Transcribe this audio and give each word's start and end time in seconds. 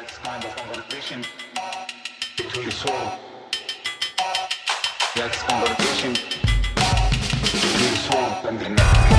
That's 0.00 0.18
kind 0.18 0.44
of 0.44 0.54
conversation 0.54 1.24
between 2.36 2.70
soul. 2.70 3.18
That's 5.16 5.42
conversation 5.42 6.12
between 7.42 7.94
soul 8.06 8.20
and 8.46 8.60
the 8.60 8.68
mind. 8.68 9.18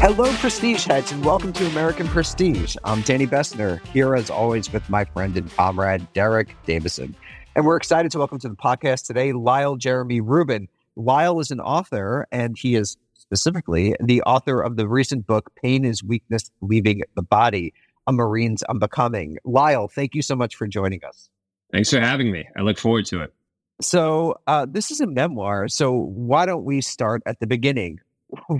Hello, 0.00 0.32
Prestige 0.34 0.84
Heads, 0.84 1.10
and 1.10 1.24
welcome 1.24 1.52
to 1.54 1.66
American 1.66 2.06
Prestige. 2.06 2.76
I'm 2.84 3.00
Danny 3.02 3.26
Bessner, 3.26 3.84
here 3.86 4.14
as 4.14 4.30
always 4.30 4.72
with 4.72 4.88
my 4.88 5.04
friend 5.06 5.36
and 5.36 5.52
comrade, 5.56 6.06
Derek 6.12 6.54
Davison. 6.66 7.16
And 7.56 7.66
we're 7.66 7.76
excited 7.76 8.12
to 8.12 8.18
welcome 8.18 8.38
to 8.38 8.48
the 8.48 8.54
podcast 8.54 9.06
today 9.06 9.32
Lyle 9.32 9.74
Jeremy 9.74 10.20
Rubin. 10.20 10.68
Lyle 10.94 11.40
is 11.40 11.50
an 11.50 11.58
author, 11.60 12.28
and 12.30 12.56
he 12.56 12.76
is 12.76 12.96
specifically 13.18 13.96
the 14.00 14.22
author 14.22 14.60
of 14.60 14.76
the 14.76 14.86
recent 14.86 15.26
book, 15.26 15.50
Pain 15.60 15.84
is 15.84 16.02
Weakness 16.02 16.52
Leaving 16.60 17.02
the 17.16 17.22
Body, 17.22 17.74
A 18.06 18.12
Marine's 18.12 18.62
Unbecoming. 18.62 19.38
Lyle, 19.44 19.88
thank 19.88 20.14
you 20.14 20.22
so 20.22 20.36
much 20.36 20.54
for 20.54 20.68
joining 20.68 21.00
us. 21.04 21.28
Thanks 21.72 21.90
for 21.90 21.98
having 21.98 22.30
me. 22.30 22.48
I 22.56 22.62
look 22.62 22.78
forward 22.78 23.06
to 23.06 23.22
it. 23.22 23.34
So, 23.80 24.36
uh, 24.46 24.66
this 24.70 24.92
is 24.92 25.00
a 25.00 25.06
memoir. 25.08 25.66
So, 25.66 25.92
why 25.92 26.46
don't 26.46 26.64
we 26.64 26.80
start 26.80 27.20
at 27.26 27.40
the 27.40 27.48
beginning? 27.48 27.98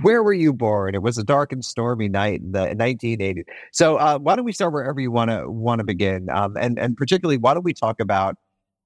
Where 0.01 0.21
were 0.21 0.33
you 0.33 0.51
born? 0.51 0.95
It 0.95 1.01
was 1.01 1.17
a 1.17 1.23
dark 1.23 1.53
and 1.53 1.63
stormy 1.63 2.09
night 2.09 2.41
in 2.41 2.51
the 2.51 2.67
1980s. 2.75 3.45
So, 3.71 3.95
uh, 3.95 4.19
why 4.19 4.35
don't 4.35 4.43
we 4.43 4.51
start 4.51 4.73
wherever 4.73 4.99
you 4.99 5.11
want 5.11 5.31
to 5.31 5.49
want 5.49 5.79
to 5.79 5.85
begin? 5.85 6.29
Um, 6.29 6.57
and 6.57 6.77
and 6.77 6.97
particularly, 6.97 7.37
why 7.37 7.53
don't 7.53 7.63
we 7.63 7.73
talk 7.73 8.01
about 8.01 8.35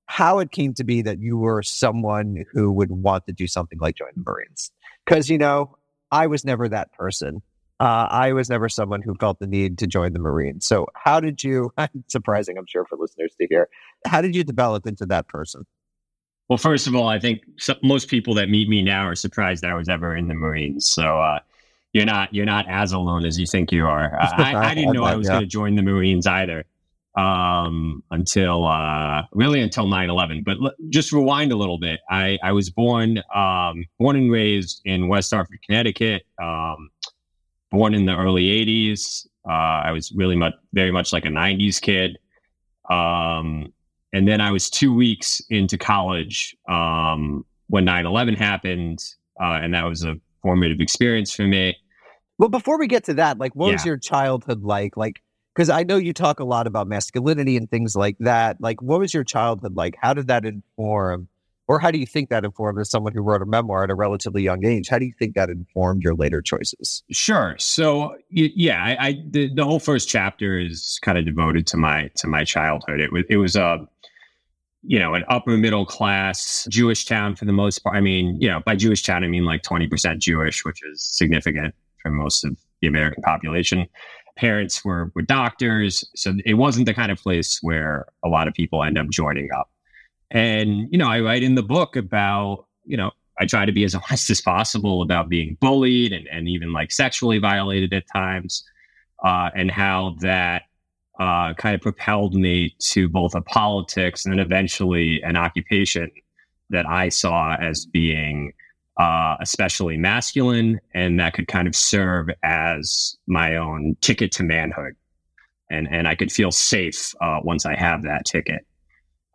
how 0.08 0.40
it 0.40 0.52
came 0.52 0.74
to 0.76 0.84
be 0.84 1.02
that 1.02 1.20
you 1.20 1.38
were 1.38 1.64
someone 1.64 2.46
who 2.52 2.72
would 2.72 2.92
want 2.92 3.26
to 3.26 3.34
do 3.34 3.48
something 3.48 3.80
like 3.80 3.96
join 3.96 4.10
the 4.16 4.24
Marines? 4.24 4.72
Because 5.06 5.30
you 5.30 5.38
know, 5.38 5.78
I 6.12 6.28
was 6.28 6.46
never 6.46 6.70
that 6.70 6.94
person. 6.94 7.42
Uh, 7.80 8.08
I 8.10 8.32
was 8.32 8.50
never 8.50 8.70
someone 8.70 9.02
who 9.02 9.16
felt 9.16 9.40
the 9.40 9.48
need 9.48 9.80
to 9.80 9.88
join 9.88 10.14
the 10.14 10.20
Marines. 10.20 10.66
So, 10.66 10.88
how 10.96 11.20
did 11.20 11.44
you? 11.44 11.74
Surprising, 12.08 12.58
I'm 12.58 12.66
sure, 12.68 12.86
for 12.86 12.98
listeners 12.98 13.36
to 13.40 13.48
hear. 13.48 13.68
How 14.06 14.22
did 14.22 14.36
you 14.36 14.44
develop 14.44 14.88
into 14.88 15.06
that 15.08 15.28
person? 15.28 15.66
Well, 16.48 16.58
first 16.58 16.88
of 16.88 16.96
all, 16.96 17.08
I 17.08 17.20
think 17.20 17.42
most 17.82 18.08
people 18.08 18.36
that 18.36 18.50
meet 18.50 18.70
me 18.70 18.82
now 18.82 19.08
are 19.08 19.16
surprised 19.16 19.64
that 19.64 19.72
I 19.72 19.74
was 19.74 19.90
ever 19.90 20.16
in 20.16 20.28
the 20.28 20.36
Marines. 20.36 20.88
So 20.88 21.20
uh, 21.20 21.40
you're 21.92 22.06
not 22.06 22.34
you're 22.34 22.46
not 22.46 22.68
as 22.70 22.92
alone 22.92 23.26
as 23.26 23.40
you 23.40 23.48
think 23.48 23.72
you 23.72 23.88
are. 23.88 24.16
Uh, 24.16 24.30
I, 24.38 24.56
I, 24.56 24.74
didn't 24.76 24.94
know 24.94 25.04
I 25.04 25.16
was 25.16 25.28
yeah. 25.28 25.34
going 25.34 25.42
to 25.42 25.48
join 25.48 25.76
the 25.76 25.82
Marines 25.82 26.28
either 26.28 26.66
um, 27.16 28.04
until 28.12 28.66
uh, 28.66 29.24
really 29.32 29.62
until 29.62 29.86
9-11. 29.86 30.44
But 30.44 30.58
l- 30.62 30.74
just 30.90 31.12
rewind 31.12 31.52
a 31.52 31.56
little 31.56 31.78
bit. 31.78 32.00
I, 32.10 32.38
I 32.44 32.52
was 32.52 32.70
born 32.70 33.22
um, 33.34 33.86
born 34.00 34.16
and 34.16 34.32
raised 34.32 34.82
in 34.86 35.08
West 35.08 35.32
Hartford, 35.34 35.60
Connecticut. 35.66 36.24
Um, 36.42 36.90
born 37.72 37.94
in 37.94 38.06
the 38.06 38.16
early 38.16 38.44
80s. 38.46 39.28
Uh, 39.48 39.52
I 39.86 39.92
was 39.92 40.12
really 40.14 40.36
much 40.36 40.54
very 40.74 40.92
much 40.92 41.14
like 41.14 41.26
a 41.26 41.30
90s 41.30 41.82
kid. 41.82 42.18
Um, 42.90 43.74
and 44.14 44.28
then 44.28 44.42
I 44.42 44.52
was 44.52 44.70
two 44.70 44.94
weeks 44.94 45.42
into 45.50 45.78
college 45.78 46.56
um, 46.70 47.46
when 47.68 47.86
9 47.86 48.06
11 48.06 48.36
happened. 48.36 49.04
Uh, 49.40 49.60
and 49.62 49.74
that 49.74 49.84
was 49.84 50.04
a 50.04 50.16
formative 50.42 50.80
experience 50.80 51.34
for 51.34 51.44
me. 51.44 51.76
Well, 52.38 52.50
before 52.50 52.78
we 52.78 52.88
get 52.88 53.04
to 53.06 53.14
that, 53.16 53.38
like, 53.38 53.56
what 53.56 53.68
yeah. 53.68 53.74
was 53.74 53.86
your 53.86 53.98
childhood 53.98 54.64
like? 54.64 54.98
Like, 54.98 55.22
because 55.56 55.70
I 55.70 55.84
know 55.84 55.96
you 55.98 56.14
talk 56.14 56.40
a 56.40 56.44
lot 56.44 56.68
about 56.68 56.88
masculinity 56.88 57.56
and 57.56 57.70
things 57.70 57.96
like 57.96 58.18
that. 58.20 58.60
Like, 58.60 58.82
what 58.82 59.00
was 59.00 59.14
your 59.14 59.24
childhood 59.24 59.76
like? 59.76 59.96
How 60.02 60.14
did 60.14 60.28
that 60.28 60.44
inform, 60.46 61.30
or 61.68 61.80
how 61.80 61.92
do 61.92 61.98
you 61.98 62.06
think 62.06 62.30
that 62.30 62.44
informed 62.44 62.80
as 62.80 62.90
someone 62.90 63.14
who 63.14 63.22
wrote 63.22 63.42
a 63.42 63.46
memoir 63.46 63.86
at 63.86 63.90
a 63.90 63.96
relatively 63.96 64.44
young 64.44 64.66
age? 64.66 64.90
How 64.90 65.00
do 65.00 65.06
you 65.06 65.14
think 65.18 65.36
that 65.36 65.50
informed 65.50 66.04
your 66.04 66.14
later 66.14 66.42
choices? 66.42 67.04
Sure. 67.10 67.56
So, 67.58 68.18
yeah, 68.30 68.84
I, 68.84 69.08
I 69.08 69.24
the, 69.30 69.54
the 69.54 69.64
whole 69.64 69.80
first 69.80 70.10
chapter 70.10 70.60
is 70.60 71.00
kind 71.02 71.18
of 71.18 71.26
devoted 71.26 71.68
to 71.68 71.78
my 71.78 72.10
to 72.18 72.28
my 72.28 72.44
childhood. 72.44 73.00
It 73.00 73.14
was 73.14 73.24
it 73.30 73.38
was 73.38 73.56
a 73.56 73.64
uh, 73.64 73.86
you 74.88 75.00
know, 75.00 75.16
an 75.16 75.24
upper 75.30 75.58
middle 75.58 75.84
class 75.84 76.68
Jewish 76.70 77.06
town 77.06 77.36
for 77.36 77.46
the 77.46 77.52
most 77.52 77.80
part. 77.80 77.96
I 77.96 78.02
mean, 78.02 78.38
you 78.40 78.48
know, 78.48 78.62
by 78.64 78.76
Jewish 78.76 79.02
town, 79.02 79.24
I 79.24 79.28
mean 79.28 79.44
like 79.44 79.64
20% 79.64 80.20
Jewish, 80.20 80.64
which 80.64 80.80
is 80.84 81.02
significant 81.02 81.74
for 82.04 82.12
most 82.12 82.46
of 82.46 82.56
the 82.82 82.88
American 82.88 83.24
population. 83.24 83.88
Parents 84.38 84.84
were, 84.84 85.12
were 85.16 85.22
doctors. 85.22 86.04
So 86.16 86.34
it 86.46 86.56
wasn't 86.56 86.86
the 86.86 86.94
kind 86.94 87.12
of 87.12 87.20
place 87.20 87.60
where 87.62 88.06
a 88.24 88.30
lot 88.30 88.48
of 88.48 88.54
people 88.54 88.84
end 88.84 88.98
up 88.98 89.10
joining 89.10 89.50
up. 89.52 89.70
And, 90.32 90.88
you 90.92 90.98
know, 90.98 91.08
I 91.08 91.22
write 91.22 91.44
in 91.44 91.56
the 91.56 91.64
book 91.64 91.96
about, 91.96 92.66
you 92.84 92.98
know, 92.98 93.12
I 93.40 93.46
try 93.46 93.66
to 93.66 93.72
be 93.72 93.84
as 93.84 93.96
honest 94.10 94.30
as 94.30 94.42
possible 94.42 95.02
about 95.02 95.30
being 95.30 95.58
bullied 95.62 96.12
and, 96.12 96.28
and 96.28 96.48
even 96.48 96.74
like 96.74 96.92
sexually 96.92 97.38
violated 97.38 97.94
at 97.94 98.04
times, 98.14 98.64
uh, 99.24 99.50
and 99.56 99.72
how 99.72 100.16
that 100.20 100.64
uh, 101.20 101.54
kind 101.54 101.76
of 101.76 101.82
propelled 101.82 102.36
me 102.36 102.76
to 102.80 103.08
both 103.08 103.36
a 103.36 103.42
politics 103.42 104.26
and 104.26 104.34
then 104.34 104.40
eventually 104.40 105.22
an 105.24 105.38
occupation 105.38 106.12
that 106.70 106.86
I 106.88 107.10
saw 107.10 107.56
as 107.56 107.86
being 107.86 108.52
uh, 108.98 109.36
especially 109.42 109.98
masculine 109.98 110.80
and 110.94 111.20
that 111.20 111.34
could 111.34 111.48
kind 111.48 111.68
of 111.68 111.76
serve 111.76 112.30
as 112.44 113.18
my 113.28 113.56
own 113.56 113.96
ticket 114.02 114.32
to 114.34 114.44
manhood. 114.44 114.96
And, 115.70 115.88
and 115.92 116.08
I 116.08 116.16
could 116.16 116.32
feel 116.32 116.52
safe 116.52 117.14
uh, 117.22 117.40
once 117.44 117.66
I 117.66 117.76
have 117.76 118.04
that 118.04 118.26
ticket. 118.26 118.66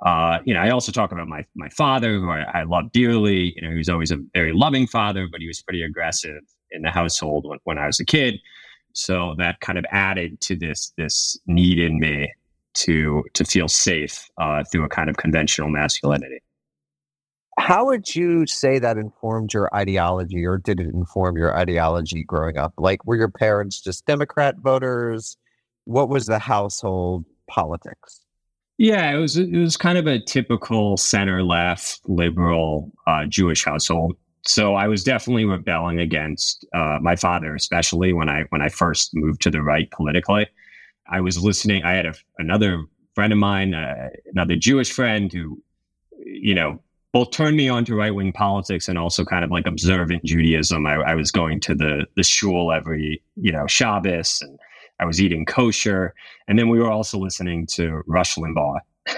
Uh, 0.04 0.38
you 0.44 0.54
know, 0.54 0.60
I 0.60 0.71
also 0.71 0.93
talk 0.93 1.12
about 1.12 1.28
my 1.28 1.44
my 1.54 1.69
father, 1.69 2.15
who 2.15 2.31
I, 2.31 2.60
I 2.60 2.62
love 2.62 2.91
dearly. 2.93 3.53
You 3.54 3.62
know, 3.62 3.71
he 3.71 3.76
was 3.76 3.88
always 3.91 4.10
a 4.10 4.16
very 4.32 4.53
loving 4.53 4.87
father, 4.87 5.28
but 5.31 5.41
he 5.41 5.47
was 5.47 5.60
pretty 5.60 5.82
aggressive 5.82 6.41
in 6.71 6.82
the 6.82 6.91
household 6.91 7.47
when, 7.47 7.59
when 7.65 7.77
I 7.77 7.87
was 7.87 8.00
a 8.00 8.04
kid. 8.04 8.37
So 8.92 9.34
that 9.38 9.60
kind 9.60 9.78
of 9.78 9.84
added 9.91 10.41
to 10.42 10.56
this 10.56 10.92
this 10.97 11.38
need 11.47 11.78
in 11.78 12.00
me 12.00 12.32
to 12.75 13.25
to 13.34 13.44
feel 13.44 13.69
safe 13.69 14.27
uh, 14.38 14.65
through 14.71 14.84
a 14.84 14.88
kind 14.88 15.10
of 15.10 15.19
conventional 15.19 15.69
masculinity. 15.69 16.41
How 17.60 17.87
would 17.87 18.15
you 18.15 18.47
say 18.47 18.78
that 18.78 18.97
informed 18.97 19.53
your 19.53 19.75
ideology, 19.75 20.44
or 20.44 20.59
did 20.59 20.81
it 20.81 20.88
inform 20.88 21.37
your 21.37 21.56
ideology 21.56 22.25
growing 22.25 22.56
up? 22.56 22.75
Like, 22.78 23.04
were 23.04 23.16
your 23.16 23.31
parents 23.31 23.81
just 23.81 24.06
Democrat 24.06 24.56
voters? 24.59 25.37
What 25.84 26.09
was 26.09 26.26
the 26.26 26.38
household 26.38 27.25
politics? 27.48 28.21
Yeah, 28.78 29.12
it 29.12 29.19
was 29.19 29.37
it 29.37 29.53
was 29.53 29.76
kind 29.76 29.98
of 29.98 30.06
a 30.06 30.19
typical 30.19 30.97
center 30.97 31.43
left 31.43 32.00
liberal 32.06 32.91
uh, 33.06 33.26
Jewish 33.26 33.65
household 33.65 34.16
so 34.42 34.75
I 34.75 34.88
was 34.88 35.04
definitely 35.04 35.44
rebelling 35.44 36.00
against 36.00 36.66
uh, 36.75 36.98
my 37.00 37.16
father, 37.16 37.54
especially 37.54 38.12
when 38.12 38.28
I 38.28 38.44
when 38.50 38.62
I 38.62 38.69
first 38.69 39.10
moved 39.15 39.42
to 39.42 39.50
the 39.50 39.62
right 39.62 39.91
politically. 39.91 40.47
I 41.09 41.21
was 41.21 41.42
listening. 41.42 41.82
I 41.82 41.92
had 41.92 42.06
a, 42.06 42.15
another 42.38 42.84
friend 43.15 43.32
of 43.32 43.38
mine, 43.38 43.75
uh, 43.75 44.09
another 44.32 44.56
Jewish 44.56 44.92
friend, 44.92 45.32
who, 45.32 45.62
you 46.25 46.54
know, 46.54 46.81
both 47.12 47.31
turned 47.31 47.56
me 47.56 47.69
on 47.69 47.84
to 47.87 47.94
right 47.94 48.15
wing 48.15 48.32
politics 48.32 48.88
and 48.88 48.98
also 48.98 49.25
kind 49.25 49.44
of 49.44 49.50
like 49.50 49.66
observant 49.66 50.25
Judaism. 50.25 50.87
I, 50.87 50.94
I, 50.94 51.15
was 51.15 51.31
going 51.31 51.60
to 51.60 51.75
the 51.75 52.06
the 52.16 52.22
shul 52.22 52.72
every 52.72 53.22
you 53.37 53.53
know 53.53 53.66
Shabbos, 53.66 54.41
and 54.43 54.59
I 55.00 55.04
was 55.04 55.21
eating 55.21 55.44
kosher, 55.44 56.15
and 56.47 56.59
then 56.59 56.69
we 56.69 56.78
were 56.78 56.91
also 56.91 57.19
listening 57.19 57.66
to 57.75 58.03
Rush 58.06 58.37
Limbaugh. 58.37 58.78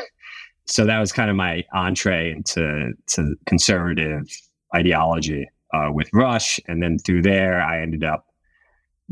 so 0.66 0.86
that 0.86 0.98
was 0.98 1.12
kind 1.12 1.30
of 1.30 1.36
my 1.36 1.64
entree 1.74 2.32
into 2.32 2.92
to 3.08 3.34
conservative 3.46 4.26
ideology 4.74 5.48
uh, 5.74 5.90
with 5.92 6.08
Rush. 6.12 6.60
And 6.68 6.82
then 6.82 6.98
through 6.98 7.22
there, 7.22 7.62
I 7.62 7.82
ended 7.82 8.04
up 8.04 8.26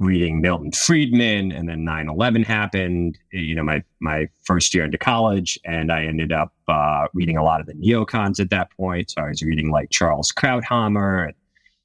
reading 0.00 0.40
Milton 0.40 0.72
Friedman. 0.72 1.52
And 1.52 1.68
then 1.68 1.84
9 1.84 2.08
11 2.08 2.42
happened, 2.42 3.18
you 3.30 3.54
know, 3.54 3.62
my, 3.62 3.84
my 4.00 4.28
first 4.42 4.74
year 4.74 4.84
into 4.84 4.98
college. 4.98 5.60
And 5.64 5.92
I 5.92 6.04
ended 6.04 6.32
up 6.32 6.52
uh, 6.66 7.06
reading 7.14 7.36
a 7.36 7.44
lot 7.44 7.60
of 7.60 7.66
the 7.66 7.74
neocons 7.74 8.40
at 8.40 8.50
that 8.50 8.72
point. 8.72 9.10
So 9.10 9.22
I 9.22 9.28
was 9.28 9.42
reading 9.42 9.70
like 9.70 9.90
Charles 9.90 10.32
Krauthammer 10.32 11.26
and 11.26 11.34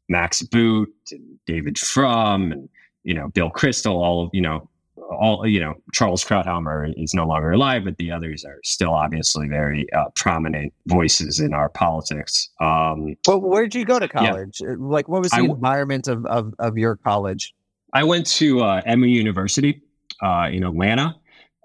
Max 0.09 0.41
Boot 0.41 0.93
and 1.11 1.37
David 1.45 1.77
Frum 1.77 2.51
and, 2.51 2.69
you 3.03 3.13
know, 3.13 3.27
Bill 3.27 3.51
Kristol, 3.51 3.95
all 3.95 4.23
of, 4.23 4.29
you 4.33 4.41
know, 4.41 4.69
all 5.11 5.45
you 5.45 5.59
know 5.59 5.75
charles 5.93 6.23
krauthammer 6.23 6.91
is 6.97 7.13
no 7.13 7.27
longer 7.27 7.51
alive 7.51 7.83
but 7.83 7.95
the 7.97 8.11
others 8.11 8.43
are 8.43 8.59
still 8.63 8.91
obviously 8.91 9.47
very 9.47 9.85
uh, 9.93 10.05
prominent 10.15 10.73
voices 10.87 11.39
in 11.39 11.53
our 11.53 11.69
politics 11.69 12.49
um 12.59 13.15
well 13.27 13.39
where 13.39 13.63
did 13.67 13.75
you 13.75 13.85
go 13.85 13.99
to 13.99 14.07
college 14.07 14.61
yeah. 14.61 14.73
like 14.79 15.07
what 15.07 15.21
was 15.21 15.29
the 15.31 15.43
environment 15.43 16.07
of, 16.07 16.25
of, 16.25 16.55
of 16.57 16.75
your 16.75 16.95
college 16.95 17.53
i 17.95 18.03
went 18.03 18.25
to 18.27 18.61
uh, 18.61 18.81
emory 18.85 19.11
university 19.11 19.81
uh, 20.21 20.47
in 20.51 20.63
atlanta 20.63 21.15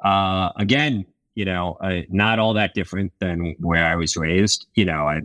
uh, 0.05 0.49
again 0.57 1.05
you 1.35 1.45
know 1.45 1.77
uh, 1.83 2.01
not 2.09 2.39
all 2.39 2.55
that 2.55 2.73
different 2.75 3.13
than 3.19 3.55
where 3.61 3.87
i 3.87 3.95
was 3.95 4.17
raised 4.17 4.67
you 4.75 4.85
know 4.85 5.07
I, 5.07 5.21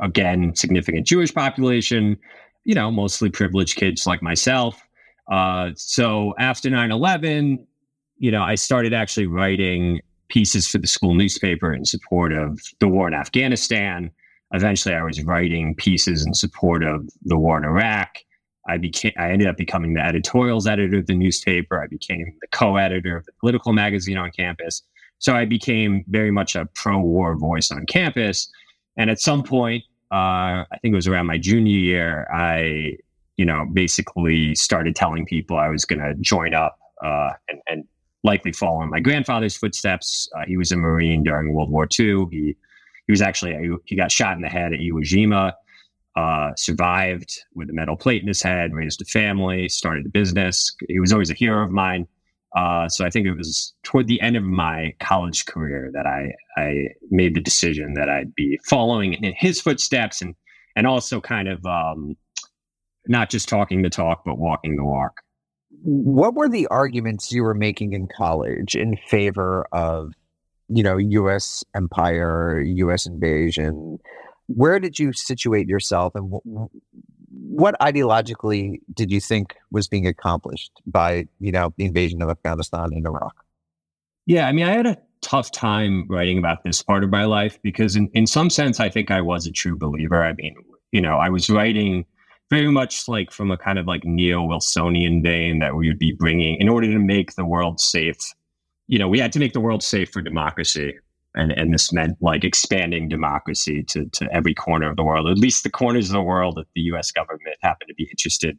again 0.00 0.54
significant 0.54 1.06
jewish 1.06 1.34
population 1.34 2.16
you 2.64 2.74
know 2.74 2.90
mostly 2.90 3.28
privileged 3.28 3.76
kids 3.76 4.06
like 4.06 4.22
myself 4.22 4.80
uh, 5.28 5.70
so 5.76 6.34
after 6.38 6.70
9 6.70 6.90
11, 6.90 7.66
you 8.18 8.30
know, 8.30 8.42
I 8.42 8.54
started 8.54 8.94
actually 8.94 9.26
writing 9.26 10.00
pieces 10.28 10.68
for 10.68 10.78
the 10.78 10.86
school 10.86 11.14
newspaper 11.14 11.72
in 11.72 11.84
support 11.84 12.32
of 12.32 12.60
the 12.80 12.88
war 12.88 13.08
in 13.08 13.14
Afghanistan. 13.14 14.10
eventually 14.52 14.94
I 14.94 15.02
was 15.02 15.22
writing 15.24 15.74
pieces 15.74 16.24
in 16.26 16.34
support 16.34 16.82
of 16.82 17.08
the 17.24 17.38
war 17.38 17.58
in 17.58 17.64
Iraq. 17.64 18.18
I 18.68 18.76
became 18.76 19.12
I 19.18 19.30
ended 19.30 19.48
up 19.48 19.56
becoming 19.56 19.94
the 19.94 20.00
editorials 20.00 20.66
editor 20.66 20.98
of 20.98 21.06
the 21.06 21.14
newspaper. 21.14 21.82
I 21.82 21.86
became 21.86 22.34
the 22.40 22.46
co-editor 22.48 23.16
of 23.16 23.26
the 23.26 23.32
political 23.40 23.72
magazine 23.72 24.18
on 24.18 24.30
campus. 24.30 24.82
So 25.18 25.34
I 25.34 25.46
became 25.46 26.04
very 26.08 26.30
much 26.30 26.54
a 26.54 26.66
pro-war 26.74 27.36
voice 27.36 27.70
on 27.70 27.86
campus. 27.86 28.50
And 28.96 29.10
at 29.10 29.20
some 29.20 29.42
point, 29.42 29.82
uh, 30.12 30.64
I 30.70 30.78
think 30.80 30.92
it 30.92 30.96
was 30.96 31.08
around 31.08 31.26
my 31.26 31.38
junior 31.38 31.76
year, 31.76 32.28
I, 32.32 32.96
you 33.36 33.44
know, 33.44 33.66
basically 33.72 34.54
started 34.54 34.94
telling 34.94 35.26
people 35.26 35.56
I 35.56 35.68
was 35.68 35.84
going 35.84 36.00
to 36.00 36.14
join 36.20 36.54
up 36.54 36.78
uh, 37.04 37.30
and, 37.48 37.60
and, 37.66 37.84
likely 38.24 38.50
follow 38.50 38.82
in 38.82 38.90
my 38.90 38.98
grandfather's 38.98 39.56
footsteps. 39.56 40.28
Uh, 40.36 40.42
he 40.44 40.56
was 40.56 40.72
a 40.72 40.76
Marine 40.76 41.22
during 41.22 41.54
World 41.54 41.70
War 41.70 41.86
II. 41.98 42.26
He 42.32 42.56
he 43.06 43.12
was 43.12 43.22
actually 43.22 43.70
he 43.84 43.94
got 43.94 44.10
shot 44.10 44.34
in 44.34 44.42
the 44.42 44.48
head 44.48 44.72
at 44.72 44.80
Iwo 44.80 45.02
Jima. 45.02 45.52
Uh, 46.18 46.50
survived 46.56 47.44
with 47.54 47.70
a 47.70 47.72
metal 47.72 47.94
plate 47.94 48.22
in 48.22 48.26
his 48.26 48.42
head, 48.42 48.74
raised 48.74 49.00
a 49.00 49.04
family, 49.04 49.68
started 49.68 50.04
a 50.04 50.08
business. 50.08 50.74
He 50.88 50.98
was 50.98 51.12
always 51.12 51.30
a 51.30 51.34
hero 51.34 51.62
of 51.62 51.70
mine. 51.70 52.08
Uh, 52.56 52.88
so 52.88 53.06
I 53.06 53.10
think 53.10 53.28
it 53.28 53.36
was 53.36 53.72
toward 53.84 54.08
the 54.08 54.20
end 54.20 54.36
of 54.36 54.42
my 54.42 54.94
college 54.98 55.46
career 55.46 55.92
that 55.94 56.06
I 56.06 56.32
I 56.60 56.88
made 57.12 57.36
the 57.36 57.40
decision 57.40 57.94
that 57.94 58.08
I'd 58.08 58.34
be 58.34 58.58
following 58.64 59.12
in 59.14 59.32
his 59.36 59.60
footsteps 59.60 60.20
and 60.20 60.34
and 60.74 60.88
also 60.88 61.20
kind 61.20 61.46
of 61.46 61.64
um, 61.64 62.16
not 63.06 63.30
just 63.30 63.48
talking 63.48 63.82
the 63.82 63.90
talk 63.90 64.22
but 64.26 64.38
walking 64.38 64.74
the 64.74 64.84
walk. 64.84 65.20
What 65.84 66.34
were 66.34 66.48
the 66.48 66.66
arguments 66.66 67.30
you 67.30 67.44
were 67.44 67.54
making 67.54 67.92
in 67.92 68.08
college 68.08 68.74
in 68.74 68.96
favor 69.06 69.68
of 69.70 70.14
you 70.68 70.82
know 70.82 70.96
U.S. 70.96 71.62
empire, 71.76 72.60
U.S. 72.60 73.06
invasion? 73.06 74.00
Where 74.48 74.80
did 74.80 74.98
you 74.98 75.12
situate 75.12 75.68
yourself, 75.68 76.14
and 76.14 76.40
what 77.30 77.78
ideologically 77.80 78.80
did 78.92 79.12
you 79.12 79.20
think 79.20 79.54
was 79.70 79.88
being 79.88 80.06
accomplished 80.06 80.72
by 80.86 81.28
you 81.38 81.52
know 81.52 81.72
the 81.76 81.84
invasion 81.84 82.22
of 82.22 82.30
Afghanistan 82.30 82.90
and 82.92 83.06
Iraq? 83.06 83.44
Yeah, 84.26 84.46
I 84.46 84.52
mean, 84.52 84.66
I 84.66 84.72
had 84.72 84.86
a 84.86 84.98
tough 85.20 85.50
time 85.52 86.06
writing 86.08 86.38
about 86.38 86.64
this 86.64 86.82
part 86.82 87.04
of 87.04 87.10
my 87.10 87.24
life 87.24 87.58
because, 87.62 87.96
in, 87.96 88.10
in 88.12 88.26
some 88.26 88.50
sense, 88.50 88.80
I 88.80 88.88
think 88.88 89.10
I 89.10 89.20
was 89.20 89.46
a 89.46 89.52
true 89.52 89.76
believer. 89.76 90.22
I 90.24 90.32
mean, 90.34 90.54
you 90.92 91.00
know, 91.00 91.16
I 91.16 91.28
was 91.28 91.48
writing 91.48 92.04
very 92.50 92.70
much 92.70 93.08
like 93.08 93.30
from 93.30 93.50
a 93.50 93.58
kind 93.58 93.78
of 93.78 93.86
like 93.86 94.04
neo 94.04 94.42
Wilsonian 94.42 95.22
vein 95.22 95.58
that 95.58 95.76
we 95.76 95.88
would 95.88 95.98
be 95.98 96.12
bringing 96.12 96.60
in 96.60 96.68
order 96.68 96.86
to 96.86 96.98
make 96.98 97.34
the 97.34 97.44
world 97.44 97.80
safe. 97.80 98.18
You 98.86 98.98
know, 98.98 99.08
we 99.08 99.18
had 99.18 99.32
to 99.32 99.38
make 99.38 99.52
the 99.52 99.60
world 99.60 99.82
safe 99.82 100.10
for 100.10 100.22
democracy 100.22 100.94
and 101.38 101.52
and 101.52 101.72
this 101.72 101.92
meant 101.92 102.18
like 102.20 102.44
expanding 102.44 103.08
democracy 103.08 103.82
to 103.84 104.06
to 104.06 104.28
every 104.32 104.54
corner 104.54 104.90
of 104.90 104.96
the 104.96 105.04
world, 105.04 105.28
at 105.28 105.38
least 105.38 105.62
the 105.62 105.70
corners 105.70 106.08
of 106.08 106.14
the 106.14 106.22
world 106.22 106.56
that 106.56 106.66
the 106.74 106.82
U.S. 106.82 107.10
government 107.10 107.56
happened 107.62 107.88
to 107.88 107.94
be 107.94 108.08
interested 108.10 108.58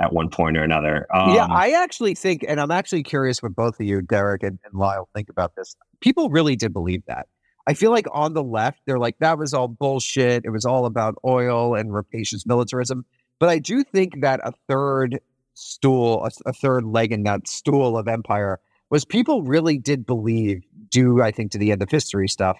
at 0.00 0.12
one 0.12 0.30
point 0.30 0.56
or 0.56 0.62
another. 0.62 1.06
Um, 1.12 1.34
yeah, 1.34 1.46
I 1.50 1.72
actually 1.72 2.14
think, 2.14 2.44
and 2.46 2.60
I'm 2.60 2.70
actually 2.70 3.02
curious 3.02 3.42
what 3.42 3.54
both 3.54 3.80
of 3.80 3.86
you, 3.86 4.00
Derek 4.00 4.44
and, 4.44 4.58
and 4.64 4.74
Lyle, 4.74 5.08
think 5.14 5.28
about 5.28 5.56
this. 5.56 5.74
People 6.00 6.30
really 6.30 6.54
did 6.54 6.72
believe 6.72 7.02
that. 7.06 7.26
I 7.66 7.74
feel 7.74 7.90
like 7.90 8.06
on 8.12 8.32
the 8.32 8.42
left, 8.42 8.80
they're 8.86 8.98
like, 8.98 9.18
that 9.18 9.38
was 9.38 9.52
all 9.52 9.68
bullshit. 9.68 10.44
It 10.44 10.50
was 10.50 10.64
all 10.64 10.86
about 10.86 11.16
oil 11.24 11.74
and 11.74 11.92
rapacious 11.92 12.46
militarism. 12.46 13.04
But 13.40 13.48
I 13.50 13.58
do 13.58 13.82
think 13.82 14.20
that 14.20 14.40
a 14.44 14.52
third 14.68 15.20
stool, 15.54 16.24
a, 16.24 16.30
a 16.48 16.52
third 16.52 16.84
leg 16.84 17.12
in 17.12 17.24
that 17.24 17.48
stool 17.48 17.98
of 17.98 18.08
empire 18.08 18.60
was 18.90 19.04
people 19.04 19.42
really 19.42 19.78
did 19.78 20.06
believe 20.06 20.62
due, 20.90 21.22
I 21.22 21.30
think, 21.30 21.52
to 21.52 21.58
the 21.58 21.72
end 21.72 21.82
of 21.82 21.90
history 21.90 22.28
stuff, 22.28 22.58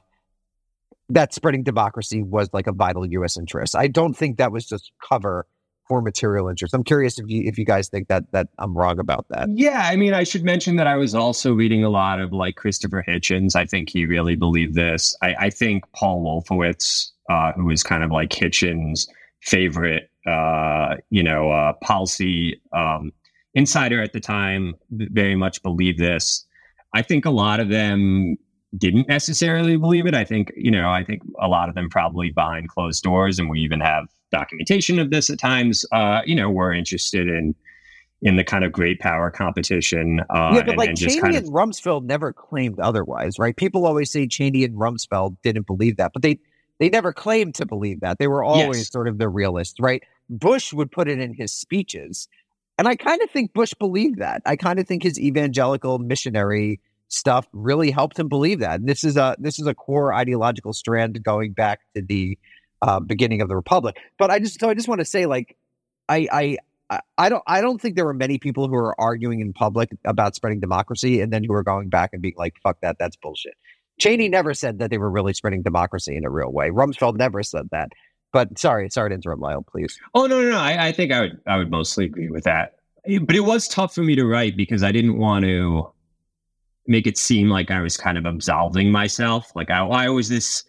that 1.09 1.33
spreading 1.33 1.63
democracy 1.63 2.23
was 2.23 2.51
like 2.53 2.67
a 2.67 2.73
vital 2.73 3.07
U.S. 3.07 3.39
interest. 3.39 3.75
I 3.75 3.89
don't 3.89 4.15
think 4.15 4.39
that 4.39 4.53
was 4.53 4.67
just 4.67 4.93
cover 5.07 5.47
for 5.89 6.03
material 6.03 6.49
interest. 6.49 6.75
I'm 6.75 6.85
curious 6.85 7.19
if 7.19 7.25
you 7.29 7.43
if 7.47 7.59
you 7.59 7.65
guys 7.65 7.89
think 7.89 8.09
that 8.09 8.31
that 8.33 8.49
I'm 8.59 8.77
wrong 8.77 8.99
about 8.99 9.27
that. 9.31 9.49
Yeah, 9.55 9.89
I 9.91 9.97
mean, 9.97 10.13
I 10.13 10.23
should 10.23 10.45
mention 10.45 10.77
that 10.77 10.87
I 10.87 10.97
was 10.97 11.15
also 11.15 11.55
reading 11.55 11.83
a 11.83 11.89
lot 11.89 12.21
of 12.21 12.33
like 12.33 12.57
Christopher 12.57 13.03
Hitchens. 13.07 13.57
I 13.57 13.65
think 13.65 13.89
he 13.89 14.05
really 14.05 14.37
believed 14.37 14.75
this. 14.75 15.17
I, 15.23 15.35
I 15.39 15.51
think 15.51 15.85
Paul 15.97 16.23
Wolfowitz, 16.23 17.11
uh, 17.31 17.53
who 17.53 17.65
was 17.65 17.83
kind 17.83 18.05
of 18.05 18.11
like 18.11 18.29
Hitchens' 18.31 19.09
favorite, 19.41 20.11
uh, 20.27 20.97
you 21.09 21.23
know, 21.23 21.51
uh, 21.51 21.73
policy 21.83 22.61
um, 22.73 23.13
insider 23.55 24.03
at 24.03 24.13
the 24.13 24.21
time, 24.21 24.75
very 24.91 25.35
much 25.35 25.63
believed 25.63 25.99
this. 25.99 26.47
I 26.95 27.03
think 27.03 27.25
a 27.25 27.31
lot 27.31 27.61
of 27.61 27.69
them 27.69 28.37
didn't 28.77 29.09
necessarily 29.09 29.77
believe 29.77 30.07
it. 30.07 30.15
I 30.15 30.25
think, 30.25 30.53
you 30.57 30.71
know, 30.71 30.91
I 30.91 31.03
think 31.05 31.23
a 31.41 31.49
lot 31.49 31.69
of 31.69 31.75
them 31.75 31.89
probably 31.89 32.31
behind 32.31 32.69
closed 32.69 33.03
doors, 33.03 33.39
and 33.39 33.49
we 33.49 33.61
even 33.61 33.81
have 33.81 34.07
documentation 34.31 34.99
of 34.99 35.11
this 35.11 35.31
at 35.31 35.39
times, 35.39 35.85
uh, 35.93 36.21
you 36.27 36.35
know, 36.35 36.51
were 36.51 36.73
interested 36.73 37.29
in 37.29 37.55
in 38.21 38.37
the 38.37 38.43
kind 38.43 38.65
of 38.65 38.73
great 38.73 38.99
power 38.99 39.31
competition. 39.31 40.21
Uh, 40.29 40.51
yeah, 40.55 40.61
but 40.61 40.71
and, 40.71 40.77
like 40.79 40.89
and 40.89 40.99
Cheney 40.99 41.21
kind 41.21 41.37
of... 41.37 41.45
and 41.45 41.53
Rumsfeld 41.53 42.05
never 42.05 42.33
claimed 42.33 42.81
otherwise, 42.81 43.39
right? 43.39 43.57
People 43.57 43.87
always 43.87 44.11
say 44.11 44.27
Cheney 44.27 44.65
and 44.65 44.75
Rumsfeld 44.75 45.37
didn't 45.43 45.67
believe 45.67 45.97
that, 45.99 46.13
but 46.13 46.23
they 46.23 46.39
they 46.79 46.89
never 46.89 47.13
claimed 47.13 47.55
to 47.57 47.67
believe 47.67 48.01
that. 48.01 48.19
They 48.19 48.29
were 48.29 48.43
always 48.43 48.79
yes. 48.79 48.91
sort 48.91 49.09
of 49.09 49.19
the 49.19 49.29
realists, 49.29 49.81
right? 49.81 50.03
Bush 50.31 50.73
would 50.73 50.91
put 50.91 51.09
it 51.09 51.19
in 51.19 51.35
his 51.35 51.53
speeches. 51.53 52.29
And 52.79 52.87
I 52.87 52.95
kind 52.95 53.21
of 53.23 53.31
think 53.31 53.53
Bush 53.53 53.75
believed 53.75 54.21
that. 54.21 54.41
I 54.47 54.57
kind 54.57 54.79
of 54.79 54.87
think 54.87 55.03
his 55.03 55.19
evangelical 55.21 55.99
missionary 55.99 56.81
stuff 57.09 57.49
really 57.53 57.91
helped 57.91 58.19
him 58.19 58.29
believe 58.29 58.61
that. 58.61 58.81
And 58.81 58.89
this 58.89 59.03
is 59.03 59.17
a 59.17 59.37
this 59.39 59.59
is 59.59 59.67
a 59.67 59.75
core 59.75 60.15
ideological 60.15 60.73
strand 60.73 61.23
going 61.23 61.53
back 61.53 61.81
to 61.97 62.03
the 62.03 62.39
uh, 62.81 63.01
beginning 63.01 63.41
of 63.41 63.49
the 63.49 63.57
republic. 63.57 63.97
But 64.19 64.31
I 64.31 64.39
just 64.39 64.61
so 64.61 64.69
I 64.69 64.75
just 64.75 64.89
want 64.89 65.01
to 65.01 65.05
say 65.05 65.27
like 65.27 65.57
I 66.09 66.57
I 66.91 67.01
I 67.19 67.29
don't 67.29 67.43
I 67.47 67.61
don't 67.61 67.81
think 67.81 67.97
there 67.97 68.05
were 68.05 68.15
many 68.15 68.39
people 68.39 68.69
who 68.69 68.75
are 68.75 68.99
arguing 69.01 69.41
in 69.41 69.53
public 69.53 69.91
about 70.05 70.35
spreading 70.35 70.61
democracy 70.61 71.21
and 71.21 71.33
then 71.33 71.45
who 71.45 71.55
are 71.55 71.65
going 71.65 71.89
back 71.89 72.11
and 72.13 72.23
being 72.23 72.35
like 72.37 72.55
fuck 72.63 72.81
that 72.83 72.97
that's 72.99 73.17
bullshit. 73.17 73.55
Cheney 73.99 74.29
never 74.29 74.55
said 74.55 74.79
that 74.79 74.91
they 74.91 74.99
were 74.99 75.11
really 75.11 75.35
spreading 75.35 75.63
democracy 75.63 76.17
in 76.17 76.25
a 76.25 76.31
real 76.31 76.53
way. 76.53 76.71
Rumsfeld 76.71 77.17
never 77.17 77.43
said 77.43 77.69
that. 77.73 77.91
But 78.33 78.59
sorry, 78.59 78.91
sorry 78.91 79.11
to 79.11 79.15
interrupt, 79.15 79.41
Lyle. 79.41 79.63
Please. 79.63 79.99
Oh 80.15 80.27
no, 80.27 80.43
no, 80.43 80.51
no. 80.51 80.59
I, 80.59 80.89
I 80.89 80.93
think 80.93 81.13
I 81.13 81.21
would, 81.23 81.41
I 81.47 81.57
would 81.57 81.71
mostly 81.71 82.05
agree 82.05 82.29
with 82.29 82.45
that. 82.45 82.77
But 83.23 83.37
it 83.37 83.41
was 83.41 83.69
tough 83.69 83.95
for 83.95 84.03
me 84.03 84.15
to 84.17 84.27
write 84.27 84.57
because 84.57 84.83
I 84.83 84.93
didn't 84.93 85.19
want 85.19 85.45
to 85.45 85.91
make 86.87 87.07
it 87.07 87.17
seem 87.17 87.49
like 87.49 87.71
I 87.71 87.81
was 87.81 87.97
kind 87.97 88.19
of 88.19 88.27
absolving 88.27 88.91
myself. 88.91 89.51
Like 89.55 89.71
I, 89.71 89.81
I 89.81 90.09
was 90.09 90.29
this 90.29 90.65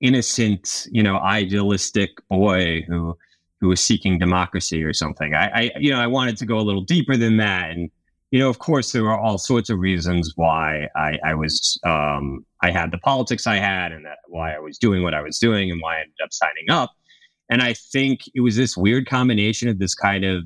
innocent, 0.00 0.86
you 0.90 1.02
know, 1.02 1.18
idealistic 1.18 2.10
boy 2.28 2.82
who 2.88 3.16
who 3.60 3.68
was 3.68 3.80
seeking 3.80 4.18
democracy 4.18 4.84
or 4.84 4.92
something. 4.92 5.34
I, 5.34 5.46
I, 5.46 5.70
you 5.78 5.90
know, 5.90 5.98
I 5.98 6.06
wanted 6.06 6.36
to 6.38 6.46
go 6.46 6.58
a 6.58 6.62
little 6.62 6.84
deeper 6.84 7.16
than 7.16 7.38
that, 7.38 7.70
and 7.70 7.90
you 8.30 8.38
know, 8.38 8.48
of 8.48 8.58
course, 8.58 8.92
there 8.92 9.02
were 9.02 9.18
all 9.18 9.38
sorts 9.38 9.70
of 9.70 9.78
reasons 9.78 10.32
why 10.36 10.88
I, 10.94 11.18
I 11.24 11.34
was, 11.34 11.80
um, 11.84 12.44
I 12.62 12.70
had 12.70 12.90
the 12.90 12.98
politics 12.98 13.46
I 13.46 13.56
had, 13.56 13.90
and 13.90 14.04
that 14.04 14.18
why 14.28 14.54
I 14.54 14.58
was 14.58 14.78
doing 14.78 15.02
what 15.02 15.14
I 15.14 15.22
was 15.22 15.38
doing, 15.38 15.70
and 15.70 15.80
why 15.80 15.96
I 15.96 16.00
ended 16.00 16.14
up 16.22 16.32
signing 16.32 16.70
up. 16.70 16.90
And 17.50 17.62
I 17.62 17.72
think 17.72 18.22
it 18.34 18.40
was 18.40 18.56
this 18.56 18.76
weird 18.76 19.08
combination 19.08 19.68
of 19.68 19.78
this 19.78 19.94
kind 19.94 20.24
of, 20.24 20.44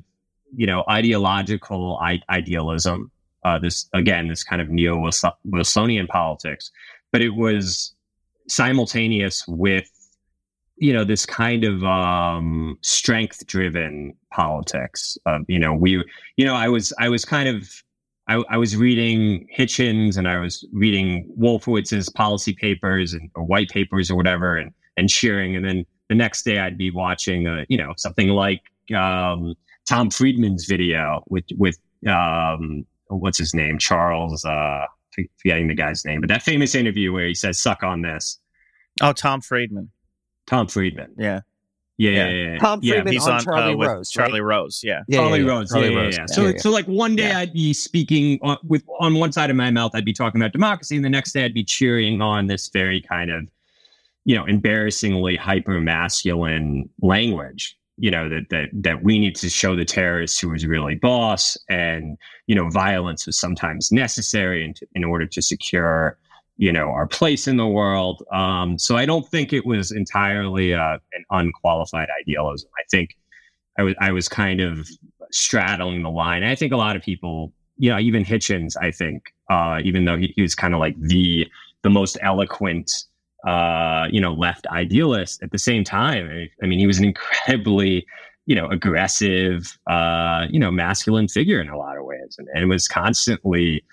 you 0.55 0.65
know, 0.65 0.83
ideological 0.89 1.97
I- 2.01 2.21
idealism, 2.29 3.11
uh, 3.43 3.59
this 3.59 3.89
again, 3.93 4.27
this 4.27 4.43
kind 4.43 4.61
of 4.61 4.69
neo 4.69 4.95
Wilsonian 4.97 6.07
politics, 6.07 6.71
but 7.11 7.21
it 7.21 7.31
was 7.31 7.93
simultaneous 8.47 9.45
with, 9.47 9.89
you 10.77 10.93
know, 10.93 11.03
this 11.03 11.25
kind 11.25 11.63
of 11.63 11.83
um, 11.83 12.77
strength 12.81 13.45
driven 13.47 14.13
politics. 14.31 15.17
Of, 15.25 15.41
you 15.47 15.59
know, 15.59 15.73
we, 15.73 16.03
you 16.37 16.45
know, 16.45 16.55
I 16.55 16.69
was, 16.69 16.93
I 16.99 17.09
was 17.09 17.25
kind 17.25 17.49
of 17.49 17.69
I, 18.27 18.41
I, 18.49 18.57
was 18.57 18.77
reading 18.77 19.47
Hitchens 19.55 20.17
and 20.17 20.29
I 20.29 20.39
was 20.39 20.65
reading 20.71 21.29
Wolfowitz's 21.37 22.09
policy 22.09 22.53
papers 22.53 23.13
and 23.13 23.29
or 23.35 23.43
white 23.43 23.69
papers 23.69 24.09
or 24.09 24.15
whatever 24.15 24.55
and 24.55 24.71
and 24.95 25.09
cheering. 25.09 25.55
And 25.55 25.65
then 25.65 25.85
the 26.09 26.15
next 26.15 26.43
day 26.43 26.59
I'd 26.59 26.77
be 26.77 26.91
watching, 26.91 27.47
a, 27.47 27.65
you 27.69 27.77
know, 27.77 27.93
something 27.97 28.29
like 28.29 28.61
um, 28.95 29.55
Tom 29.87 30.09
Friedman's 30.09 30.65
video 30.65 31.23
with 31.29 31.45
with 31.57 31.77
um, 32.07 32.85
what's 33.07 33.37
his 33.37 33.53
name, 33.53 33.77
Charles. 33.77 34.45
Uh, 34.45 34.85
forgetting 35.37 35.67
the 35.67 35.75
guy's 35.75 36.03
name, 36.05 36.21
but 36.21 36.27
that 36.29 36.41
famous 36.41 36.75
interview 36.75 37.13
where 37.13 37.27
he 37.27 37.35
says 37.35 37.59
"suck 37.59 37.83
on 37.83 38.01
this." 38.01 38.39
Oh, 39.01 39.13
Tom 39.13 39.41
Friedman. 39.41 39.89
Tom 40.45 40.67
Friedman. 40.67 41.13
Yeah. 41.17 41.41
Yeah, 41.97 42.09
yeah, 42.09 42.29
yeah, 42.29 42.51
yeah. 42.53 42.57
Tom 42.57 42.81
Friedman 42.81 43.05
yeah, 43.05 43.11
he's 43.11 43.27
on, 43.27 43.35
on 43.35 43.43
Charlie 43.43 43.73
uh, 43.73 43.93
Rose. 43.93 44.09
Charlie 44.09 44.41
right? 44.41 44.55
Rose, 44.57 44.81
yeah. 44.83 45.03
yeah 45.07 45.19
Charlie 45.19 45.41
yeah, 45.41 45.47
Rose. 45.47 45.69
Charlie 45.69 45.93
yeah, 45.93 45.99
Rose. 45.99 46.17
yeah, 46.17 46.25
So, 46.25 46.57
so 46.57 46.71
like 46.71 46.85
one 46.87 47.15
day 47.15 47.31
I'd 47.31 47.53
be 47.53 47.71
speaking 47.71 48.39
on, 48.41 48.57
with 48.63 48.83
on 48.99 49.13
one 49.15 49.31
side 49.31 49.51
of 49.51 49.55
my 49.55 49.69
mouth, 49.69 49.91
I'd 49.93 50.03
be 50.03 50.13
talking 50.13 50.41
about 50.41 50.53
democracy, 50.53 50.95
and 50.95 51.05
the 51.05 51.09
next 51.09 51.33
day 51.33 51.45
I'd 51.45 51.53
be 51.53 51.63
cheering 51.63 52.19
on 52.19 52.47
this 52.47 52.69
very 52.69 52.99
kind 52.99 53.29
of, 53.29 53.47
you 54.25 54.35
know, 54.35 54.45
embarrassingly 54.45 55.35
hyper 55.35 55.79
masculine 55.79 56.89
language. 57.01 57.77
You 57.97 58.09
know 58.09 58.27
that 58.27 58.49
that 58.49 58.69
that 58.73 59.03
we 59.03 59.19
need 59.19 59.35
to 59.35 59.49
show 59.49 59.75
the 59.75 59.85
terrorists 59.85 60.39
who 60.39 60.53
is 60.53 60.65
really 60.65 60.95
boss, 60.95 61.57
and 61.69 62.17
you 62.47 62.55
know, 62.55 62.69
violence 62.69 63.27
was 63.27 63.39
sometimes 63.39 63.91
necessary 63.91 64.65
in, 64.65 64.73
in 64.95 65.03
order 65.03 65.27
to 65.27 65.41
secure 65.41 66.17
you 66.57 66.71
know, 66.71 66.89
our 66.89 67.07
place 67.07 67.47
in 67.47 67.57
the 67.57 67.67
world. 67.67 68.23
Um, 68.31 68.77
so 68.77 68.95
I 68.95 69.05
don't 69.05 69.27
think 69.29 69.53
it 69.53 69.65
was 69.65 69.91
entirely 69.91 70.73
uh, 70.73 70.97
an 71.13 71.25
unqualified 71.31 72.07
idealism. 72.21 72.69
I 72.77 72.83
think 72.91 73.17
I 73.77 73.83
was 73.83 73.95
I 73.99 74.11
was 74.11 74.29
kind 74.29 74.61
of 74.61 74.87
straddling 75.31 76.03
the 76.03 76.11
line. 76.11 76.43
I 76.43 76.55
think 76.55 76.71
a 76.71 76.77
lot 76.77 76.95
of 76.95 77.01
people, 77.01 77.51
you 77.77 77.89
know, 77.89 77.99
even 77.99 78.23
Hitchens, 78.23 78.75
I 78.79 78.91
think, 78.91 79.33
uh, 79.49 79.79
even 79.83 80.05
though 80.05 80.17
he, 80.17 80.31
he 80.35 80.41
was 80.41 80.55
kind 80.55 80.73
of 80.73 80.79
like 80.79 80.95
the 80.99 81.47
the 81.81 81.89
most 81.89 82.17
eloquent, 82.21 82.91
uh, 83.45 84.07
you 84.11 84.21
know, 84.21 84.33
left 84.33 84.67
idealist. 84.67 85.43
At 85.43 85.51
the 85.51 85.57
same 85.57 85.83
time, 85.83 86.49
I 86.61 86.65
mean, 86.65 86.79
he 86.79 86.87
was 86.87 86.99
an 86.99 87.05
incredibly 87.05 88.05
you 88.45 88.55
know, 88.55 88.67
aggressive, 88.67 89.77
uh, 89.87 90.47
you 90.49 90.59
know, 90.59 90.69
masculine 90.69 91.29
figure 91.29 91.61
in 91.61 91.69
a 91.69 91.77
lot 91.77 91.97
of 91.97 92.03
ways, 92.03 92.35
and, 92.37 92.49
and 92.53 92.69
was 92.69 92.89
constantly 92.89 93.85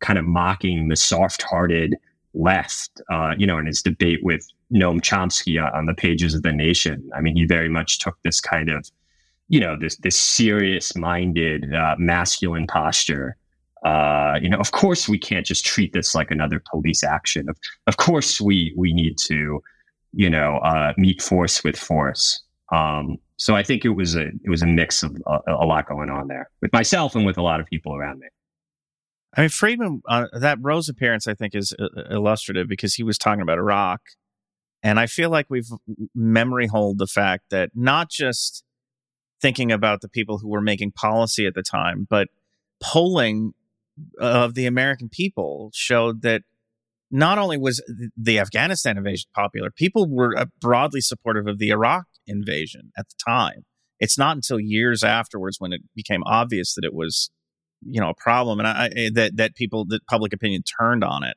kind 0.00 0.18
of 0.18 0.24
mocking 0.24 0.88
the 0.88 0.96
soft-hearted 0.96 1.94
left, 2.32 3.02
uh, 3.10 3.34
you 3.36 3.46
know, 3.46 3.58
in 3.58 3.66
his 3.66 3.82
debate 3.82 4.20
with 4.22 4.46
Noam 4.72 5.02
Chomsky 5.02 5.62
on 5.74 5.84
the 5.84 5.92
pages 5.92 6.34
of 6.34 6.42
the 6.42 6.52
Nation. 6.52 7.10
I 7.14 7.20
mean, 7.20 7.36
he 7.36 7.44
very 7.44 7.68
much 7.68 7.98
took 7.98 8.16
this 8.22 8.40
kind 8.40 8.70
of, 8.70 8.90
you 9.48 9.60
know, 9.60 9.76
this 9.78 9.96
this 9.98 10.18
serious-minded, 10.18 11.74
uh, 11.74 11.96
masculine 11.98 12.66
posture. 12.66 13.36
Uh, 13.84 14.38
you 14.42 14.48
know, 14.48 14.58
of 14.58 14.72
course, 14.72 15.08
we 15.08 15.18
can't 15.18 15.46
just 15.46 15.64
treat 15.64 15.92
this 15.92 16.14
like 16.14 16.30
another 16.30 16.62
police 16.70 17.04
action. 17.04 17.48
Of 17.48 17.56
of 17.86 17.96
course, 17.96 18.40
we 18.40 18.74
we 18.76 18.92
need 18.92 19.18
to, 19.26 19.62
you 20.12 20.30
know, 20.30 20.58
uh, 20.58 20.92
meet 20.96 21.22
force 21.22 21.62
with 21.62 21.78
force. 21.78 22.42
Um, 22.72 23.18
so 23.36 23.54
I 23.54 23.62
think 23.62 23.84
it 23.84 23.90
was 23.90 24.16
a 24.16 24.26
it 24.26 24.50
was 24.50 24.62
a 24.62 24.66
mix 24.66 25.02
of 25.02 25.16
a, 25.26 25.38
a 25.46 25.66
lot 25.66 25.88
going 25.88 26.10
on 26.10 26.28
there 26.28 26.50
with 26.60 26.72
myself 26.72 27.14
and 27.14 27.24
with 27.24 27.38
a 27.38 27.42
lot 27.42 27.60
of 27.60 27.66
people 27.66 27.94
around 27.94 28.18
me. 28.18 28.26
I 29.36 29.42
mean, 29.42 29.50
Friedman, 29.50 30.02
uh, 30.08 30.26
that 30.32 30.58
Rose 30.60 30.88
appearance, 30.88 31.28
I 31.28 31.34
think, 31.34 31.54
is 31.54 31.72
uh, 31.78 31.86
illustrative 32.10 32.66
because 32.68 32.94
he 32.94 33.02
was 33.02 33.18
talking 33.18 33.42
about 33.42 33.58
Iraq. 33.58 34.00
And 34.82 34.98
I 34.98 35.06
feel 35.06 35.30
like 35.30 35.46
we've 35.48 35.68
memory 36.14 36.66
hold 36.66 36.98
the 36.98 37.06
fact 37.06 37.44
that 37.50 37.70
not 37.74 38.10
just 38.10 38.64
thinking 39.40 39.70
about 39.70 40.00
the 40.00 40.08
people 40.08 40.38
who 40.38 40.48
were 40.48 40.60
making 40.60 40.92
policy 40.92 41.46
at 41.46 41.54
the 41.54 41.62
time, 41.62 42.06
but 42.08 42.28
polling 42.80 43.54
of 44.18 44.54
the 44.54 44.66
American 44.66 45.08
people 45.08 45.70
showed 45.74 46.22
that 46.22 46.42
not 47.10 47.38
only 47.38 47.56
was 47.56 47.82
the 48.16 48.38
Afghanistan 48.38 48.98
invasion 48.98 49.28
popular, 49.34 49.70
people 49.70 50.08
were 50.08 50.36
uh, 50.36 50.46
broadly 50.60 51.00
supportive 51.00 51.46
of 51.46 51.58
the 51.58 51.70
Iraq 51.70 52.04
invasion 52.26 52.92
at 52.98 53.06
the 53.08 53.14
time. 53.26 53.64
It's 53.98 54.18
not 54.18 54.36
until 54.36 54.60
years 54.60 55.02
afterwards 55.02 55.56
when 55.58 55.72
it 55.72 55.80
became 55.94 56.22
obvious 56.24 56.74
that 56.74 56.84
it 56.84 56.94
was 56.94 57.30
you 57.80 58.00
know 58.00 58.10
a 58.10 58.14
problem, 58.14 58.58
and 58.58 58.68
I, 58.68 59.10
that 59.14 59.36
that 59.36 59.54
people 59.54 59.84
that 59.86 60.06
public 60.06 60.32
opinion 60.32 60.62
turned 60.62 61.04
on 61.04 61.24
it. 61.24 61.36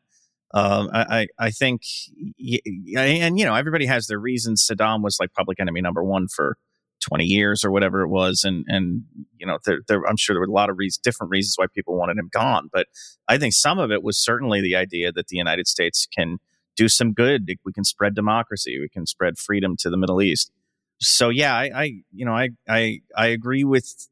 Um, 0.53 0.89
I 0.91 1.27
I 1.39 1.51
think, 1.51 1.81
and 2.17 3.39
you 3.39 3.45
know 3.45 3.55
everybody 3.55 3.85
has 3.85 4.07
their 4.07 4.19
reasons. 4.19 4.67
Saddam 4.69 5.01
was 5.01 5.17
like 5.19 5.33
public 5.33 5.59
enemy 5.59 5.81
number 5.81 6.03
one 6.03 6.27
for 6.27 6.57
20 7.01 7.25
years 7.25 7.65
or 7.65 7.71
whatever 7.71 8.01
it 8.01 8.09
was 8.09 8.43
and 8.43 8.65
and 8.67 9.03
you 9.37 9.45
know 9.45 9.57
there, 9.65 9.79
there, 9.87 10.01
i'm 10.07 10.17
sure 10.17 10.33
there 10.33 10.39
were 10.39 10.47
a 10.47 10.51
lot 10.51 10.69
of 10.69 10.77
reasons, 10.77 10.99
different 10.99 11.31
reasons 11.31 11.55
why 11.57 11.65
people 11.73 11.97
wanted 11.97 12.17
him 12.17 12.29
gone 12.31 12.69
but 12.71 12.87
i 13.27 13.37
think 13.37 13.53
some 13.53 13.79
of 13.79 13.91
it 13.91 14.03
was 14.03 14.17
certainly 14.17 14.61
the 14.61 14.75
idea 14.75 15.11
that 15.11 15.27
the 15.27 15.37
united 15.37 15.67
states 15.67 16.07
can 16.15 16.37
do 16.75 16.87
some 16.87 17.13
good 17.13 17.49
we 17.65 17.73
can 17.73 17.83
spread 17.83 18.15
democracy 18.15 18.79
we 18.79 18.89
can 18.89 19.05
spread 19.05 19.37
freedom 19.37 19.75
to 19.77 19.89
the 19.89 19.97
middle 19.97 20.21
east 20.21 20.51
so 20.99 21.29
yeah 21.29 21.55
i, 21.55 21.71
I 21.73 21.83
you 22.13 22.25
know 22.25 22.33
i 22.33 22.49
i 22.69 22.99
i 23.17 23.27
agree 23.27 23.63
with 23.63 24.07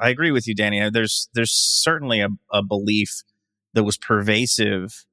I 0.00 0.10
agree 0.10 0.30
with 0.30 0.46
you, 0.46 0.54
Danny. 0.54 0.88
There's 0.90 1.28
there's 1.34 1.52
certainly 1.52 2.20
a, 2.20 2.28
a 2.52 2.62
belief 2.62 3.22
that 3.74 3.84
was 3.84 3.96
pervasive. 3.96 5.04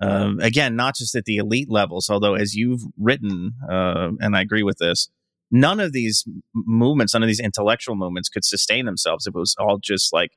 Uh, 0.00 0.32
again, 0.40 0.76
not 0.76 0.96
just 0.96 1.14
at 1.14 1.26
the 1.26 1.36
elite 1.36 1.68
levels, 1.68 2.08
although 2.08 2.34
as 2.34 2.54
you've 2.54 2.82
written, 2.98 3.52
uh, 3.70 4.10
and 4.20 4.34
I 4.34 4.40
agree 4.40 4.62
with 4.62 4.78
this, 4.78 5.10
none 5.50 5.80
of 5.80 5.92
these 5.92 6.24
movements, 6.54 7.14
none 7.14 7.22
of 7.22 7.26
these 7.26 7.40
intellectual 7.40 7.96
movements 7.96 8.28
could 8.28 8.44
sustain 8.44 8.86
themselves 8.86 9.26
if 9.26 9.34
it 9.34 9.38
was 9.38 9.56
all 9.58 9.78
just 9.78 10.12
like, 10.12 10.32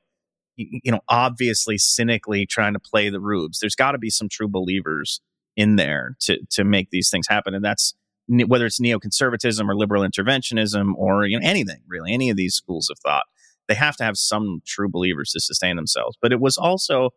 you 0.56 0.92
know, 0.92 1.00
obviously 1.08 1.78
cynically 1.78 2.46
trying 2.46 2.74
to 2.74 2.80
play 2.80 3.08
the 3.10 3.20
rubes. 3.20 3.58
There's 3.58 3.74
got 3.74 3.92
to 3.92 3.98
be 3.98 4.10
some 4.10 4.28
true 4.28 4.48
believers 4.48 5.20
in 5.56 5.76
there 5.76 6.16
to 6.22 6.38
to 6.50 6.64
make 6.64 6.90
these 6.90 7.10
things 7.10 7.26
happen, 7.28 7.54
and 7.54 7.64
that's 7.64 7.94
whether 8.28 8.66
it's 8.66 8.80
neoconservatism 8.80 9.68
or 9.68 9.76
liberal 9.76 10.02
interventionism 10.02 10.94
or 10.96 11.26
you 11.26 11.38
know 11.38 11.46
anything 11.46 11.80
really, 11.88 12.12
any 12.12 12.30
of 12.30 12.36
these 12.36 12.54
schools 12.54 12.88
of 12.90 12.98
thought 12.98 13.24
they 13.68 13.74
have 13.74 13.96
to 13.96 14.04
have 14.04 14.16
some 14.16 14.60
true 14.66 14.88
believers 14.88 15.30
to 15.32 15.40
sustain 15.40 15.76
themselves. 15.76 16.16
But 16.20 16.32
it 16.32 16.40
was 16.40 16.56
also 16.56 17.10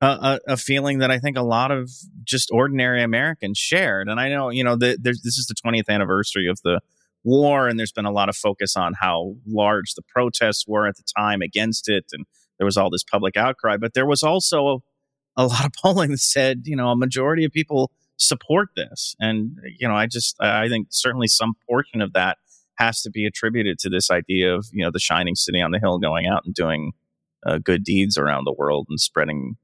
a, 0.00 0.38
a, 0.46 0.56
feeling 0.56 0.98
that 0.98 1.10
I 1.10 1.18
think 1.18 1.36
a 1.36 1.42
lot 1.42 1.70
of 1.70 1.90
just 2.24 2.50
ordinary 2.52 3.02
Americans 3.02 3.58
shared. 3.58 4.08
And 4.08 4.20
I 4.20 4.28
know, 4.28 4.50
you 4.50 4.62
know, 4.62 4.76
the, 4.76 4.96
this 5.00 5.38
is 5.38 5.46
the 5.46 5.54
20th 5.54 5.88
anniversary 5.88 6.48
of 6.48 6.60
the 6.62 6.80
war, 7.24 7.68
and 7.68 7.78
there's 7.78 7.92
been 7.92 8.04
a 8.04 8.12
lot 8.12 8.28
of 8.28 8.36
focus 8.36 8.76
on 8.76 8.94
how 9.00 9.34
large 9.46 9.94
the 9.94 10.02
protests 10.02 10.64
were 10.66 10.86
at 10.86 10.96
the 10.96 11.04
time 11.16 11.42
against 11.42 11.88
it. 11.88 12.06
And 12.12 12.26
there 12.58 12.64
was 12.64 12.76
all 12.76 12.90
this 12.90 13.04
public 13.04 13.36
outcry. 13.36 13.76
But 13.76 13.94
there 13.94 14.06
was 14.06 14.22
also 14.22 14.66
a, 15.36 15.42
a 15.42 15.46
lot 15.46 15.64
of 15.64 15.72
polling 15.82 16.10
that 16.10 16.18
said, 16.18 16.62
you 16.64 16.76
know, 16.76 16.88
a 16.88 16.96
majority 16.96 17.44
of 17.44 17.52
people 17.52 17.90
support 18.16 18.70
this. 18.76 19.14
And, 19.20 19.56
you 19.78 19.86
know, 19.86 19.94
I 19.94 20.06
just, 20.06 20.36
I 20.40 20.68
think 20.68 20.88
certainly 20.90 21.28
some 21.28 21.54
portion 21.68 22.00
of 22.00 22.12
that 22.14 22.38
has 22.78 23.02
to 23.02 23.10
be 23.10 23.26
attributed 23.26 23.78
to 23.80 23.88
this 23.88 24.10
idea 24.10 24.54
of 24.54 24.66
you 24.72 24.84
know 24.84 24.90
the 24.90 25.00
shining 25.00 25.34
city 25.34 25.60
on 25.60 25.72
the 25.72 25.78
hill 25.78 25.98
going 25.98 26.26
out 26.26 26.42
and 26.44 26.54
doing 26.54 26.92
uh, 27.46 27.58
good 27.58 27.84
deeds 27.84 28.16
around 28.16 28.44
the 28.44 28.54
world 28.56 28.86
and 28.88 29.00
spreading 29.00 29.56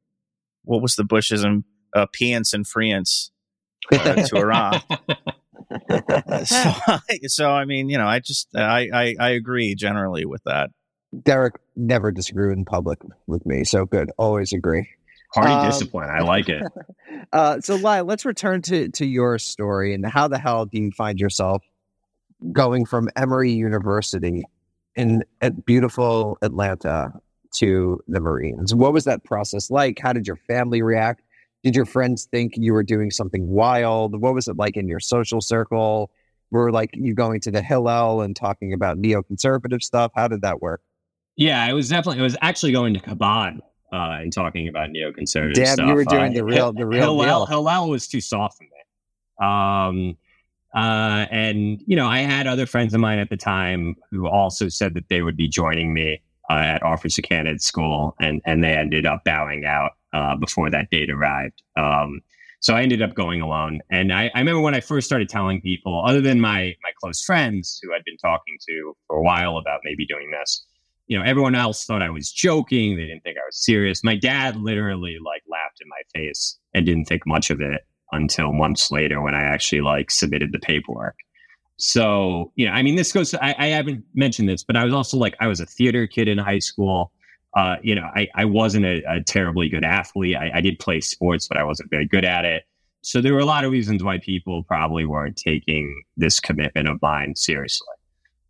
what 0.64 0.82
was 0.82 0.96
the 0.96 1.04
Bushism 1.04 1.64
uh, 1.94 2.06
piance 2.12 2.52
and 2.52 2.66
freance 2.66 3.30
uh, 3.92 4.14
to 4.14 4.36
Iraq. 4.36 4.82
so, 6.44 6.74
so 7.26 7.50
I 7.50 7.64
mean, 7.64 7.88
you 7.88 7.98
know, 7.98 8.06
I 8.06 8.20
just 8.20 8.48
I, 8.56 8.88
I 8.92 9.14
I 9.18 9.28
agree 9.30 9.74
generally 9.74 10.24
with 10.24 10.42
that. 10.44 10.70
Derek 11.22 11.54
never 11.76 12.10
disagreed 12.10 12.56
in 12.56 12.64
public 12.64 13.00
with 13.26 13.46
me, 13.46 13.64
so 13.64 13.84
good. 13.84 14.10
Always 14.18 14.52
agree. 14.52 14.88
Party 15.32 15.52
um, 15.52 15.66
discipline. 15.66 16.10
I 16.10 16.20
like 16.20 16.48
it. 16.48 16.62
uh, 17.32 17.60
so, 17.60 17.76
Lyle, 17.76 18.04
let's 18.04 18.24
return 18.24 18.62
to 18.62 18.88
to 18.90 19.06
your 19.06 19.38
story 19.38 19.94
and 19.94 20.06
how 20.06 20.28
the 20.28 20.38
hell 20.38 20.66
do 20.66 20.80
you 20.80 20.90
find 20.92 21.18
yourself 21.18 21.62
going 22.52 22.84
from 22.84 23.08
Emory 23.16 23.52
University 23.52 24.44
in 24.96 25.24
at 25.40 25.64
beautiful 25.64 26.38
Atlanta 26.42 27.12
to 27.54 28.00
the 28.08 28.20
Marines. 28.20 28.74
What 28.74 28.92
was 28.92 29.04
that 29.04 29.24
process 29.24 29.70
like? 29.70 29.98
How 30.00 30.12
did 30.12 30.26
your 30.26 30.36
family 30.36 30.82
react? 30.82 31.22
Did 31.64 31.74
your 31.74 31.86
friends 31.86 32.26
think 32.30 32.52
you 32.58 32.74
were 32.74 32.82
doing 32.82 33.10
something 33.10 33.48
wild? 33.48 34.20
What 34.20 34.34
was 34.34 34.48
it 34.48 34.56
like 34.56 34.76
in 34.76 34.86
your 34.86 35.00
social 35.00 35.40
circle? 35.40 36.10
Were 36.50 36.70
like 36.70 36.90
you 36.92 37.14
going 37.14 37.40
to 37.40 37.50
the 37.50 37.62
Hillel 37.62 38.20
and 38.20 38.36
talking 38.36 38.74
about 38.74 38.98
neoconservative 38.98 39.82
stuff? 39.82 40.12
How 40.14 40.28
did 40.28 40.42
that 40.42 40.60
work? 40.60 40.82
Yeah, 41.36 41.66
it 41.66 41.72
was 41.72 41.88
definitely. 41.88 42.20
It 42.20 42.24
was 42.24 42.36
actually 42.42 42.72
going 42.72 42.92
to 42.92 43.00
Chabad 43.00 43.60
uh, 43.90 44.18
and 44.20 44.30
talking 44.30 44.68
about 44.68 44.90
neoconservative 44.90 45.54
Damn, 45.54 45.74
stuff. 45.74 45.88
you 45.88 45.94
were 45.94 46.04
doing 46.04 46.32
uh, 46.32 46.34
the 46.34 46.44
real, 46.44 46.72
the 46.74 46.86
real 46.86 47.18
Hillel, 47.18 47.24
deal. 47.24 47.46
Hillel 47.46 47.88
was 47.88 48.06
too 48.06 48.20
soft 48.20 48.58
for 48.58 48.64
me. 48.64 48.70
Um, 49.40 50.16
uh, 50.76 51.26
and, 51.30 51.82
you 51.86 51.96
know, 51.96 52.06
I 52.06 52.18
had 52.18 52.46
other 52.46 52.66
friends 52.66 52.92
of 52.92 53.00
mine 53.00 53.18
at 53.18 53.30
the 53.30 53.38
time 53.38 53.96
who 54.10 54.28
also 54.28 54.68
said 54.68 54.92
that 54.94 55.08
they 55.08 55.22
would 55.22 55.36
be 55.36 55.48
joining 55.48 55.94
me 55.94 56.20
uh, 56.50 56.54
at 56.54 56.82
Officer 56.82 57.22
Candidate 57.22 57.62
School, 57.62 58.14
and, 58.20 58.42
and 58.44 58.62
they 58.62 58.76
ended 58.76 59.06
up 59.06 59.24
bowing 59.24 59.64
out 59.64 59.92
uh, 60.14 60.36
before 60.36 60.70
that 60.70 60.88
date 60.90 61.10
arrived. 61.10 61.62
Um, 61.76 62.20
so 62.60 62.74
I 62.74 62.80
ended 62.80 63.02
up 63.02 63.14
going 63.14 63.42
alone. 63.42 63.80
And 63.90 64.10
I, 64.10 64.30
I, 64.34 64.38
remember 64.38 64.62
when 64.62 64.74
I 64.74 64.80
first 64.80 65.06
started 65.06 65.28
telling 65.28 65.60
people, 65.60 66.02
other 66.06 66.22
than 66.22 66.40
my, 66.40 66.74
my 66.82 66.90
close 67.02 67.22
friends 67.22 67.78
who 67.82 67.92
I'd 67.92 68.04
been 68.06 68.16
talking 68.16 68.56
to 68.68 68.96
for 69.06 69.16
a 69.18 69.22
while 69.22 69.58
about 69.58 69.80
maybe 69.84 70.06
doing 70.06 70.30
this, 70.30 70.64
you 71.06 71.18
know, 71.18 71.24
everyone 71.24 71.54
else 71.54 71.84
thought 71.84 72.00
I 72.00 72.08
was 72.08 72.32
joking. 72.32 72.96
They 72.96 73.04
didn't 73.04 73.22
think 73.22 73.36
I 73.36 73.44
was 73.46 73.62
serious. 73.62 74.02
My 74.02 74.16
dad 74.16 74.56
literally 74.56 75.18
like 75.22 75.42
laughed 75.50 75.82
in 75.82 75.88
my 75.88 76.00
face 76.18 76.58
and 76.72 76.86
didn't 76.86 77.04
think 77.04 77.26
much 77.26 77.50
of 77.50 77.60
it 77.60 77.82
until 78.12 78.52
months 78.52 78.90
later 78.90 79.20
when 79.20 79.34
I 79.34 79.42
actually 79.42 79.82
like 79.82 80.10
submitted 80.10 80.52
the 80.52 80.58
paperwork. 80.58 81.16
So, 81.76 82.52
you 82.54 82.66
know, 82.66 82.72
I 82.72 82.82
mean, 82.82 82.96
this 82.96 83.12
goes, 83.12 83.34
I, 83.34 83.54
I 83.58 83.66
haven't 83.66 84.04
mentioned 84.14 84.48
this, 84.48 84.62
but 84.64 84.76
I 84.76 84.84
was 84.84 84.94
also 84.94 85.16
like, 85.16 85.34
I 85.40 85.48
was 85.48 85.60
a 85.60 85.66
theater 85.66 86.06
kid 86.06 86.28
in 86.28 86.38
high 86.38 86.60
school. 86.60 87.12
Uh, 87.54 87.76
you 87.82 87.94
know, 87.94 88.10
I, 88.14 88.28
I 88.34 88.44
wasn't 88.44 88.84
a, 88.84 89.02
a 89.08 89.22
terribly 89.22 89.68
good 89.68 89.84
athlete. 89.84 90.36
I, 90.36 90.50
I 90.54 90.60
did 90.60 90.78
play 90.78 91.00
sports, 91.00 91.46
but 91.46 91.56
I 91.56 91.64
wasn't 91.64 91.90
very 91.90 92.06
good 92.06 92.24
at 92.24 92.44
it. 92.44 92.64
So 93.02 93.20
there 93.20 93.34
were 93.34 93.40
a 93.40 93.44
lot 93.44 93.64
of 93.64 93.70
reasons 93.70 94.02
why 94.02 94.18
people 94.18 94.62
probably 94.62 95.04
weren't 95.04 95.36
taking 95.36 96.02
this 96.16 96.40
commitment 96.40 96.88
of 96.88 97.00
mine 97.02 97.36
seriously. 97.36 97.86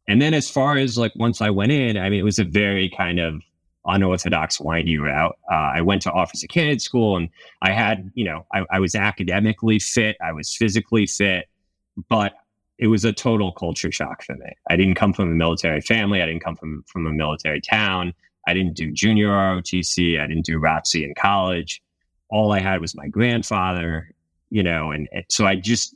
And 0.06 0.22
then 0.22 0.32
as 0.32 0.48
far 0.48 0.76
as 0.76 0.96
like 0.96 1.12
once 1.16 1.40
I 1.40 1.50
went 1.50 1.72
in, 1.72 1.96
I 1.96 2.08
mean, 2.08 2.20
it 2.20 2.24
was 2.24 2.38
a 2.38 2.44
very 2.44 2.88
kind 2.88 3.18
of 3.18 3.42
unorthodox 3.86 4.60
windy 4.60 4.98
route. 4.98 5.36
Uh, 5.50 5.72
I 5.74 5.80
went 5.80 6.02
to 6.02 6.12
officer 6.12 6.46
candidate 6.46 6.82
school 6.82 7.16
and 7.16 7.28
I 7.62 7.72
had, 7.72 8.10
you 8.14 8.24
know, 8.24 8.46
I, 8.52 8.64
I, 8.70 8.80
was 8.80 8.94
academically 8.94 9.78
fit, 9.78 10.16
I 10.22 10.32
was 10.32 10.54
physically 10.54 11.06
fit, 11.06 11.48
but 12.08 12.34
it 12.78 12.86
was 12.86 13.04
a 13.04 13.12
total 13.12 13.52
culture 13.52 13.92
shock 13.92 14.22
for 14.22 14.34
me. 14.36 14.52
I 14.70 14.76
didn't 14.76 14.94
come 14.94 15.12
from 15.12 15.30
a 15.30 15.34
military 15.34 15.80
family. 15.80 16.22
I 16.22 16.26
didn't 16.26 16.42
come 16.42 16.56
from, 16.56 16.84
from 16.86 17.06
a 17.06 17.12
military 17.12 17.60
town. 17.60 18.14
I 18.46 18.54
didn't 18.54 18.74
do 18.74 18.92
junior 18.92 19.28
ROTC. 19.28 20.20
I 20.20 20.26
didn't 20.26 20.44
do 20.44 20.58
ROTC 20.58 21.04
in 21.04 21.14
college. 21.14 21.82
all 22.30 22.52
I 22.52 22.60
had 22.60 22.80
was 22.80 22.94
my 22.94 23.08
grandfather, 23.08 24.10
you 24.50 24.62
know, 24.62 24.90
and, 24.90 25.08
so 25.28 25.46
I 25.46 25.56
just, 25.56 25.94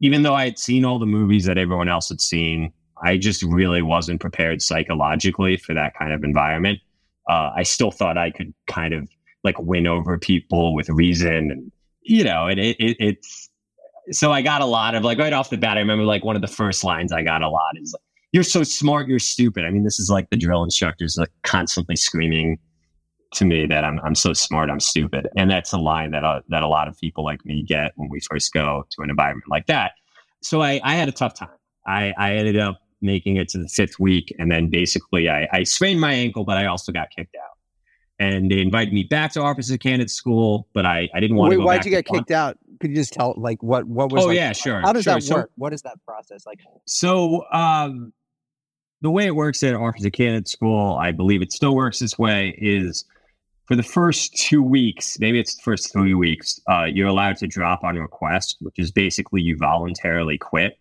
even 0.00 0.22
though 0.22 0.34
I 0.34 0.44
had 0.44 0.58
seen 0.58 0.84
all 0.84 0.98
the 0.98 1.06
movies 1.06 1.44
that 1.46 1.58
everyone 1.58 1.88
else 1.88 2.08
had 2.08 2.20
seen, 2.20 2.72
I 3.02 3.16
just 3.16 3.42
really 3.42 3.82
wasn't 3.82 4.20
prepared 4.20 4.62
psychologically 4.62 5.56
for 5.56 5.74
that 5.74 5.94
kind 5.98 6.12
of 6.12 6.24
environment. 6.24 6.80
Uh, 7.28 7.50
I 7.54 7.62
still 7.62 7.90
thought 7.90 8.16
I 8.16 8.30
could 8.30 8.54
kind 8.66 8.94
of 8.94 9.08
like 9.44 9.58
win 9.58 9.86
over 9.86 10.18
people 10.18 10.74
with 10.74 10.88
reason, 10.88 11.50
and 11.50 11.72
you 12.02 12.24
know, 12.24 12.46
and 12.46 12.60
it, 12.60 12.76
it, 12.78 12.96
it's 13.00 13.50
so 14.12 14.32
I 14.32 14.42
got 14.42 14.60
a 14.60 14.66
lot 14.66 14.94
of 14.94 15.04
like 15.04 15.18
right 15.18 15.32
off 15.32 15.50
the 15.50 15.56
bat. 15.56 15.76
I 15.76 15.80
remember 15.80 16.04
like 16.04 16.24
one 16.24 16.36
of 16.36 16.42
the 16.42 16.48
first 16.48 16.84
lines 16.84 17.12
I 17.12 17.22
got 17.22 17.42
a 17.42 17.48
lot 17.48 17.76
is 17.76 17.92
like, 17.92 18.02
"You're 18.36 18.44
so 18.44 18.62
smart, 18.62 19.08
you're 19.08 19.18
stupid." 19.18 19.64
I 19.64 19.70
mean, 19.70 19.82
this 19.82 19.98
is 19.98 20.10
like 20.10 20.28
the 20.30 20.36
drill 20.36 20.62
instructors 20.62 21.16
like 21.16 21.30
constantly 21.42 21.96
screaming 21.96 22.58
to 23.32 23.44
me 23.44 23.66
that 23.66 23.82
I'm 23.82 23.98
I'm 24.04 24.14
so 24.14 24.34
smart, 24.34 24.68
I'm 24.70 24.78
stupid, 24.80 25.26
and 25.36 25.50
that's 25.50 25.72
a 25.72 25.78
line 25.78 26.10
that 26.10 26.22
uh, 26.22 26.40
that 26.50 26.62
a 26.62 26.68
lot 26.68 26.86
of 26.86 26.98
people 26.98 27.24
like 27.24 27.44
me 27.46 27.62
get 27.62 27.92
when 27.96 28.10
we 28.10 28.20
first 28.20 28.52
go 28.52 28.84
to 28.90 29.02
an 29.02 29.08
environment 29.10 29.48
like 29.48 29.66
that. 29.66 29.92
So 30.42 30.60
I, 30.62 30.80
I 30.84 30.94
had 30.94 31.08
a 31.08 31.12
tough 31.12 31.34
time. 31.34 31.48
I, 31.86 32.12
I 32.18 32.34
ended 32.34 32.58
up 32.58 32.78
making 33.00 33.36
it 33.36 33.48
to 33.48 33.58
the 33.58 33.68
fifth 33.68 33.98
week, 33.98 34.34
and 34.38 34.50
then 34.52 34.68
basically 34.68 35.28
I, 35.28 35.48
I 35.52 35.62
sprained 35.62 36.00
my 36.00 36.12
ankle, 36.12 36.44
but 36.44 36.56
I 36.58 36.66
also 36.66 36.92
got 36.92 37.08
kicked 37.16 37.34
out. 37.36 37.56
And 38.18 38.50
they 38.50 38.60
invited 38.60 38.94
me 38.94 39.02
back 39.04 39.32
to 39.32 39.40
officer 39.42 39.76
candidate 39.76 40.10
school, 40.10 40.68
but 40.72 40.86
I, 40.86 41.08
I 41.14 41.20
didn't 41.20 41.36
want 41.36 41.50
Wait, 41.50 41.56
to 41.56 41.60
go 41.62 41.66
why'd 41.66 41.84
you 41.84 41.90
get 41.90 42.06
kicked 42.06 42.30
out? 42.30 42.58
Could 42.80 42.90
you 42.90 42.96
just 42.96 43.12
tell 43.12 43.34
like 43.36 43.62
what 43.62 43.84
what 43.84 44.12
was? 44.12 44.24
Oh 44.24 44.28
like- 44.28 44.36
yeah, 44.36 44.52
sure. 44.52 44.80
How 44.80 44.92
does 44.92 45.04
sure. 45.04 45.14
that 45.14 45.22
So- 45.22 45.34
work? 45.36 45.50
what 45.56 45.72
is 45.72 45.82
that 45.82 45.98
process 46.06 46.46
like? 46.46 46.60
So, 46.86 47.44
um, 47.52 48.12
the 49.02 49.10
way 49.10 49.26
it 49.26 49.34
works 49.34 49.62
at 49.62 49.74
Officer 49.74 50.10
Candidate 50.10 50.48
School, 50.48 50.94
I 50.94 51.12
believe 51.12 51.42
it 51.42 51.52
still 51.52 51.74
works 51.74 51.98
this 51.98 52.18
way, 52.18 52.56
is 52.58 53.04
for 53.66 53.76
the 53.76 53.82
first 53.82 54.34
two 54.36 54.62
weeks, 54.62 55.18
maybe 55.18 55.40
it's 55.40 55.56
the 55.56 55.62
first 55.62 55.92
three 55.92 56.14
weeks, 56.14 56.60
uh, 56.68 56.84
you're 56.84 57.08
allowed 57.08 57.36
to 57.38 57.46
drop 57.46 57.84
on 57.84 57.96
request, 57.96 58.56
which 58.60 58.78
is 58.78 58.90
basically 58.92 59.42
you 59.42 59.56
voluntarily 59.56 60.38
quit. 60.38 60.78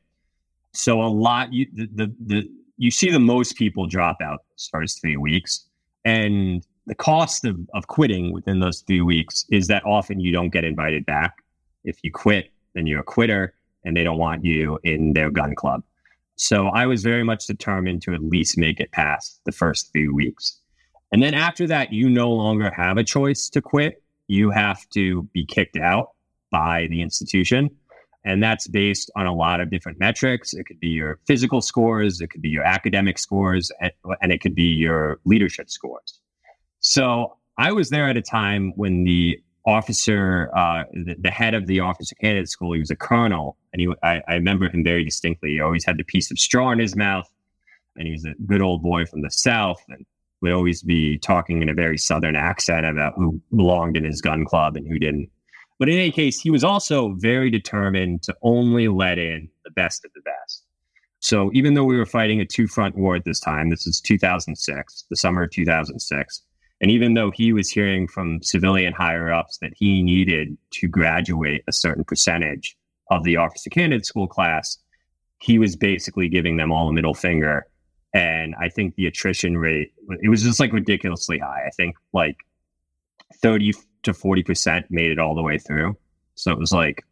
So 0.73 1.01
a 1.01 1.07
lot 1.07 1.51
you 1.53 1.67
the, 1.73 1.89
the, 1.93 2.15
the 2.25 2.49
you 2.77 2.91
see 2.91 3.09
the 3.09 3.19
most 3.19 3.55
people 3.55 3.87
drop 3.87 4.17
out 4.21 4.41
those 4.51 4.69
first 4.71 5.01
three 5.01 5.17
weeks, 5.17 5.65
and 6.03 6.65
the 6.85 6.95
cost 6.95 7.45
of, 7.45 7.57
of 7.73 7.87
quitting 7.87 8.31
within 8.31 8.59
those 8.59 8.81
three 8.81 9.01
weeks 9.01 9.45
is 9.49 9.67
that 9.67 9.83
often 9.85 10.19
you 10.19 10.31
don't 10.31 10.49
get 10.49 10.63
invited 10.63 11.05
back. 11.05 11.43
If 11.83 11.97
you 12.03 12.11
quit, 12.11 12.51
then 12.73 12.85
you're 12.85 12.99
a 12.99 13.03
quitter, 13.03 13.55
and 13.83 13.95
they 13.95 14.03
don't 14.03 14.17
want 14.17 14.43
you 14.45 14.77
in 14.83 15.13
their 15.13 15.31
gun 15.31 15.55
club. 15.55 15.83
So 16.35 16.67
I 16.67 16.85
was 16.85 17.01
very 17.01 17.23
much 17.23 17.47
determined 17.47 18.01
to 18.03 18.13
at 18.13 18.21
least 18.21 18.57
make 18.57 18.79
it 18.79 18.91
past 18.91 19.39
the 19.45 19.51
first 19.51 19.91
few 19.93 20.13
weeks. 20.13 20.59
And 21.11 21.23
then 21.23 21.33
after 21.33 21.65
that, 21.67 21.93
you 21.93 22.09
no 22.09 22.29
longer 22.31 22.71
have 22.75 22.97
a 22.97 23.03
choice 23.03 23.47
to 23.49 23.61
quit. 23.61 24.03
You 24.27 24.49
have 24.49 24.87
to 24.89 25.23
be 25.33 25.45
kicked 25.45 25.77
out 25.77 26.09
by 26.51 26.87
the 26.89 27.01
institution. 27.01 27.69
And 28.25 28.41
that's 28.41 28.67
based 28.67 29.11
on 29.15 29.27
a 29.27 29.33
lot 29.33 29.61
of 29.61 29.69
different 29.69 29.99
metrics. 29.99 30.53
It 30.53 30.65
could 30.65 30.79
be 30.79 30.87
your 30.87 31.19
physical 31.27 31.61
scores, 31.61 32.19
it 32.21 32.31
could 32.31 32.41
be 32.41 32.49
your 32.49 32.63
academic 32.63 33.19
scores, 33.19 33.71
and, 33.79 34.31
it 34.31 34.41
could 34.41 34.55
be 34.55 34.63
your 34.63 35.19
leadership 35.25 35.69
scores. 35.69 36.19
So 36.79 37.37
I 37.57 37.71
was 37.71 37.91
there 37.91 38.09
at 38.09 38.17
a 38.17 38.21
time 38.21 38.73
when 38.75 39.03
the 39.03 39.39
officer, 39.65 40.49
uh, 40.55 40.83
the, 40.93 41.15
the 41.19 41.31
head 41.31 41.53
of 41.53 41.67
the 41.67 41.79
officer 41.79 42.15
candidate 42.15 42.49
school, 42.49 42.73
he 42.73 42.79
was 42.79 42.91
a 42.91 42.95
colonel, 42.95 43.57
and 43.73 43.81
he, 43.81 43.93
I, 44.03 44.21
I 44.27 44.33
remember 44.35 44.69
him 44.69 44.83
very 44.83 45.03
distinctly. 45.03 45.51
He 45.51 45.61
always 45.61 45.85
had 45.85 45.97
the 45.97 46.03
piece 46.03 46.31
of 46.31 46.39
straw 46.39 46.71
in 46.71 46.79
his 46.79 46.95
mouth, 46.95 47.29
and 47.95 48.07
he 48.07 48.13
was 48.13 48.25
a 48.25 48.33
good 48.45 48.61
old 48.61 48.81
boy 48.81 49.05
from 49.05 49.21
the 49.21 49.31
south, 49.31 49.81
and 49.89 50.05
would 50.41 50.51
always 50.51 50.83
be 50.83 51.17
talking 51.17 51.61
in 51.61 51.69
a 51.69 51.73
very 51.73 51.97
southern 51.97 52.35
accent 52.35 52.85
about 52.85 53.13
who 53.15 53.41
belonged 53.55 53.97
in 53.97 54.03
his 54.03 54.21
gun 54.21 54.45
club 54.45 54.75
and 54.75 54.87
who 54.87 54.99
didn't. 54.99 55.29
But 55.79 55.89
in 55.89 55.95
any 55.95 56.11
case, 56.11 56.39
he 56.39 56.49
was 56.49 56.63
also 56.63 57.15
very 57.17 57.49
determined 57.49 58.23
to 58.23 58.35
only 58.41 58.87
let 58.87 59.17
in 59.17 59.49
the 59.63 59.71
best 59.71 60.05
of 60.05 60.11
the 60.13 60.21
best. 60.21 60.63
So 61.19 61.49
even 61.53 61.73
though 61.73 61.83
we 61.83 61.97
were 61.97 62.05
fighting 62.05 62.39
a 62.39 62.45
two 62.45 62.67
front 62.67 62.95
war 62.95 63.15
at 63.15 63.25
this 63.25 63.39
time, 63.39 63.69
this 63.69 63.87
is 63.87 63.99
2006, 63.99 65.05
the 65.09 65.15
summer 65.15 65.43
of 65.43 65.51
2006. 65.51 66.41
And 66.81 66.91
even 66.91 67.13
though 67.13 67.31
he 67.31 67.53
was 67.53 67.69
hearing 67.69 68.07
from 68.07 68.41
civilian 68.43 68.93
higher 68.93 69.31
ups 69.31 69.57
that 69.59 69.73
he 69.75 70.03
needed 70.03 70.57
to 70.71 70.87
graduate 70.87 71.63
a 71.67 71.71
certain 71.71 72.03
percentage 72.03 72.75
of 73.09 73.23
the 73.23 73.37
officer 73.37 73.69
candidate 73.69 74.05
school 74.05 74.27
class, 74.27 74.77
he 75.39 75.57
was 75.57 75.75
basically 75.75 76.27
giving 76.27 76.57
them 76.57 76.71
all 76.71 76.89
a 76.89 76.93
middle 76.93 77.13
finger. 77.13 77.67
And 78.13 78.55
I 78.59 78.69
think 78.69 78.95
the 78.95 79.07
attrition 79.07 79.57
rate, 79.57 79.93
it 80.21 80.29
was 80.29 80.43
just 80.43 80.59
like 80.59 80.73
ridiculously 80.73 81.39
high. 81.39 81.63
I 81.65 81.69
think 81.71 81.95
like 82.13 82.37
30 83.41 83.73
to 84.03 84.11
40% 84.11 84.85
made 84.89 85.11
it 85.11 85.19
all 85.19 85.35
the 85.35 85.43
way 85.43 85.57
through. 85.57 85.97
So 86.35 86.51
it 86.51 86.59
was 86.59 86.71
like 86.71 87.03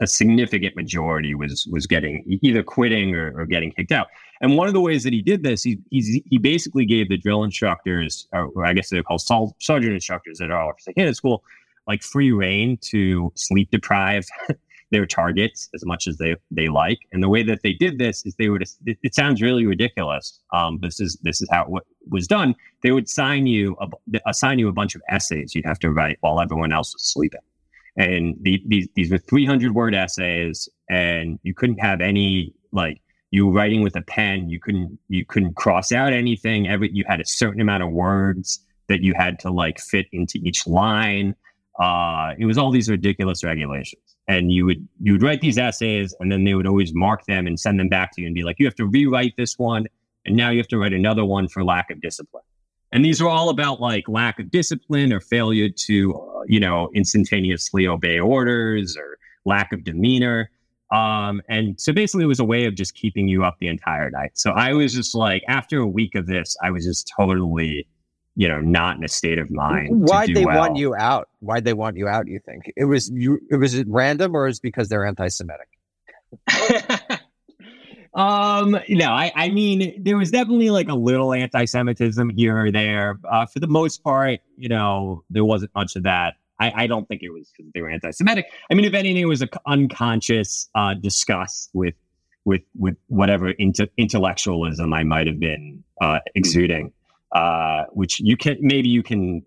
a 0.00 0.06
significant 0.06 0.76
majority 0.76 1.34
was 1.34 1.66
was 1.70 1.86
getting 1.86 2.38
either 2.42 2.62
quitting 2.62 3.14
or, 3.14 3.32
or 3.38 3.46
getting 3.46 3.72
kicked 3.72 3.92
out. 3.92 4.08
And 4.40 4.56
one 4.56 4.68
of 4.68 4.74
the 4.74 4.80
ways 4.80 5.04
that 5.04 5.12
he 5.12 5.22
did 5.22 5.42
this, 5.42 5.62
he 5.62 5.78
he 5.90 6.38
basically 6.38 6.84
gave 6.84 7.08
the 7.08 7.16
drill 7.16 7.44
instructors, 7.44 8.28
or, 8.32 8.64
I 8.64 8.72
guess 8.72 8.90
they're 8.90 9.02
called 9.02 9.22
sol- 9.22 9.56
sergeant 9.60 9.94
instructors 9.94 10.40
at 10.40 10.50
our 10.50 10.74
candidate 10.96 11.16
school, 11.16 11.42
like 11.86 12.02
free 12.02 12.32
reign 12.32 12.78
to 12.82 13.32
sleep 13.34 13.70
deprive 13.70 14.26
their 14.90 15.06
targets 15.06 15.68
as 15.74 15.84
much 15.84 16.06
as 16.06 16.18
they 16.18 16.36
they 16.50 16.68
like. 16.68 16.98
And 17.12 17.22
the 17.22 17.28
way 17.28 17.42
that 17.42 17.60
they 17.62 17.72
did 17.72 17.98
this 17.98 18.24
is 18.26 18.34
they 18.36 18.48
would. 18.48 18.62
It, 18.84 18.98
it 19.02 19.14
sounds 19.14 19.42
really 19.42 19.66
ridiculous. 19.66 20.40
Um, 20.52 20.78
this 20.80 21.00
is 21.00 21.16
this 21.22 21.40
is 21.40 21.48
how 21.50 21.62
it 21.62 21.66
w- 21.66 21.84
was 22.08 22.26
done. 22.26 22.54
They 22.82 22.92
would 22.92 23.08
sign 23.08 23.46
you 23.46 23.76
a, 23.80 23.88
assign 24.26 24.58
you 24.58 24.68
a 24.68 24.72
bunch 24.72 24.94
of 24.94 25.02
essays 25.08 25.54
you'd 25.54 25.66
have 25.66 25.78
to 25.80 25.90
write 25.90 26.18
while 26.20 26.40
everyone 26.40 26.72
else 26.72 26.94
was 26.94 27.02
sleeping. 27.02 27.40
And 27.96 28.36
the, 28.42 28.62
these 28.66 28.88
these 28.94 29.10
were 29.10 29.18
300 29.18 29.74
word 29.74 29.94
essays, 29.94 30.68
and 30.90 31.38
you 31.42 31.54
couldn't 31.54 31.78
have 31.78 32.00
any 32.00 32.52
like 32.72 33.00
you 33.36 33.46
were 33.46 33.52
writing 33.52 33.82
with 33.82 33.94
a 33.96 34.02
pen. 34.02 34.48
You 34.48 34.58
couldn't 34.58 34.98
you 35.08 35.24
couldn't 35.26 35.56
cross 35.56 35.92
out 35.92 36.12
anything. 36.12 36.68
Every 36.68 36.90
you 36.92 37.04
had 37.06 37.20
a 37.20 37.26
certain 37.26 37.60
amount 37.60 37.82
of 37.82 37.90
words 37.92 38.60
that 38.88 39.02
you 39.02 39.12
had 39.14 39.38
to 39.40 39.50
like 39.50 39.78
fit 39.78 40.06
into 40.12 40.38
each 40.42 40.66
line. 40.66 41.34
Uh, 41.78 42.32
it 42.38 42.46
was 42.46 42.56
all 42.56 42.70
these 42.70 42.88
ridiculous 42.88 43.44
regulations 43.44 44.16
and 44.28 44.50
you 44.52 44.64
would 44.64 44.88
you 45.00 45.12
would 45.12 45.22
write 45.22 45.40
these 45.40 45.58
essays 45.58 46.14
and 46.20 46.32
then 46.32 46.44
they 46.44 46.54
would 46.54 46.66
always 46.66 46.94
mark 46.94 47.24
them 47.26 47.46
and 47.46 47.60
send 47.60 47.78
them 47.78 47.88
back 47.88 48.12
to 48.12 48.20
you 48.20 48.26
and 48.26 48.34
be 48.34 48.42
like 48.42 48.56
you 48.58 48.66
have 48.66 48.74
to 48.74 48.86
rewrite 48.86 49.34
this 49.36 49.58
one 49.58 49.86
and 50.24 50.34
now 50.34 50.50
you 50.50 50.58
have 50.58 50.68
to 50.68 50.78
write 50.78 50.92
another 50.92 51.24
one 51.24 51.46
for 51.46 51.62
lack 51.62 51.90
of 51.90 52.00
discipline 52.00 52.42
and 52.92 53.04
these 53.04 53.20
are 53.20 53.28
all 53.28 53.50
about 53.50 53.80
like 53.80 54.08
lack 54.08 54.38
of 54.38 54.50
discipline 54.50 55.12
or 55.12 55.20
failure 55.20 55.68
to 55.68 56.14
uh, 56.14 56.42
you 56.46 56.58
know 56.58 56.88
instantaneously 56.94 57.86
obey 57.86 58.18
orders 58.18 58.96
or 58.96 59.18
lack 59.44 59.72
of 59.72 59.84
demeanor 59.84 60.50
um, 60.90 61.42
and 61.48 61.80
so 61.80 61.92
basically 61.92 62.24
it 62.24 62.28
was 62.28 62.40
a 62.40 62.44
way 62.44 62.64
of 62.64 62.74
just 62.74 62.94
keeping 62.94 63.26
you 63.26 63.44
up 63.44 63.56
the 63.60 63.68
entire 63.68 64.10
night 64.10 64.30
so 64.34 64.50
i 64.52 64.72
was 64.72 64.92
just 64.92 65.14
like 65.14 65.42
after 65.48 65.78
a 65.78 65.86
week 65.86 66.14
of 66.14 66.26
this 66.26 66.56
i 66.62 66.70
was 66.70 66.84
just 66.84 67.10
totally 67.16 67.86
you 68.36 68.46
know 68.46 68.60
not 68.60 68.96
in 68.96 69.04
a 69.04 69.08
state 69.08 69.38
of 69.38 69.50
mind 69.50 70.08
Why'd 70.08 70.34
they 70.34 70.44
well. 70.44 70.58
want 70.58 70.76
you 70.76 70.94
out? 70.94 71.28
Why'd 71.40 71.64
they 71.64 71.72
want 71.72 71.96
you 71.96 72.06
out? 72.06 72.28
You 72.28 72.38
think 72.38 72.72
it 72.76 72.84
was 72.84 73.10
you? 73.10 73.40
It 73.50 73.56
was 73.56 73.74
it 73.74 73.88
random, 73.88 74.36
or 74.36 74.46
is 74.46 74.58
it 74.58 74.62
because 74.62 74.88
they're 74.88 75.04
anti-Semitic? 75.04 75.68
um, 78.14 78.78
no, 78.88 79.10
I, 79.10 79.32
I 79.34 79.50
mean, 79.50 80.02
there 80.02 80.16
was 80.16 80.30
definitely 80.30 80.70
like 80.70 80.88
a 80.88 80.94
little 80.94 81.32
anti-Semitism 81.32 82.30
here 82.30 82.66
or 82.66 82.70
there. 82.70 83.18
Uh, 83.28 83.46
for 83.46 83.58
the 83.58 83.66
most 83.66 84.04
part, 84.04 84.40
you 84.56 84.68
know, 84.68 85.24
there 85.30 85.44
wasn't 85.44 85.74
much 85.74 85.96
of 85.96 86.02
that. 86.04 86.34
I, 86.58 86.72
I 86.74 86.86
don't 86.86 87.06
think 87.06 87.22
it 87.22 87.30
was 87.30 87.50
because 87.56 87.70
they 87.72 87.82
were 87.82 87.90
anti-Semitic. 87.90 88.46
I 88.70 88.74
mean, 88.74 88.84
if 88.84 88.94
anything, 88.94 89.22
it 89.22 89.26
was 89.26 89.42
an 89.42 89.50
unconscious 89.66 90.68
uh, 90.74 90.94
disgust 90.94 91.70
with 91.74 91.94
with 92.44 92.62
with 92.78 92.96
whatever 93.08 93.52
inte- 93.54 93.90
intellectualism 93.96 94.92
I 94.92 95.04
might 95.04 95.26
have 95.26 95.40
been 95.40 95.82
uh, 96.00 96.20
exuding. 96.34 96.92
Uh, 97.32 97.84
which 97.90 98.20
you 98.20 98.36
can 98.36 98.56
maybe 98.60 98.88
you 98.88 99.02
can 99.02 99.42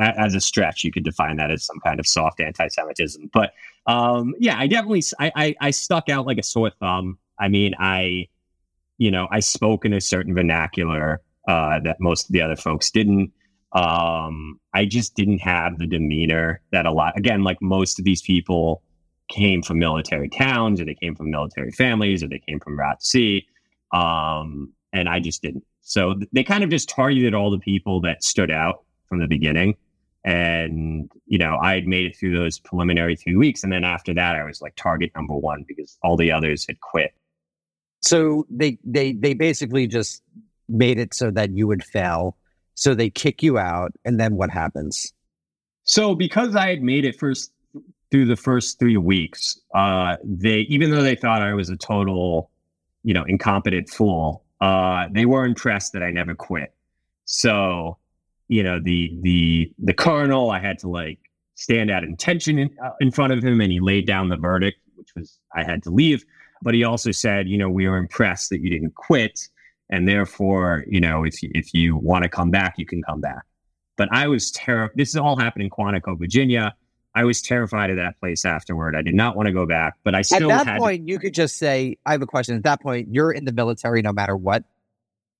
uh, 0.00 0.12
as 0.16 0.34
a 0.34 0.40
stretch 0.40 0.84
you 0.84 0.92
could 0.92 1.04
define 1.04 1.36
that 1.36 1.50
as 1.50 1.64
some 1.64 1.78
kind 1.80 1.98
of 1.98 2.06
soft 2.06 2.40
anti-Semitism. 2.40 3.28
But 3.32 3.52
um, 3.86 4.34
yeah, 4.38 4.56
I 4.58 4.68
definitely 4.68 5.02
I, 5.18 5.32
I 5.34 5.56
I 5.60 5.70
stuck 5.72 6.08
out 6.08 6.26
like 6.26 6.38
a 6.38 6.42
sore 6.42 6.70
thumb. 6.70 7.18
I 7.38 7.48
mean, 7.48 7.74
I 7.78 8.28
you 8.98 9.10
know 9.10 9.26
I 9.30 9.40
spoke 9.40 9.84
in 9.84 9.92
a 9.92 10.00
certain 10.00 10.32
vernacular 10.32 11.20
uh, 11.48 11.80
that 11.80 12.00
most 12.00 12.26
of 12.26 12.32
the 12.32 12.40
other 12.40 12.56
folks 12.56 12.90
didn't. 12.90 13.32
Um, 13.72 14.58
I 14.72 14.86
just 14.86 15.14
didn't 15.14 15.38
have 15.38 15.78
the 15.78 15.86
demeanor 15.86 16.60
that 16.72 16.86
a 16.86 16.92
lot. 16.92 17.18
Again, 17.18 17.44
like 17.44 17.60
most 17.60 17.98
of 17.98 18.04
these 18.04 18.22
people 18.22 18.82
came 19.28 19.62
from 19.62 19.78
military 19.78 20.28
towns, 20.28 20.80
or 20.80 20.84
they 20.84 20.94
came 20.94 21.14
from 21.14 21.30
military 21.30 21.70
families, 21.72 22.22
or 22.22 22.28
they 22.28 22.38
came 22.38 22.60
from 22.60 22.78
ROTC, 22.78 23.44
um, 23.92 24.72
and 24.92 25.08
I 25.08 25.20
just 25.20 25.42
didn't. 25.42 25.64
So 25.82 26.14
th- 26.14 26.28
they 26.32 26.44
kind 26.44 26.64
of 26.64 26.70
just 26.70 26.88
targeted 26.88 27.34
all 27.34 27.50
the 27.50 27.58
people 27.58 28.00
that 28.02 28.24
stood 28.24 28.50
out 28.50 28.84
from 29.06 29.20
the 29.20 29.26
beginning. 29.26 29.76
And, 30.24 31.10
you 31.26 31.38
know, 31.38 31.56
I 31.62 31.74
had 31.74 31.86
made 31.86 32.06
it 32.06 32.16
through 32.16 32.36
those 32.38 32.58
preliminary 32.58 33.16
three 33.16 33.36
weeks. 33.36 33.62
And 33.62 33.72
then 33.72 33.84
after 33.84 34.12
that, 34.14 34.36
I 34.36 34.44
was 34.44 34.60
like 34.60 34.76
target 34.76 35.10
number 35.14 35.34
one 35.34 35.64
because 35.66 35.96
all 36.02 36.16
the 36.16 36.32
others 36.32 36.66
had 36.66 36.80
quit. 36.80 37.14
So 38.02 38.46
they 38.50 38.78
they 38.84 39.12
they 39.12 39.34
basically 39.34 39.86
just 39.86 40.22
made 40.68 40.98
it 40.98 41.14
so 41.14 41.30
that 41.30 41.50
you 41.50 41.66
would 41.66 41.82
fail. 41.82 42.36
So 42.78 42.94
they 42.94 43.10
kick 43.10 43.42
you 43.42 43.58
out, 43.58 43.90
and 44.04 44.20
then 44.20 44.36
what 44.36 44.50
happens? 44.50 45.12
So 45.82 46.14
because 46.14 46.54
I 46.54 46.68
had 46.68 46.80
made 46.80 47.04
it 47.04 47.18
first 47.18 47.50
through 48.12 48.26
the 48.26 48.36
first 48.36 48.78
three 48.78 48.96
weeks, 48.96 49.58
uh, 49.74 50.16
they 50.22 50.60
even 50.68 50.92
though 50.92 51.02
they 51.02 51.16
thought 51.16 51.42
I 51.42 51.54
was 51.54 51.70
a 51.70 51.76
total, 51.76 52.52
you 53.02 53.14
know, 53.14 53.24
incompetent 53.24 53.90
fool, 53.90 54.44
uh, 54.60 55.06
they 55.10 55.26
were 55.26 55.44
impressed 55.44 55.92
that 55.94 56.04
I 56.04 56.12
never 56.12 56.36
quit. 56.36 56.72
So, 57.24 57.98
you 58.46 58.62
know, 58.62 58.78
the 58.78 59.18
the 59.22 59.72
the 59.80 59.92
colonel, 59.92 60.52
I 60.52 60.60
had 60.60 60.78
to 60.78 60.88
like 60.88 61.18
stand 61.56 61.90
at 61.90 62.04
attention 62.04 62.60
in, 62.60 62.70
uh, 62.80 62.90
in 63.00 63.10
front 63.10 63.32
of 63.32 63.42
him, 63.42 63.60
and 63.60 63.72
he 63.72 63.80
laid 63.80 64.06
down 64.06 64.28
the 64.28 64.36
verdict, 64.36 64.78
which 64.94 65.08
was 65.16 65.40
I 65.52 65.64
had 65.64 65.82
to 65.82 65.90
leave. 65.90 66.24
But 66.62 66.74
he 66.74 66.84
also 66.84 67.10
said, 67.10 67.48
you 67.48 67.58
know, 67.58 67.68
we 67.68 67.88
were 67.88 67.96
impressed 67.96 68.50
that 68.50 68.60
you 68.60 68.70
didn't 68.70 68.94
quit, 68.94 69.48
and 69.90 70.06
therefore, 70.06 70.84
you 70.88 71.00
know, 71.00 71.24
if 71.24 71.42
you, 71.42 71.50
if 71.54 71.72
you 71.74 71.96
want 71.96 72.22
to 72.24 72.28
come 72.28 72.50
back, 72.50 72.74
you 72.78 72.86
can 72.86 73.02
come 73.02 73.20
back. 73.20 73.42
But 73.96 74.08
I 74.12 74.28
was 74.28 74.50
terrified. 74.50 74.96
This 74.96 75.10
is 75.10 75.16
all 75.16 75.36
happened 75.36 75.64
in 75.64 75.70
Quantico, 75.70 76.18
Virginia. 76.18 76.74
I 77.14 77.24
was 77.24 77.42
terrified 77.42 77.90
of 77.90 77.96
that 77.96 78.18
place 78.20 78.44
afterward. 78.44 78.94
I 78.94 79.02
did 79.02 79.14
not 79.14 79.34
want 79.34 79.46
to 79.46 79.52
go 79.52 79.66
back, 79.66 79.94
but 80.04 80.14
I 80.14 80.22
still 80.22 80.52
At 80.52 80.66
that 80.66 80.78
point, 80.78 81.08
you 81.08 81.18
could 81.18 81.34
just 81.34 81.56
say, 81.56 81.96
I 82.06 82.12
have 82.12 82.22
a 82.22 82.26
question. 82.26 82.56
At 82.56 82.62
that 82.62 82.80
point, 82.80 83.08
you're 83.10 83.32
in 83.32 83.44
the 83.44 83.52
military 83.52 84.02
no 84.02 84.12
matter 84.12 84.36
what. 84.36 84.62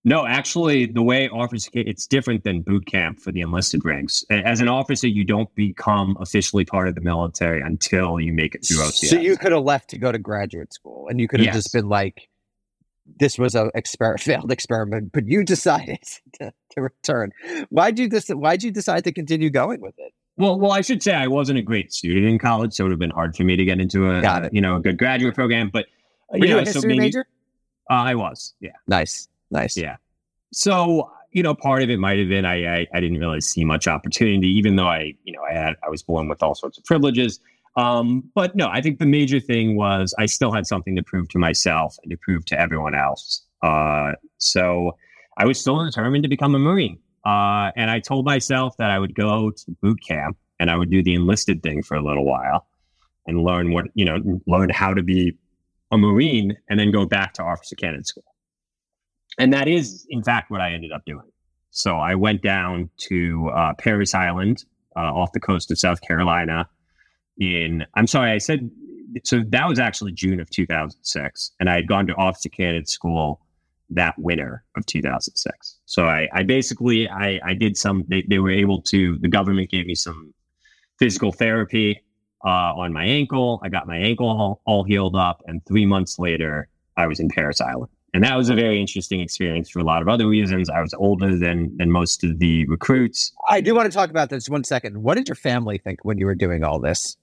No, 0.05 0.27
actually, 0.27 0.87
the 0.87 1.03
way 1.03 1.29
officer 1.29 1.71
it's 1.75 2.07
different 2.07 2.43
than 2.45 2.63
boot 2.63 2.87
camp 2.87 3.21
for 3.21 3.31
the 3.31 3.43
enlisted 3.43 3.85
ranks. 3.85 4.25
As 4.31 4.61
an 4.61 4.69
officer, 4.69 5.07
you 5.07 5.23
don't 5.23 5.53
become 5.55 6.17
officially 6.19 6.65
part 6.65 6.89
of 6.89 6.95
the 6.95 7.01
military 7.01 7.61
until 7.61 8.19
you 8.19 8.33
make 8.33 8.55
it 8.55 8.65
through 8.67 8.79
OCS. 8.79 9.11
So 9.11 9.17
you 9.21 9.37
could 9.37 9.53
have 9.53 9.65
left 9.65 9.91
to 9.91 9.99
go 9.99 10.11
to 10.11 10.19
graduate 10.19 10.73
school 10.73 11.09
and 11.09 11.21
you 11.21 11.29
could 11.29 11.41
have 11.41 11.47
Yes. 11.47 11.57
just 11.57 11.73
been 11.73 11.89
like, 11.89 12.29
this 13.19 13.39
was 13.39 13.55
a 13.55 13.71
exper- 13.77 14.21
failed 14.29 14.51
experiment, 14.53 15.13
but 15.13 15.27
you 15.27 15.45
decided 15.45 15.99
to, 16.35 16.53
to 16.71 16.83
return. 16.83 17.33
Why 17.71 17.91
did 17.91 17.99
you 18.03 18.09
this? 18.09 18.29
Why'd 18.29 18.63
you 18.63 18.71
decide 18.71 19.05
to 19.05 19.13
continue 19.13 19.51
going 19.51 19.81
with 19.81 19.95
it? 19.99 20.13
Well, 20.37 20.59
well, 20.59 20.71
I 20.73 20.83
should 20.83 21.03
say 21.03 21.15
I 21.15 21.27
wasn't 21.27 21.59
a 21.59 21.63
great 21.63 21.93
student 21.93 22.25
in 22.27 22.39
college, 22.39 22.73
so 22.75 22.83
it 22.83 22.85
would 22.85 22.93
have 22.93 23.01
been 23.01 23.11
hard 23.11 23.35
for 23.37 23.43
me 23.43 23.57
to 23.57 23.65
get 23.65 23.81
into 23.81 24.09
a 24.11 24.21
Got 24.23 24.45
it. 24.45 24.55
you 24.55 24.61
know 24.61 24.77
a 24.77 24.81
good 24.81 24.97
graduate 24.99 25.35
program. 25.35 25.71
But 25.73 25.87
uh, 26.33 26.39
Were 26.39 26.47
you, 26.47 26.55
know, 26.55 26.61
a 26.61 26.67
so 26.67 26.73
history 26.75 26.89
maybe- 26.91 27.01
major? 27.01 27.27
Uh, 27.91 27.95
I 27.95 28.15
was, 28.15 28.55
yeah. 28.61 28.73
Nice, 28.87 29.29
nice. 29.51 29.77
Yeah. 29.77 29.97
So 30.53 31.11
you 31.33 31.43
know, 31.43 31.55
part 31.55 31.83
of 31.83 31.91
it 31.91 31.99
might 31.99 32.19
have 32.19 32.29
been 32.29 32.45
I, 32.45 32.81
I 32.81 32.87
I 32.95 33.01
didn't 33.01 33.19
really 33.19 33.41
see 33.41 33.65
much 33.65 33.87
opportunity, 33.89 34.49
even 34.49 34.77
though 34.77 34.87
I 34.89 35.15
you 35.25 35.33
know 35.33 35.43
I 35.43 35.53
had 35.55 35.75
I 35.85 35.89
was 35.89 36.03
born 36.03 36.29
with 36.29 36.43
all 36.43 36.55
sorts 36.55 36.79
of 36.79 36.85
privileges. 36.85 37.41
Um, 37.79 38.29
but 38.35 38.57
no, 38.57 38.69
I 38.69 38.81
think 38.81 38.99
the 38.99 39.07
major 39.07 39.39
thing 39.39 39.77
was 39.77 40.13
I 40.19 40.27
still 40.27 40.51
had 40.51 40.67
something 40.67 40.97
to 40.97 41.03
prove 41.03 41.29
to 41.29 41.39
myself 41.39 41.97
and 42.03 42.11
to 42.11 42.17
prove 42.17 42.45
to 42.47 42.61
everyone 42.61 42.97
else. 42.97 43.45
Uh, 43.63 44.13
so 44.39 44.97
I 45.37 45.47
was 45.47 45.61
still 45.61 45.85
determined 45.85 46.25
to 46.25 46.29
become 46.29 46.57
a 46.57 46.59
Marine. 46.59 46.99
Uh, 47.25 47.71
and 47.77 47.89
I 47.89 48.01
told 48.01 48.25
myself 48.25 48.77
that 48.79 48.91
I 48.91 48.99
would 48.99 49.15
go 49.15 49.53
to 49.53 49.77
boot 49.81 50.01
camp 50.05 50.37
and 50.59 50.71
I 50.71 50.77
would 50.77 50.91
do 50.91 51.05
the 51.05 51.15
enlisted 51.15 51.63
thing 51.63 51.85
for 51.85 51.97
a 51.97 52.03
little 52.03 52.25
while 52.25 52.67
and 53.29 53.45
learn 53.45 53.73
what, 53.73 53.85
you 53.95 54.05
know, 54.05 54.19
learn 54.49 54.71
how 54.71 54.93
to 54.93 55.03
be 55.03 55.37
a 55.93 55.99
Marine 55.99 56.57
and 56.69 56.81
then 56.81 56.91
go 56.91 57.07
back 57.07 57.35
to 57.35 57.45
officer 57.45 57.77
candidate 57.77 58.09
school. 58.09 58.25
And 59.39 59.53
that 59.53 59.69
is, 59.69 60.05
in 60.11 60.25
fact, 60.25 60.51
what 60.51 60.61
I 60.61 60.73
ended 60.73 60.91
up 60.91 61.05
doing. 61.07 61.31
So 61.71 61.97
I 61.97 62.17
went 62.17 62.43
down 62.43 62.91
to 63.09 63.51
uh, 63.55 63.75
Parris 63.75 64.15
Island 64.15 64.65
uh, 64.97 65.13
off 65.15 65.31
the 65.31 65.39
coast 65.39 65.71
of 65.71 65.79
South 65.79 66.01
Carolina 66.01 66.69
in, 67.39 67.87
I'm 67.95 68.07
sorry, 68.07 68.33
I 68.33 68.39
said, 68.39 68.71
so 69.25 69.43
that 69.49 69.69
was 69.69 69.79
actually 69.79 70.13
June 70.13 70.41
of 70.41 70.51
2006. 70.51 71.53
And 71.61 71.71
I 71.71 71.77
had 71.77 71.87
gone 71.87 72.07
to 72.09 72.15
officer 72.15 72.49
candidate 72.49 72.89
school 72.89 73.41
that 73.91 74.19
winter 74.19 74.65
of 74.77 74.85
2006. 74.87 75.79
So 75.87 76.05
I, 76.05 76.29
I 76.33 76.43
basically, 76.43 77.09
I, 77.09 77.41
I 77.43 77.55
did 77.55 77.77
some, 77.77 78.05
they, 78.09 78.23
they 78.29 78.39
were 78.39 78.51
able 78.51 78.83
to, 78.83 79.17
the 79.19 79.29
government 79.29 79.71
gave 79.71 79.87
me 79.87 79.95
some 79.95 80.35
physical 80.99 81.33
therapy 81.33 82.03
uh, 82.45 82.75
on 82.75 82.93
my 82.93 83.05
ankle. 83.05 83.61
I 83.63 83.69
got 83.69 83.87
my 83.87 83.97
ankle 83.97 84.29
all, 84.29 84.61
all 84.67 84.85
healed 84.85 85.17
up. 85.17 85.43
And 85.47 85.65
three 85.65 85.87
months 85.87 86.19
later, 86.19 86.69
I 86.97 87.07
was 87.07 87.21
in 87.21 87.29
Parris 87.29 87.61
Island. 87.61 87.91
And 88.15 88.25
that 88.25 88.37
was 88.37 88.49
a 88.49 88.55
very 88.55 88.81
interesting 88.81 89.21
experience 89.21 89.69
for 89.69 89.81
a 89.81 89.85
lot 89.85 90.01
of 90.01 90.09
other 90.09 90.27
reasons. 90.27 90.71
I 90.71 90.81
was 90.81 90.95
older 90.95 91.37
than 91.37 91.77
than 91.77 91.91
most 91.91 92.25
of 92.25 92.39
the 92.39 92.67
recruits. 92.67 93.33
I 93.49 93.61
do 93.61 93.75
want 93.75 93.91
to 93.91 93.95
talk 93.95 94.09
about 94.09 94.31
this 94.31 94.49
one 94.49 94.65
second. 94.65 95.03
What 95.03 95.17
did 95.17 95.29
your 95.29 95.35
family 95.35 95.77
think 95.79 96.05
when 96.05 96.17
you 96.19 96.25
were 96.25 96.35
doing 96.35 96.65
all 96.65 96.81
this? 96.81 97.19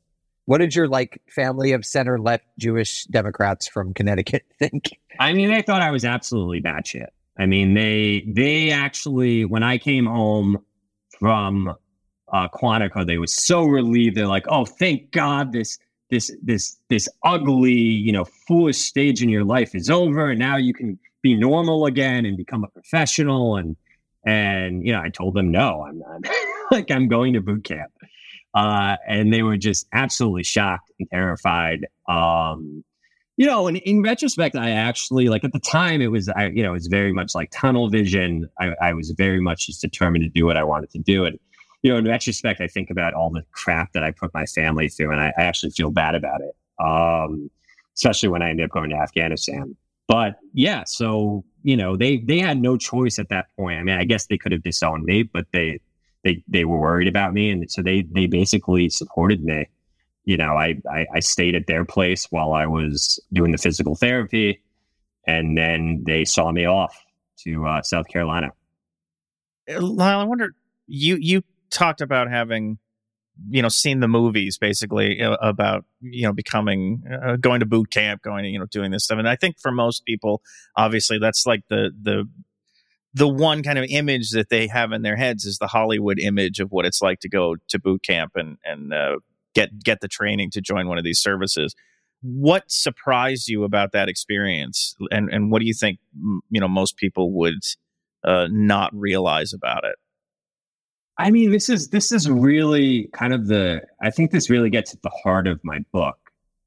What 0.46 0.60
did 0.60 0.76
your 0.76 0.88
like 0.88 1.22
family 1.30 1.72
of 1.72 1.86
center 1.86 2.20
left 2.20 2.46
Jewish 2.60 3.06
Democrats 3.06 3.68
from 3.68 3.94
Connecticut 3.94 4.44
think? 4.60 4.98
I 5.20 5.34
mean, 5.34 5.50
they 5.50 5.62
thought 5.62 5.82
I 5.82 5.92
was 5.92 6.06
absolutely 6.06 6.62
batshit. 6.62 7.08
I 7.38 7.46
mean, 7.46 7.74
they 7.74 8.26
they 8.28 8.72
actually 8.72 9.46
when 9.46 9.64
I 9.64 9.78
came 9.78 10.06
home 10.06 10.64
from 11.20 11.76
uh, 12.32 12.48
Quantico, 12.50 13.06
they 13.06 13.18
were 13.18 13.28
so 13.28 13.66
relieved. 13.66 14.16
They're 14.16 14.28
like, 14.28 14.46
"Oh, 14.48 14.66
thank 14.66 15.12
God 15.12 15.52
this 15.52 15.78
this 16.10 16.32
this 16.42 16.78
this 16.90 17.10
ugly, 17.24 17.74
you 17.74 18.12
know, 18.12 18.26
foolish 18.48 18.78
stage 18.78 19.22
in 19.22 19.30
your 19.30 19.44
life 19.44 19.76
is 19.76 19.90
over, 19.90 20.30
and 20.30 20.40
now 20.40 20.58
you 20.58 20.74
can 20.74 20.98
be 21.22 21.36
normal 21.36 21.86
again 21.86 22.26
and 22.26 22.38
become 22.38 22.64
a 22.64 22.68
professional." 22.68 23.58
And 23.58 23.76
and 24.26 24.86
you 24.86 24.94
know, 24.94 25.02
I 25.02 25.10
told 25.10 25.34
them, 25.34 25.52
"No, 25.52 25.84
I'm 25.84 26.00
not. 26.00 26.22
like 26.72 26.90
I'm 26.90 27.08
going 27.08 27.34
to 27.34 27.42
boot 27.42 27.64
camp." 27.64 27.92
Uh, 28.56 28.96
and 29.06 29.34
they 29.34 29.44
were 29.44 29.58
just 29.58 29.86
absolutely 29.94 30.44
shocked 30.44 30.92
and 31.00 31.10
terrified. 31.12 31.86
Um, 32.08 32.84
you 33.38 33.46
know, 33.46 33.68
and 33.68 33.78
in 33.78 34.02
retrospect, 34.02 34.56
I 34.56 34.70
actually 34.72 35.28
like 35.28 35.44
at 35.44 35.52
the 35.52 35.60
time 35.60 36.02
it 36.02 36.08
was 36.08 36.30
I 36.30 36.48
you 36.48 36.64
know 36.64 36.70
it 36.70 36.74
was 36.74 36.88
very 36.88 37.12
much 37.12 37.36
like 37.36 37.52
tunnel 37.52 37.90
vision. 37.90 38.50
I, 38.60 38.74
I 38.82 38.94
was 38.94 39.12
very 39.12 39.42
much 39.42 39.68
just 39.68 39.82
determined 39.82 40.24
to 40.24 40.30
do 40.30 40.46
what 40.46 40.56
I 40.56 40.64
wanted 40.64 40.90
to 40.92 41.00
do, 41.00 41.26
and 41.26 41.38
you 41.84 41.92
know, 41.92 41.98
in 41.98 42.06
retrospect, 42.06 42.62
I 42.62 42.68
think 42.68 42.90
about 42.90 43.14
all 43.14 43.30
the 43.30 43.44
crap 43.52 43.92
that 43.92 44.04
I 44.04 44.12
put 44.12 44.34
my 44.34 44.46
family 44.46 44.88
through, 44.88 45.12
and 45.12 45.22
I, 45.22 45.34
I 45.38 45.44
actually 45.44 45.72
feel 45.72 45.92
bad 45.92 46.16
about 46.16 46.42
it. 46.42 46.56
Um, 46.84 47.52
especially 47.96 48.30
when 48.30 48.42
I 48.42 48.50
ended 48.50 48.66
up 48.66 48.72
going 48.72 48.90
to 48.90 48.96
Afghanistan. 48.96 49.76
But 50.08 50.40
yeah, 50.54 50.84
so 50.86 51.44
you 51.64 51.76
know, 51.76 51.98
they 51.98 52.18
they 52.18 52.40
had 52.40 52.62
no 52.62 52.78
choice 52.78 53.20
at 53.20 53.30
that 53.30 53.48
point. 53.58 53.80
I 53.80 53.84
mean, 53.84 53.98
I 53.98 54.06
guess 54.06 54.28
they 54.28 54.38
could 54.38 54.52
have 54.52 54.64
disowned 54.64 55.04
me, 55.04 55.24
but 55.24 55.46
they 55.52 55.80
they 56.26 56.44
they 56.48 56.66
were 56.66 56.80
worried 56.80 57.08
about 57.08 57.34
me, 57.34 57.52
and 57.52 57.72
so 57.72 57.82
they 57.82 58.02
they 58.02 58.26
basically 58.26 58.90
supported 58.90 59.42
me. 59.44 59.70
You 60.26 60.36
know, 60.36 60.56
I 60.58 60.76
I, 60.92 61.06
I 61.14 61.20
stayed 61.22 61.56
at 61.56 61.68
their 61.68 61.86
place 61.86 62.26
while 62.32 62.52
I 62.52 62.66
was 62.66 63.20
doing 63.32 63.52
the 63.52 63.58
physical 63.58 63.96
therapy, 63.96 64.62
and 65.26 65.58
then 65.58 66.04
they 66.06 66.26
saw 66.26 66.52
me 66.52 66.66
off 66.66 67.00
to 67.44 67.66
uh, 67.66 67.82
South 67.84 68.08
Carolina. 68.08 68.52
Lyle, 69.70 70.20
I 70.20 70.24
wonder 70.24 70.56
you 70.88 71.16
you 71.22 71.44
talked 71.70 72.02
about 72.02 72.30
having 72.30 72.80
you 73.50 73.62
know 73.62 73.70
seen 73.70 74.00
the 74.00 74.08
movies 74.08 74.58
basically 74.58 75.22
uh, 75.22 75.38
about 75.42 75.86
you 76.02 76.24
know 76.24 76.34
becoming 76.34 77.04
uh, 77.24 77.36
going 77.36 77.60
to 77.60 77.66
boot 77.66 77.92
camp 77.92 78.22
going 78.22 78.44
to 78.44 78.50
you 78.50 78.58
know 78.58 78.66
doing 78.68 78.92
this 78.92 79.04
stuff 79.04 79.20
and 79.20 79.28
i 79.28 79.36
think 79.36 79.60
for 79.60 79.74
most 79.74 80.06
people 80.06 80.42
obviously 80.78 81.20
that's 81.20 81.46
like 81.46 81.62
the 81.70 81.92
the 82.02 82.24
the 83.16 83.28
one 83.28 83.64
kind 83.64 83.80
of 83.80 83.86
image 83.90 84.32
that 84.32 84.50
they 84.50 84.68
have 84.68 84.92
in 84.92 85.02
their 85.02 85.16
heads 85.16 85.46
is 85.46 85.58
the 85.58 85.68
hollywood 85.68 86.20
image 86.20 86.60
of 86.60 86.72
what 86.72 86.86
it's 86.86 87.02
like 87.02 87.20
to 87.22 87.30
go 87.30 87.56
to 87.68 87.80
boot 87.80 88.04
camp 88.04 88.34
and 88.36 88.58
and 88.64 88.94
uh, 88.94 89.16
get 89.56 89.80
get 89.84 90.02
the 90.02 90.08
training 90.08 90.52
to 90.52 90.62
join 90.62 90.88
one 90.88 91.00
of 91.00 91.04
these 91.04 91.20
services. 91.20 91.74
What 92.22 92.66
surprised 92.68 93.48
you 93.48 93.64
about 93.64 93.94
that 93.94 94.10
experience? 94.10 94.96
And 95.10 95.30
and 95.32 95.50
what 95.50 95.62
do 95.62 95.66
you 95.66 95.74
think 95.74 96.00
you 96.52 96.62
know 96.62 96.68
most 96.68 96.98
people 96.98 97.32
would 97.32 97.64
uh, 98.24 98.48
not 98.52 98.94
realize 98.94 99.54
about 99.54 99.84
it? 99.86 99.96
I 101.18 101.32
mean, 101.32 101.52
this 101.52 101.70
is 101.70 101.90
this 101.90 102.12
is 102.12 102.30
really 102.30 103.10
kind 103.14 103.34
of 103.34 103.48
the 103.48 103.82
I 104.02 104.12
think 104.12 104.30
this 104.32 104.50
really 104.50 104.70
gets 104.70 104.94
at 104.94 105.02
the 105.02 105.12
heart 105.24 105.48
of 105.48 105.60
my 105.64 105.80
book 105.92 106.18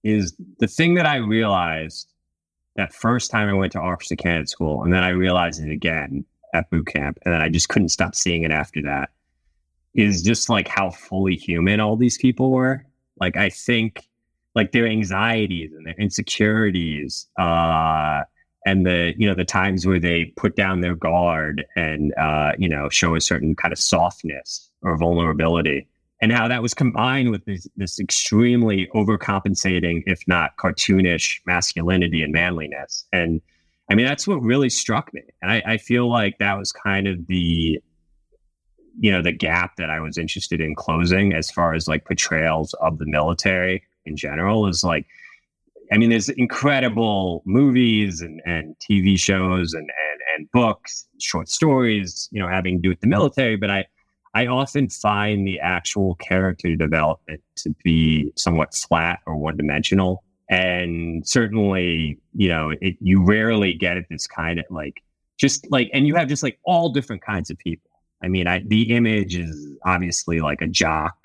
is 0.02 0.34
the 0.58 0.66
thing 0.66 0.94
that 0.94 1.06
I 1.06 1.16
realized 1.16 2.12
that 2.76 2.94
first 2.94 3.30
time 3.30 3.48
I 3.48 3.52
went 3.52 3.72
to 3.72 3.80
officer 3.80 4.16
candidate 4.16 4.48
school, 4.48 4.82
and 4.82 4.92
then 4.92 5.04
I 5.04 5.10
realized 5.10 5.62
it 5.62 5.70
again 5.70 6.24
at 6.54 6.70
boot 6.70 6.86
camp, 6.86 7.18
and 7.24 7.34
then 7.34 7.40
I 7.40 7.48
just 7.48 7.68
couldn't 7.68 7.90
stop 7.90 8.14
seeing 8.14 8.42
it 8.42 8.50
after 8.50 8.82
that. 8.82 9.10
Is 9.94 10.22
just 10.22 10.48
like 10.48 10.68
how 10.68 10.90
fully 10.90 11.34
human 11.34 11.80
all 11.80 11.96
these 11.96 12.18
people 12.18 12.50
were. 12.50 12.84
Like 13.20 13.36
I 13.36 13.48
think, 13.48 14.08
like 14.54 14.72
their 14.72 14.86
anxieties 14.86 15.72
and 15.72 15.86
their 15.86 15.96
insecurities, 15.98 17.26
uh, 17.38 18.22
and 18.66 18.86
the 18.86 19.14
you 19.16 19.26
know 19.26 19.34
the 19.34 19.44
times 19.44 19.86
where 19.86 19.98
they 19.98 20.26
put 20.36 20.56
down 20.56 20.80
their 20.80 20.94
guard 20.94 21.64
and 21.74 22.14
uh, 22.16 22.52
you 22.58 22.68
know 22.68 22.88
show 22.90 23.14
a 23.14 23.20
certain 23.20 23.56
kind 23.56 23.72
of 23.72 23.78
softness 23.78 24.70
or 24.82 24.96
vulnerability, 24.96 25.88
and 26.20 26.32
how 26.32 26.48
that 26.48 26.62
was 26.62 26.74
combined 26.74 27.30
with 27.30 27.44
this, 27.44 27.66
this 27.76 27.98
extremely 27.98 28.88
overcompensating, 28.94 30.02
if 30.06 30.22
not 30.26 30.56
cartoonish, 30.56 31.40
masculinity 31.46 32.22
and 32.22 32.32
manliness. 32.32 33.04
And 33.12 33.40
I 33.90 33.94
mean 33.94 34.06
that's 34.06 34.26
what 34.26 34.42
really 34.42 34.70
struck 34.70 35.12
me, 35.14 35.22
and 35.42 35.50
I, 35.50 35.62
I 35.66 35.76
feel 35.78 36.10
like 36.10 36.38
that 36.38 36.58
was 36.58 36.72
kind 36.72 37.08
of 37.08 37.26
the 37.26 37.80
you 39.00 39.12
know 39.12 39.22
the 39.22 39.32
gap 39.32 39.76
that 39.76 39.90
I 39.90 40.00
was 40.00 40.18
interested 40.18 40.60
in 40.60 40.74
closing 40.74 41.32
as 41.32 41.50
far 41.50 41.74
as 41.74 41.88
like 41.88 42.04
portrayals 42.04 42.74
of 42.74 42.98
the 42.98 43.06
military 43.06 43.84
in 44.04 44.16
general 44.16 44.66
is 44.66 44.82
like 44.84 45.06
I 45.92 45.96
mean, 45.96 46.10
there's 46.10 46.28
incredible 46.28 47.42
movies 47.46 48.20
and, 48.20 48.40
and 48.44 48.76
TV 48.78 49.18
shows 49.18 49.72
and, 49.72 49.88
and, 49.88 50.20
and 50.36 50.50
books, 50.52 51.06
short 51.20 51.48
stories, 51.48 52.28
you 52.30 52.40
know, 52.40 52.48
having 52.48 52.76
to 52.76 52.82
do 52.82 52.88
with 52.90 53.00
the 53.00 53.06
military. 53.06 53.56
But 53.56 53.70
I, 53.70 53.86
I 54.34 54.46
often 54.46 54.88
find 54.90 55.46
the 55.46 55.58
actual 55.60 56.16
character 56.16 56.76
development 56.76 57.40
to 57.58 57.74
be 57.84 58.32
somewhat 58.36 58.74
flat 58.74 59.20
or 59.26 59.36
one 59.36 59.56
dimensional. 59.56 60.24
And 60.50 61.26
certainly, 61.26 62.18
you 62.34 62.48
know, 62.48 62.72
it, 62.80 62.96
you 63.00 63.22
rarely 63.24 63.74
get 63.74 63.96
at 63.96 64.08
this 64.08 64.26
kind 64.26 64.58
of 64.58 64.64
like, 64.70 65.02
just 65.36 65.70
like, 65.70 65.90
and 65.92 66.06
you 66.06 66.14
have 66.16 66.28
just 66.28 66.42
like 66.42 66.58
all 66.64 66.88
different 66.88 67.22
kinds 67.22 67.50
of 67.50 67.58
people. 67.58 67.90
I 68.22 68.28
mean, 68.28 68.46
I, 68.46 68.60
the 68.60 68.94
image 68.94 69.36
is 69.36 69.74
obviously 69.84 70.40
like 70.40 70.62
a 70.62 70.66
jock, 70.66 71.16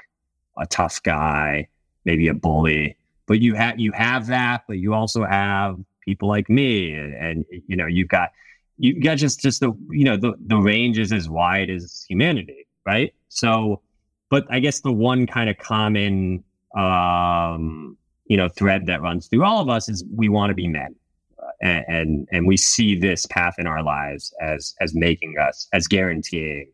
a 0.58 0.66
tough 0.68 1.02
guy, 1.02 1.68
maybe 2.06 2.28
a 2.28 2.34
bully, 2.34 2.98
but 3.26 3.40
you 3.40 3.56
have, 3.56 3.80
you 3.80 3.92
have 3.94 4.28
that, 4.28 4.64
but 4.68 4.78
you 4.78 4.94
also 4.94 5.24
have 5.24 5.80
people 6.02 6.28
like 6.28 6.50
me 6.50 6.94
and, 6.94 7.14
and 7.16 7.46
you 7.68 7.76
know, 7.76 7.88
you've 7.88 8.10
got, 8.10 8.32
you 8.78 9.02
got 9.02 9.16
just, 9.16 9.40
just 9.40 9.62
the, 9.62 9.72
you 9.90 10.04
know, 10.04 10.18
the, 10.18 10.34
the 10.48 10.58
range 10.58 11.00
is 11.00 11.12
as 11.14 11.30
wide 11.30 11.70
as 11.70 12.06
humanity 12.08 12.64
right? 12.86 13.14
So, 13.30 13.82
but 14.30 14.46
I 14.50 14.60
guess 14.60 14.82
the 14.82 14.92
one 14.92 15.28
kind 15.28 15.50
of 15.50 15.58
common, 15.58 16.44
um, 16.76 17.98
you 18.26 18.38
know, 18.38 18.50
thread 18.50 18.86
that 18.88 19.02
runs 19.02 19.28
through 19.28 19.44
all 19.44 19.62
of 19.62 19.70
us 19.70 19.90
is 19.90 20.04
we 20.16 20.30
want 20.30 20.50
to 20.50 20.56
be 20.56 20.68
men, 20.68 20.96
uh, 21.40 21.48
and, 21.62 21.86
and 21.88 22.28
and 22.32 22.48
we 22.48 22.58
see 22.58 22.98
this 22.98 23.26
path 23.26 23.56
in 23.58 23.68
our 23.68 23.84
lives 23.84 24.34
as 24.42 24.76
as 24.80 24.94
making 24.96 25.36
us 25.38 25.68
as 25.74 25.88
guaranteeing 25.88 26.72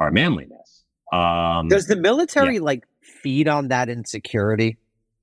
our 0.00 0.10
manliness. 0.10 0.84
Um, 1.12 1.68
Does 1.68 1.86
the 1.86 1.96
military 1.96 2.54
yeah. 2.54 2.60
like 2.60 2.86
feed 3.00 3.48
on 3.48 3.68
that 3.68 3.88
insecurity? 3.88 4.78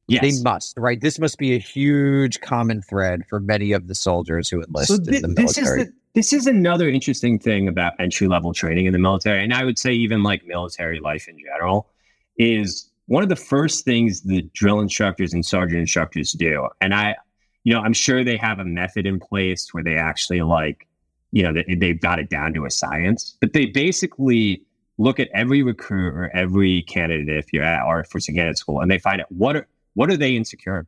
Yes. 0.08 0.22
They 0.22 0.44
must, 0.44 0.78
right? 0.78 1.00
This 1.00 1.18
must 1.18 1.38
be 1.38 1.56
a 1.56 1.60
huge 1.60 2.42
common 2.42 2.82
thread 2.82 3.22
for 3.30 3.40
many 3.40 3.72
of 3.72 3.88
the 3.88 3.96
soldiers 3.96 4.50
who 4.50 4.62
enlist 4.62 4.90
so 4.90 4.98
th- 4.98 5.16
in 5.16 5.22
the 5.22 5.28
military. 5.30 5.46
This 5.46 5.58
is 5.58 5.86
the, 5.86 5.94
this 6.14 6.34
is 6.34 6.48
another 6.48 6.90
interesting 6.90 7.40
thing 7.40 7.70
about 7.70 7.94
entry 8.00 8.28
level 8.28 8.54
training 8.54 8.86
in 8.86 8.92
the 8.92 9.00
military, 9.00 9.44
and 9.44 9.54
I 9.54 9.64
would 9.64 9.80
say 9.80 9.94
even 9.94 10.22
like 10.22 10.46
military 10.46 11.00
life 11.00 11.30
in 11.30 11.38
general, 11.40 11.90
is 12.38 12.90
one 13.08 13.24
of 13.24 13.30
the 13.30 13.36
first 13.36 13.86
things 13.86 14.22
the 14.22 14.44
drill 14.54 14.80
instructors 14.80 15.34
and 15.34 15.46
sergeant 15.46 15.82
instructors 15.82 16.32
do. 16.34 16.68
And 16.82 16.94
I, 16.94 17.16
you 17.64 17.74
know, 17.74 17.82
I'm 17.82 17.94
sure 17.94 18.24
they 18.24 18.38
have 18.38 18.60
a 18.60 18.66
method 18.66 19.06
in 19.06 19.20
place 19.20 19.74
where 19.74 19.84
they 19.84 19.96
actually 19.96 20.42
like, 20.42 20.88
you 21.32 21.44
know, 21.44 21.54
they, 21.54 21.76
they've 21.76 22.00
got 22.00 22.20
it 22.20 22.30
down 22.30 22.54
to 22.54 22.66
a 22.66 22.72
science, 22.72 23.38
but 23.42 23.54
they 23.54 23.66
basically 23.66 24.64
look 24.98 25.20
at 25.20 25.30
every 25.34 25.64
recruit 25.64 26.14
or 26.14 26.30
every 26.36 26.84
candidate 26.84 27.36
if 27.36 27.52
you're 27.52 27.64
at 27.64 27.84
or 27.86 28.04
for 28.04 28.20
candidate 28.20 28.58
school, 28.58 28.80
and 28.80 28.92
they 28.92 29.00
find 29.00 29.22
out 29.22 29.32
what 29.32 29.56
are 29.56 29.68
what 29.96 30.10
are 30.10 30.18
they 30.18 30.36
insecure 30.36 30.80
about, 30.80 30.88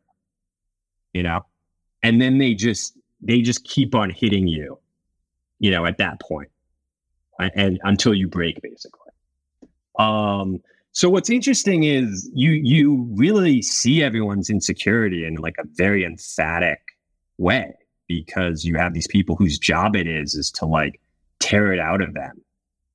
you 1.13 1.23
know, 1.23 1.45
and 2.03 2.21
then 2.21 2.37
they 2.37 2.53
just 2.53 2.97
they 3.21 3.41
just 3.41 3.63
keep 3.63 3.95
on 3.95 4.09
hitting 4.09 4.47
you 4.47 4.77
you 5.59 5.71
know, 5.71 5.85
at 5.85 5.97
that 5.97 6.19
point, 6.19 6.49
and, 7.39 7.51
and 7.55 7.79
until 7.83 8.13
you 8.13 8.27
break, 8.27 8.61
basically. 8.61 9.11
Um, 9.97 10.61
so 10.95 11.09
what's 11.09 11.29
interesting 11.29 11.83
is 11.83 12.31
you 12.33 12.51
you 12.51 13.05
really 13.15 13.61
see 13.61 14.01
everyone's 14.01 14.49
insecurity 14.49 15.25
in 15.25 15.35
like 15.35 15.57
a 15.59 15.67
very 15.73 16.05
emphatic 16.05 16.79
way 17.37 17.75
because 18.07 18.63
you 18.63 18.77
have 18.77 18.93
these 18.93 19.07
people 19.07 19.35
whose 19.35 19.59
job 19.59 19.97
it 19.97 20.07
is 20.07 20.35
is 20.35 20.49
to 20.51 20.65
like 20.65 21.01
tear 21.41 21.73
it 21.73 21.81
out 21.81 22.01
of 22.01 22.13
them. 22.13 22.41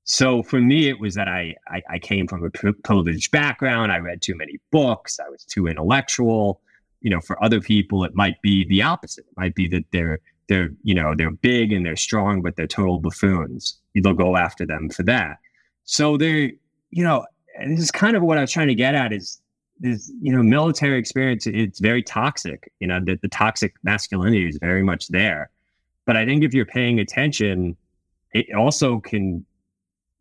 So 0.05 0.43
for 0.43 0.63
me, 0.63 0.89
it 0.89 0.99
was 0.99 1.15
that 1.15 1.29
I 1.29 1.55
I, 1.69 1.83
I 1.91 1.99
came 1.99 2.27
from 2.27 2.43
a 2.43 2.49
privileged 2.49 3.33
background. 3.33 3.93
I 3.93 3.99
read 3.99 4.23
too 4.23 4.35
many 4.35 4.59
books. 4.73 5.21
I 5.21 5.29
was 5.29 5.45
too 5.45 5.67
intellectual. 5.67 6.63
You 7.03 7.11
know, 7.11 7.21
for 7.21 7.43
other 7.45 7.61
people, 7.61 8.03
it 8.05 8.15
might 8.15 8.41
be 8.41 8.67
the 8.67 8.81
opposite. 8.81 9.27
It 9.27 9.37
might 9.37 9.55
be 9.55 9.69
that 9.69 9.85
they're 9.93 10.21
they're 10.49 10.71
you 10.85 10.95
know 10.95 11.13
they're 11.15 11.33
big 11.33 11.71
and 11.71 11.85
they're 11.85 11.97
strong, 11.97 12.41
but 12.41 12.57
they're 12.57 12.67
total 12.67 12.99
buffoons. 12.99 13.79
They'll 13.95 14.15
go 14.15 14.39
after 14.39 14.65
them 14.65 14.89
for 14.89 15.03
that. 15.03 15.37
So 15.85 16.17
they're 16.17 16.53
you 16.91 17.05
know, 17.05 17.25
this 17.67 17.81
is 17.81 17.91
kind 17.91 18.17
of 18.17 18.23
what 18.23 18.39
I 18.39 18.43
was 18.43 18.51
trying 18.51 18.69
to 18.69 18.75
get 18.75 18.95
at 18.95 19.13
is 19.13 19.41
is 19.83 20.13
you 20.21 20.33
know 20.33 20.43
military 20.43 20.99
experience. 20.99 21.47
It's 21.47 21.81
very 21.81 22.03
toxic. 22.03 22.71
You 22.81 22.89
know, 22.89 23.01
the, 23.03 23.19
the 23.21 23.29
toxic 23.29 23.75
masculinity 23.83 24.49
is 24.49 24.59
very 24.59 24.83
much 24.83 25.09
there. 25.09 25.51
But 26.07 26.17
I 26.17 26.25
think 26.25 26.43
if 26.43 26.55
you're 26.55 26.67
paying 26.67 26.99
attention, 26.99 27.77
it 28.33 28.55
also 28.55 29.01
can, 29.01 29.45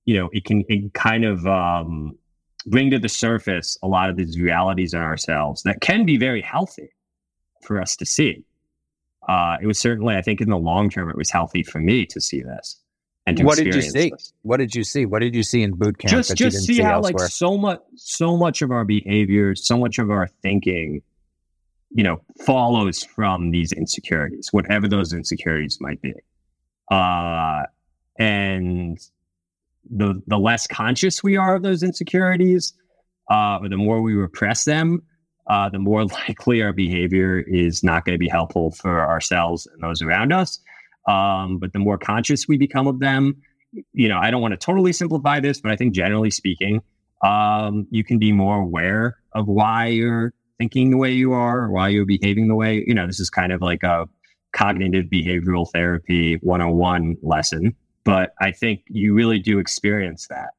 you 0.06 0.18
know, 0.20 0.30
it 0.34 0.46
can 0.46 0.64
it 0.70 0.94
kind 0.94 1.26
of 1.26 1.46
um, 1.48 2.18
bring 2.66 2.92
to 2.92 3.00
the 3.00 3.10
surface 3.10 3.78
a 3.82 3.88
lot 3.88 4.10
of 4.10 4.18
these 4.18 4.40
realities 4.40 4.94
in 4.94 5.02
ourselves 5.02 5.64
that 5.64 5.82
can 5.82 6.06
be 6.06 6.18
very 6.18 6.42
healthy 6.42 6.90
for 7.62 7.82
us 7.82 7.96
to 7.98 8.06
see 8.06 8.46
uh, 9.30 9.58
it 9.62 9.68
was 9.68 9.80
certainly, 9.80 10.16
I 10.16 10.24
think, 10.24 10.42
in 10.42 10.50
the 10.50 10.58
long 10.58 10.90
term, 10.90 11.08
it 11.10 11.16
was 11.16 11.30
healthy 11.30 11.62
for 11.62 11.80
me 11.80 12.06
to 12.08 12.20
see 12.20 12.42
this. 12.42 12.79
And 13.38 13.46
what 13.46 13.58
did 13.58 13.74
you 13.74 13.82
see? 13.82 14.10
This. 14.10 14.34
What 14.42 14.58
did 14.58 14.76
you 14.76 14.84
see? 14.84 15.06
What 15.06 15.20
did 15.20 15.36
you 15.36 15.44
see 15.44 15.62
in 15.62 15.74
boot 15.74 15.98
camp? 15.98 16.12
Just, 16.12 16.36
just 16.36 16.66
see, 16.66 16.76
see 16.76 16.82
how 16.82 16.96
elsewhere? 16.96 17.14
like 17.14 17.32
so 17.32 17.58
much, 17.58 17.82
so 17.96 18.38
much 18.38 18.62
of 18.62 18.72
our 18.72 18.86
behavior, 18.86 19.56
so 19.56 19.78
much 19.78 20.00
of 20.00 20.10
our 20.10 20.28
thinking, 20.42 21.02
you 21.92 22.04
know, 22.04 22.22
follows 22.46 23.04
from 23.04 23.52
these 23.52 23.72
insecurities, 23.72 24.50
whatever 24.52 24.88
those 24.88 25.14
insecurities 25.14 25.80
might 25.80 26.02
be. 26.02 26.14
Uh, 26.92 27.64
and 28.18 29.00
the 29.90 30.22
the 30.28 30.38
less 30.38 30.68
conscious 30.68 31.24
we 31.24 31.38
are 31.38 31.56
of 31.56 31.64
those 31.64 31.84
insecurities, 31.84 32.74
uh, 33.30 33.60
or 33.62 33.70
the 33.70 33.78
more 33.78 34.02
we 34.02 34.14
repress 34.14 34.66
them, 34.66 35.02
uh, 35.48 35.70
the 35.70 35.80
more 35.80 36.06
likely 36.28 36.62
our 36.62 36.74
behavior 36.74 37.40
is 37.40 37.84
not 37.84 38.06
going 38.06 38.16
to 38.16 38.20
be 38.20 38.30
helpful 38.30 38.72
for 38.72 39.08
ourselves 39.08 39.68
and 39.68 39.82
those 39.82 40.02
around 40.02 40.32
us. 40.32 40.60
Um, 41.08 41.58
but 41.58 41.74
the 41.74 41.80
more 41.80 41.98
conscious 41.98 42.48
we 42.48 42.58
become 42.58 42.88
of 42.88 43.00
them, 43.00 43.42
you 43.94 44.08
know, 44.08 44.18
I 44.18 44.32
don't 44.32 44.42
want 44.42 44.54
to 44.54 44.58
totally 44.58 44.94
simplify 44.94 45.40
this, 45.40 45.62
but 45.62 45.72
I 45.72 45.76
think 45.76 45.94
generally 45.94 46.32
speaking, 46.32 46.82
um, 47.24 47.88
you 47.90 48.04
can 48.04 48.20
be 48.20 48.32
more 48.32 48.62
aware 48.62 49.18
of 49.34 49.48
why 49.48 49.88
you're 49.88 50.34
thinking 50.58 50.92
the 50.92 50.98
way 50.98 51.12
you 51.12 51.34
are 51.34 51.64
or 51.64 51.72
why 51.72 51.90
you're 51.90 52.06
behaving 52.06 52.48
the 52.48 52.56
way, 52.56 52.84
you 52.86 52.94
know, 52.94 53.08
this 53.08 53.20
is 53.20 53.30
kind 53.30 53.52
of 53.52 53.62
like 53.62 53.84
a 53.84 54.08
cognitive 54.52 55.06
behavioral 55.06 55.70
therapy 55.72 56.36
101 56.42 57.18
lesson. 57.22 57.76
But 58.04 58.34
I 58.40 58.52
think 58.52 58.82
you 58.88 59.14
really 59.14 59.40
do 59.40 59.60
experience 59.60 60.28
that. 60.28 60.50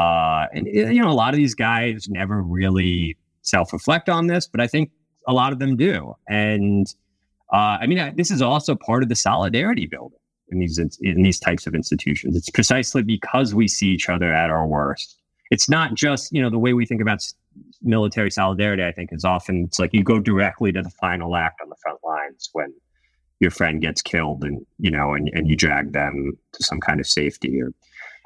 Uh, 0.00 0.46
and, 0.52 0.66
you 0.66 1.00
know, 1.00 1.10
a 1.10 1.14
lot 1.14 1.32
of 1.32 1.36
these 1.36 1.54
guys 1.54 2.06
never 2.08 2.42
really 2.42 3.16
self 3.42 3.72
reflect 3.72 4.08
on 4.08 4.26
this, 4.26 4.46
but 4.46 4.60
I 4.60 4.66
think 4.66 4.90
a 5.26 5.32
lot 5.32 5.52
of 5.52 5.58
them 5.58 5.76
do. 5.76 6.14
And 6.28 6.86
uh, 7.52 7.78
I 7.80 7.86
mean, 7.86 8.14
this 8.16 8.30
is 8.30 8.42
also 8.42 8.74
part 8.74 9.02
of 9.02 9.08
the 9.08 9.14
solidarity 9.14 9.86
building 9.86 10.18
in 10.48 10.58
these 10.58 10.78
in 10.78 11.22
these 11.22 11.38
types 11.38 11.66
of 11.66 11.74
institutions. 11.74 12.36
It's 12.36 12.50
precisely 12.50 13.02
because 13.02 13.54
we 13.54 13.68
see 13.68 13.88
each 13.88 14.08
other 14.08 14.32
at 14.32 14.50
our 14.50 14.66
worst. 14.66 15.18
It's 15.50 15.68
not 15.68 15.94
just 15.94 16.32
you 16.32 16.42
know 16.42 16.50
the 16.50 16.58
way 16.58 16.72
we 16.72 16.86
think 16.86 17.00
about 17.00 17.24
military 17.82 18.30
solidarity. 18.30 18.82
I 18.82 18.92
think 18.92 19.10
is 19.12 19.24
often 19.24 19.64
it's 19.64 19.78
like 19.78 19.92
you 19.92 20.02
go 20.02 20.18
directly 20.18 20.72
to 20.72 20.82
the 20.82 20.90
final 20.90 21.36
act 21.36 21.60
on 21.62 21.68
the 21.68 21.76
front 21.82 21.98
lines 22.04 22.50
when 22.52 22.72
your 23.40 23.50
friend 23.50 23.80
gets 23.80 24.02
killed 24.02 24.42
and 24.44 24.64
you 24.78 24.90
know 24.90 25.14
and, 25.14 25.30
and 25.32 25.48
you 25.48 25.56
drag 25.56 25.92
them 25.92 26.32
to 26.52 26.64
some 26.64 26.80
kind 26.80 27.00
of 27.00 27.06
safety 27.06 27.60
or 27.60 27.72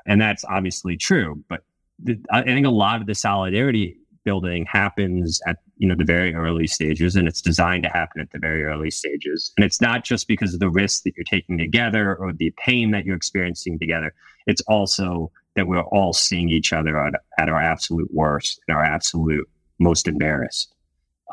and 0.06 0.20
that's 0.20 0.44
obviously 0.44 0.96
true 0.96 1.42
but 1.48 1.64
the, 1.98 2.18
i 2.30 2.42
think 2.42 2.66
a 2.66 2.70
lot 2.70 3.00
of 3.00 3.06
the 3.06 3.14
solidarity 3.14 3.96
building 4.24 4.64
happens 4.66 5.40
at 5.46 5.56
you 5.80 5.88
know 5.88 5.94
the 5.94 6.04
very 6.04 6.34
early 6.34 6.66
stages 6.66 7.16
and 7.16 7.26
it's 7.26 7.40
designed 7.40 7.82
to 7.84 7.88
happen 7.88 8.20
at 8.20 8.30
the 8.32 8.38
very 8.38 8.64
early 8.64 8.90
stages. 8.90 9.50
And 9.56 9.64
it's 9.64 9.80
not 9.80 10.04
just 10.04 10.28
because 10.28 10.52
of 10.52 10.60
the 10.60 10.68
risks 10.68 11.00
that 11.02 11.16
you're 11.16 11.24
taking 11.24 11.56
together 11.56 12.14
or 12.14 12.34
the 12.34 12.52
pain 12.58 12.90
that 12.90 13.06
you're 13.06 13.16
experiencing 13.16 13.78
together. 13.78 14.12
It's 14.46 14.60
also 14.68 15.32
that 15.56 15.66
we're 15.66 15.80
all 15.80 16.12
seeing 16.12 16.50
each 16.50 16.74
other 16.74 17.02
at, 17.02 17.14
at 17.38 17.48
our 17.48 17.60
absolute 17.60 18.12
worst 18.12 18.60
and 18.68 18.76
our 18.76 18.84
absolute 18.84 19.48
most 19.78 20.06
embarrassed. 20.06 20.70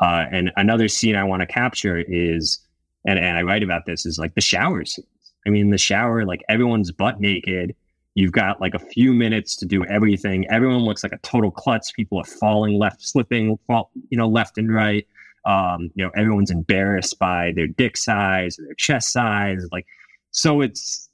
Uh, 0.02 0.26
and 0.32 0.52
another 0.56 0.88
scene 0.88 1.18
i 1.18 1.26
want 1.26 1.42
to 1.42 1.48
capture 1.48 1.98
is 1.98 2.60
and, 3.06 3.20
and 3.20 3.38
i 3.38 3.42
write 3.42 3.64
about 3.64 3.86
this 3.86 4.06
is 4.06 4.18
like 4.18 4.34
the 4.36 4.42
shower 4.42 4.86
scenes. 4.86 5.08
I 5.46 5.50
mean 5.50 5.72
the 5.72 5.78
shower 5.78 6.26
like 6.26 6.42
everyone's 6.48 6.94
butt 6.94 7.20
naked 7.20 7.76
You've 8.18 8.32
got 8.32 8.60
like 8.60 8.74
a 8.74 8.80
few 8.80 9.14
minutes 9.14 9.56
to 9.58 9.66
do 9.68 9.86
everything. 9.86 10.48
Everyone 10.50 10.80
looks 10.80 11.04
like 11.04 11.14
a 11.14 11.20
total 11.20 11.52
klutz. 11.52 11.92
People 11.92 12.18
are 12.18 12.24
falling 12.24 12.80
left, 12.80 13.00
slipping, 13.04 13.60
fall, 13.68 13.92
you 14.10 14.18
know, 14.18 14.28
left 14.28 14.58
and 14.58 14.74
right. 14.74 15.06
Um, 15.46 15.92
you 15.94 16.04
know, 16.04 16.10
everyone's 16.18 16.50
embarrassed 16.50 17.20
by 17.20 17.52
their 17.56 17.68
dick 17.68 17.96
size, 17.96 18.58
or 18.58 18.64
their 18.66 18.74
chest 18.74 19.14
size. 19.14 19.68
Like, 19.72 19.86
so 20.32 20.62
it's, 20.62 21.12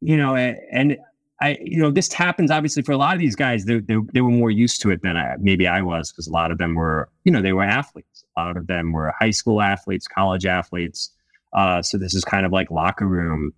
you 0.00 0.16
know, 0.16 0.36
and 0.36 0.96
I, 1.38 1.58
you 1.60 1.82
know, 1.82 1.90
this 1.90 2.10
happens 2.14 2.50
obviously 2.50 2.82
for 2.82 2.92
a 2.92 2.96
lot 2.96 3.12
of 3.12 3.20
these 3.20 3.36
guys. 3.36 3.66
They, 3.66 3.80
they, 3.80 3.96
they 4.14 4.22
were 4.22 4.30
more 4.30 4.50
used 4.50 4.80
to 4.80 4.90
it 4.90 5.02
than 5.02 5.18
I, 5.18 5.34
maybe 5.38 5.66
I 5.66 5.82
was 5.82 6.10
because 6.10 6.28
a 6.28 6.32
lot 6.32 6.50
of 6.50 6.56
them 6.56 6.76
were, 6.76 7.10
you 7.24 7.30
know, 7.30 7.42
they 7.42 7.52
were 7.52 7.62
athletes. 7.62 8.24
A 8.38 8.40
lot 8.40 8.56
of 8.56 8.68
them 8.68 8.92
were 8.92 9.12
high 9.20 9.32
school 9.32 9.60
athletes, 9.60 10.08
college 10.08 10.46
athletes. 10.46 11.10
Uh, 11.52 11.82
so 11.82 11.98
this 11.98 12.14
is 12.14 12.24
kind 12.24 12.46
of 12.46 12.52
like 12.52 12.70
locker 12.70 13.06
room 13.06 13.52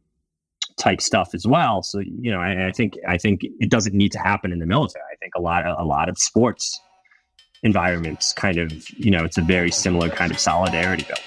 type 0.81 1.01
stuff 1.01 1.35
as 1.35 1.47
well. 1.47 1.83
So 1.83 2.01
you 2.01 2.33
know, 2.33 2.41
I, 2.41 2.69
I, 2.69 2.73
think 2.73 2.99
I 3.07 3.19
think 3.19 3.43
it 3.45 3.71
doesn't 3.71 3.95
need 3.95 4.13
to 4.13 4.19
happen 4.19 4.51
in 4.51 4.59
the 4.59 4.67
military. 4.67 5.05
I 5.13 5.17
think 5.17 5.35
a 5.37 5.41
lot 5.41 5.65
of, 5.67 5.79
a 5.79 5.85
lot 5.85 6.09
of 6.09 6.19
sports 6.19 6.81
environments 7.63 8.33
kind 8.33 8.57
of 8.57 8.89
you 8.99 9.11
know 9.11 9.23
it's 9.23 9.37
a 9.37 9.43
very 9.43 9.71
similar 9.71 10.09
kind 10.09 10.33
of 10.33 10.39
solidarity 10.39 11.05
build. 11.05 11.21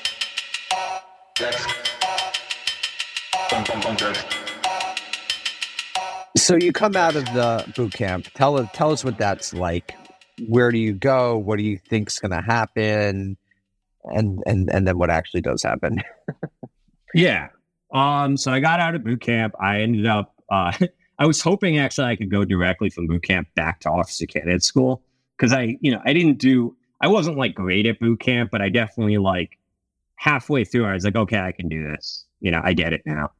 So 6.35 6.55
you 6.55 6.73
come 6.73 6.95
out 6.95 7.15
of 7.15 7.25
the 7.25 7.71
boot 7.75 7.93
camp. 7.93 8.27
Tell 8.33 8.57
us 8.57 8.67
tell 8.73 8.91
us 8.91 9.05
what 9.05 9.17
that's 9.17 9.53
like. 9.53 9.93
Where 10.47 10.71
do 10.71 10.79
you 10.79 10.93
go? 10.93 11.37
What 11.37 11.57
do 11.57 11.63
you 11.63 11.77
think's 11.77 12.19
going 12.19 12.31
to 12.31 12.41
happen? 12.41 13.37
And 14.03 14.39
and 14.45 14.69
and 14.69 14.87
then 14.87 14.97
what 14.97 15.11
actually 15.11 15.41
does 15.41 15.61
happen? 15.61 16.01
yeah. 17.13 17.49
Um. 17.93 18.37
So 18.37 18.51
I 18.51 18.59
got 18.59 18.79
out 18.79 18.95
of 18.95 19.03
boot 19.03 19.21
camp. 19.21 19.53
I 19.59 19.81
ended 19.81 20.05
up. 20.05 20.33
Uh, 20.49 20.71
I 21.19 21.25
was 21.27 21.41
hoping 21.41 21.77
actually 21.77 22.07
I 22.07 22.15
could 22.15 22.31
go 22.31 22.43
directly 22.43 22.89
from 22.89 23.07
boot 23.07 23.23
camp 23.23 23.47
back 23.55 23.81
to 23.81 23.89
officer 23.89 24.25
candidate 24.25 24.63
school 24.63 25.03
because 25.37 25.53
I, 25.53 25.77
you 25.79 25.91
know, 25.91 26.01
I 26.05 26.13
didn't 26.13 26.39
do. 26.39 26.75
I 27.01 27.07
wasn't 27.07 27.37
like 27.37 27.53
great 27.53 27.85
at 27.85 27.99
boot 27.99 28.19
camp, 28.19 28.49
but 28.51 28.61
I 28.61 28.69
definitely 28.69 29.17
like 29.17 29.57
halfway 30.15 30.63
through. 30.63 30.85
I 30.85 30.93
was 30.93 31.03
like, 31.03 31.15
okay, 31.15 31.39
I 31.39 31.51
can 31.51 31.67
do 31.67 31.83
this. 31.83 32.25
You 32.39 32.51
know, 32.51 32.61
I 32.63 32.73
get 32.73 32.93
it 32.93 33.03
now. 33.05 33.31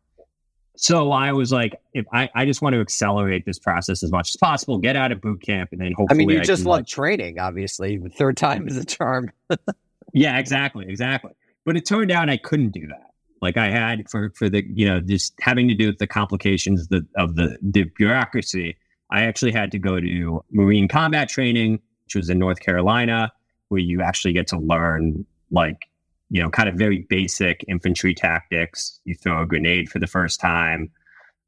So 0.75 1.11
I 1.11 1.31
was 1.33 1.51
like, 1.51 1.79
if 1.93 2.05
I, 2.11 2.29
I 2.33 2.45
just 2.45 2.61
want 2.61 2.73
to 2.73 2.81
accelerate 2.81 3.45
this 3.45 3.59
process 3.59 4.01
as 4.03 4.11
much 4.11 4.31
as 4.31 4.37
possible, 4.37 4.79
get 4.79 4.95
out 4.95 5.11
of 5.11 5.21
boot 5.21 5.41
camp, 5.41 5.69
and 5.71 5.79
then 5.79 5.93
hopefully. 5.93 6.23
I 6.23 6.25
mean, 6.25 6.29
you 6.29 6.41
I 6.41 6.43
just 6.43 6.63
can, 6.63 6.69
love 6.69 6.79
like- 6.79 6.87
training, 6.87 7.39
obviously. 7.39 7.99
Third 8.17 8.37
time 8.37 8.67
is 8.67 8.77
a 8.77 8.85
charm. 8.85 9.31
yeah, 10.13 10.39
exactly, 10.39 10.85
exactly. 10.89 11.31
But 11.65 11.77
it 11.77 11.85
turned 11.85 12.11
out 12.11 12.29
I 12.29 12.37
couldn't 12.37 12.71
do 12.71 12.87
that. 12.87 13.12
Like 13.43 13.57
I 13.57 13.69
had 13.69 14.09
for 14.09 14.31
for 14.35 14.49
the 14.49 14.63
you 14.73 14.87
know 14.87 15.01
just 15.01 15.33
having 15.41 15.67
to 15.67 15.75
do 15.75 15.87
with 15.87 15.97
the 15.97 16.07
complications 16.07 16.87
the, 16.87 17.05
of 17.17 17.35
the 17.35 17.57
the 17.61 17.83
bureaucracy. 17.97 18.77
I 19.11 19.23
actually 19.23 19.51
had 19.51 19.69
to 19.71 19.79
go 19.79 19.99
to 19.99 20.43
Marine 20.49 20.87
combat 20.87 21.27
training, 21.27 21.73
which 22.05 22.15
was 22.15 22.29
in 22.29 22.39
North 22.39 22.61
Carolina, 22.61 23.33
where 23.67 23.81
you 23.81 24.01
actually 24.01 24.31
get 24.31 24.47
to 24.47 24.57
learn 24.57 25.25
like 25.51 25.89
you 26.29 26.41
know 26.41 26.49
kind 26.49 26.69
of 26.69 26.75
very 26.75 27.05
basic 27.09 27.65
infantry 27.67 28.15
tactics. 28.15 29.01
You 29.03 29.13
throw 29.13 29.41
a 29.41 29.45
grenade 29.45 29.89
for 29.89 29.99
the 29.99 30.07
first 30.07 30.39
time. 30.39 30.89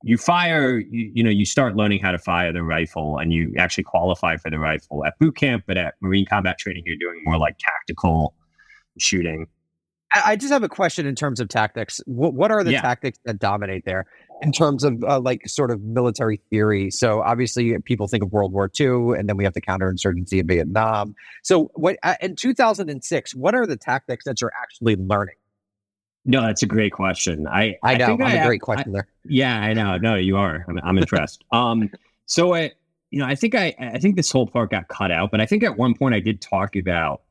You 0.03 0.17
fire, 0.17 0.77
you, 0.77 1.11
you 1.15 1.23
know, 1.23 1.31
you 1.31 1.45
start 1.45 1.77
learning 1.77 2.01
how 2.01 2.11
to 2.11 2.19
fire 2.19 2.51
the 2.51 2.61
rifle, 2.61 3.19
and 3.19 3.31
you 3.31 3.53
actually 3.57 3.85
qualify 3.85 4.35
for 4.35 4.51
the 4.51 4.59
rifle 4.59 5.05
at 5.05 5.17
boot 5.17 5.37
camp. 5.37 5.63
But 5.65 5.77
at 5.77 5.93
Marine 6.01 6.25
combat 6.25 6.59
training, 6.59 6.83
you're 6.85 6.97
doing 6.97 7.23
more 7.23 7.37
like 7.37 7.55
tactical 7.57 8.35
shooting. 8.97 9.47
I 10.13 10.21
I 10.31 10.35
just 10.35 10.51
have 10.51 10.63
a 10.63 10.69
question 10.69 11.05
in 11.05 11.15
terms 11.15 11.39
of 11.39 11.47
tactics. 11.49 12.01
What, 12.05 12.33
what 12.33 12.51
are 12.51 12.63
the 12.63 12.71
Yeah. 12.73 12.81
tactics 12.81 13.19
that 13.25 13.39
dominate 13.39 13.85
there 13.85 14.05
in 14.41 14.51
terms 14.51 14.83
of 14.83 15.03
uh, 15.03 15.19
like 15.19 15.47
sort 15.47 15.71
of 15.71 15.81
military 15.81 16.37
theory? 16.49 16.91
So 16.91 17.21
obviously 17.21 17.77
people 17.79 18.07
think 18.07 18.23
of 18.23 18.31
World 18.31 18.51
War 18.53 18.69
II, 18.79 19.17
and 19.17 19.27
then 19.29 19.37
we 19.37 19.43
have 19.43 19.53
the 19.53 19.61
counterinsurgency 19.61 20.39
in 20.39 20.47
Vietnam. 20.47 21.15
So 21.43 21.71
what 21.75 21.97
uh, 22.03 22.15
in 22.21 22.35
2006, 22.35 23.35
what 23.35 23.55
are 23.55 23.65
the 23.65 23.77
tactics 23.77 24.25
that 24.25 24.41
you're 24.41 24.53
actually 24.61 24.95
learning? 24.95 25.35
No, 26.27 26.41
that's 26.41 26.63
a 26.63 26.67
great 26.67 26.91
question. 26.91 27.45
I 27.47 27.75
I 27.83 27.95
know 27.97 28.07
think 28.07 28.21
I'm 28.21 28.35
a 28.37 28.41
I- 28.41 28.45
great 28.47 28.61
I- 28.61 28.65
question 28.65 28.91
there. 28.93 29.07
Yeah, 29.25 29.59
I 29.59 29.73
know. 29.73 29.97
No, 29.97 30.15
you 30.15 30.37
are. 30.37 30.65
I'm, 30.67 30.79
I'm 30.83 30.97
impressed. 30.97 31.43
um, 31.51 31.89
so 32.27 32.53
I, 32.55 32.71
you 33.11 33.19
know, 33.19 33.25
I 33.27 33.35
think 33.35 33.53
I, 33.53 33.75
I 33.79 33.99
think 33.99 34.15
this 34.15 34.31
whole 34.31 34.47
part 34.47 34.71
got 34.71 34.87
cut 34.87 35.11
out, 35.11 35.29
but 35.29 35.39
I 35.39 35.45
think 35.45 35.63
at 35.63 35.77
one 35.77 35.93
point 35.93 36.15
I 36.15 36.19
did 36.19 36.41
talk 36.41 36.75
about 36.75 37.21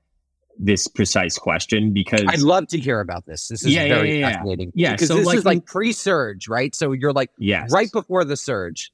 this 0.58 0.86
precise 0.86 1.38
question 1.38 1.92
because 1.92 2.24
I'd 2.28 2.40
love 2.40 2.68
to 2.68 2.78
hear 2.78 3.00
about 3.00 3.26
this. 3.26 3.48
This 3.48 3.64
is 3.64 3.72
Yeah, 3.74 3.88
very 3.88 4.20
yeah, 4.20 4.28
yeah. 4.28 4.30
fascinating. 4.36 4.72
Yeah, 4.74 4.92
because 4.92 5.08
so 5.08 5.16
this 5.16 5.26
like 5.26 5.38
is 5.38 5.44
like 5.44 5.66
pre-surge, 5.66 6.48
right? 6.48 6.74
So 6.74 6.92
you're 6.92 7.12
like 7.12 7.30
yes, 7.38 7.72
right 7.72 7.90
before 7.90 8.24
the 8.24 8.36
surge. 8.36 8.92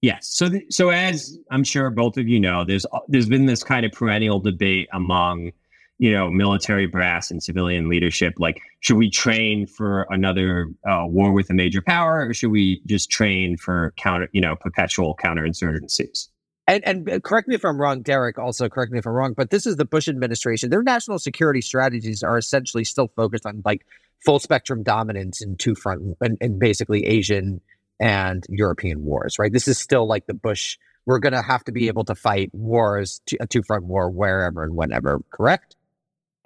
Yes. 0.00 0.28
So, 0.28 0.48
th- 0.48 0.64
so 0.70 0.90
as 0.90 1.36
I'm 1.50 1.64
sure 1.64 1.90
both 1.90 2.18
of 2.18 2.28
you 2.28 2.38
know, 2.38 2.64
there's 2.64 2.86
there's 3.08 3.28
been 3.28 3.46
this 3.46 3.64
kind 3.64 3.84
of 3.84 3.92
perennial 3.92 4.38
debate 4.38 4.88
among, 4.92 5.50
you 5.98 6.12
know, 6.12 6.30
military 6.30 6.86
brass 6.86 7.30
and 7.30 7.42
civilian 7.42 7.88
leadership. 7.88 8.34
Like, 8.38 8.60
should 8.80 8.96
we 8.96 9.10
train 9.10 9.66
for 9.66 10.06
another 10.10 10.68
uh, 10.88 11.04
war 11.06 11.32
with 11.32 11.50
a 11.50 11.54
major 11.54 11.82
power, 11.82 12.28
or 12.28 12.34
should 12.34 12.50
we 12.52 12.80
just 12.86 13.10
train 13.10 13.56
for 13.56 13.92
counter, 13.96 14.28
you 14.32 14.40
know, 14.40 14.54
perpetual 14.54 15.16
counterinsurgencies? 15.16 16.28
And 16.68 16.86
and 16.86 17.10
uh, 17.10 17.18
correct 17.20 17.48
me 17.48 17.54
if 17.54 17.64
I'm 17.64 17.80
wrong, 17.80 18.02
Derek. 18.02 18.38
Also 18.38 18.68
correct 18.68 18.92
me 18.92 18.98
if 18.98 19.06
I'm 19.06 19.14
wrong, 19.14 19.32
but 19.32 19.48
this 19.50 19.66
is 19.66 19.76
the 19.76 19.86
Bush 19.86 20.06
administration. 20.06 20.68
Their 20.68 20.82
national 20.82 21.18
security 21.18 21.62
strategies 21.62 22.22
are 22.22 22.36
essentially 22.36 22.84
still 22.84 23.08
focused 23.16 23.46
on 23.46 23.62
like 23.64 23.86
full 24.24 24.38
spectrum 24.38 24.82
dominance 24.82 25.40
in 25.40 25.56
two 25.56 25.74
front 25.74 26.16
and, 26.20 26.36
and 26.42 26.58
basically 26.58 27.06
Asian 27.06 27.62
and 27.98 28.44
European 28.50 29.02
wars. 29.02 29.38
Right. 29.38 29.50
This 29.50 29.66
is 29.66 29.78
still 29.78 30.06
like 30.06 30.26
the 30.26 30.34
Bush. 30.34 30.76
We're 31.06 31.20
going 31.20 31.32
to 31.32 31.40
have 31.40 31.64
to 31.64 31.72
be 31.72 31.88
able 31.88 32.04
to 32.04 32.14
fight 32.14 32.50
wars, 32.52 33.22
a 33.40 33.46
two 33.46 33.62
front 33.62 33.84
war 33.84 34.10
wherever 34.10 34.62
and 34.62 34.76
whenever. 34.76 35.20
Correct. 35.30 35.74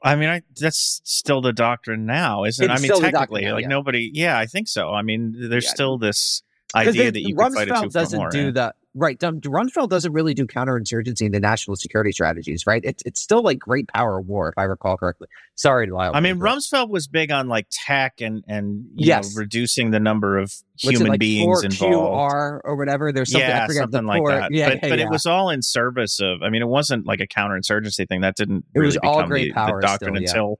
I 0.04 0.14
mean, 0.14 0.28
I, 0.28 0.42
that's 0.56 1.00
still 1.04 1.40
the 1.40 1.52
doctrine 1.52 2.06
now, 2.06 2.44
isn't 2.44 2.64
it? 2.64 2.70
I 2.70 2.78
mean, 2.78 2.92
technically, 3.00 3.44
now, 3.44 3.54
like 3.54 3.62
yeah. 3.62 3.68
nobody. 3.68 4.10
Yeah, 4.14 4.38
I 4.38 4.46
think 4.46 4.68
so. 4.68 4.90
I 4.90 5.02
mean, 5.02 5.34
there's 5.48 5.64
Yeah. 5.64 5.70
still 5.70 5.98
this 5.98 6.42
idea 6.76 7.10
that 7.10 7.20
you 7.20 7.34
can 7.34 7.52
fight 7.52 7.68
a 7.68 7.80
two 7.82 7.88
doesn't 7.88 8.30
do 8.30 8.52
the 8.52 8.72
right. 8.94 9.18
Rumsfeld 9.18 9.88
doesn't 9.88 10.12
really 10.12 10.34
do 10.34 10.46
counterinsurgency 10.46 11.22
in 11.22 11.32
the 11.32 11.40
national 11.40 11.76
security 11.76 12.12
strategies, 12.12 12.66
right? 12.66 12.82
It's 12.84 13.02
it's 13.06 13.20
still 13.20 13.42
like 13.42 13.58
great 13.58 13.88
power 13.88 14.20
war, 14.20 14.48
if 14.48 14.54
I 14.56 14.64
recall 14.64 14.96
correctly. 14.96 15.28
Sorry, 15.54 15.88
Lyle. 15.90 16.12
I 16.14 16.20
mean, 16.20 16.36
Rumsfeld 16.36 16.88
was 16.88 17.08
big 17.08 17.30
on 17.30 17.48
like 17.48 17.66
tech 17.70 18.20
and 18.20 18.44
and 18.48 18.84
you 18.94 19.06
Yes. 19.06 19.34
know, 19.34 19.40
reducing 19.40 19.90
the 19.90 20.00
number 20.00 20.38
of 20.38 20.52
human 20.78 21.06
it, 21.06 21.10
like 21.10 21.20
beings 21.20 21.64
4QR 21.64 22.60
or 22.64 22.76
whatever. 22.76 23.12
There's 23.12 23.30
something 23.32 23.48
yeah, 23.48 23.64
I 23.64 23.66
forget 23.66 23.82
something 23.82 24.06
like 24.06 24.24
that. 24.26 24.52
Yeah, 24.52 24.68
but 24.68 24.82
yeah, 24.82 24.88
but 24.88 24.98
yeah. 24.98 25.04
it 25.06 25.10
was 25.10 25.26
all 25.26 25.50
in 25.50 25.62
service 25.62 26.20
of. 26.20 26.42
I 26.42 26.50
mean, 26.50 26.62
it 26.62 26.68
wasn't 26.68 27.06
like 27.06 27.20
a 27.20 27.26
counterinsurgency 27.26 28.08
thing. 28.08 28.20
That 28.22 28.36
didn't. 28.36 28.64
It 28.74 28.80
was 28.80 28.96
really 28.96 29.08
all 29.08 29.26
great 29.26 29.48
the, 29.48 29.54
power 29.54 29.80
the 29.80 29.86
doctrine 29.86 30.26
still, 30.26 30.58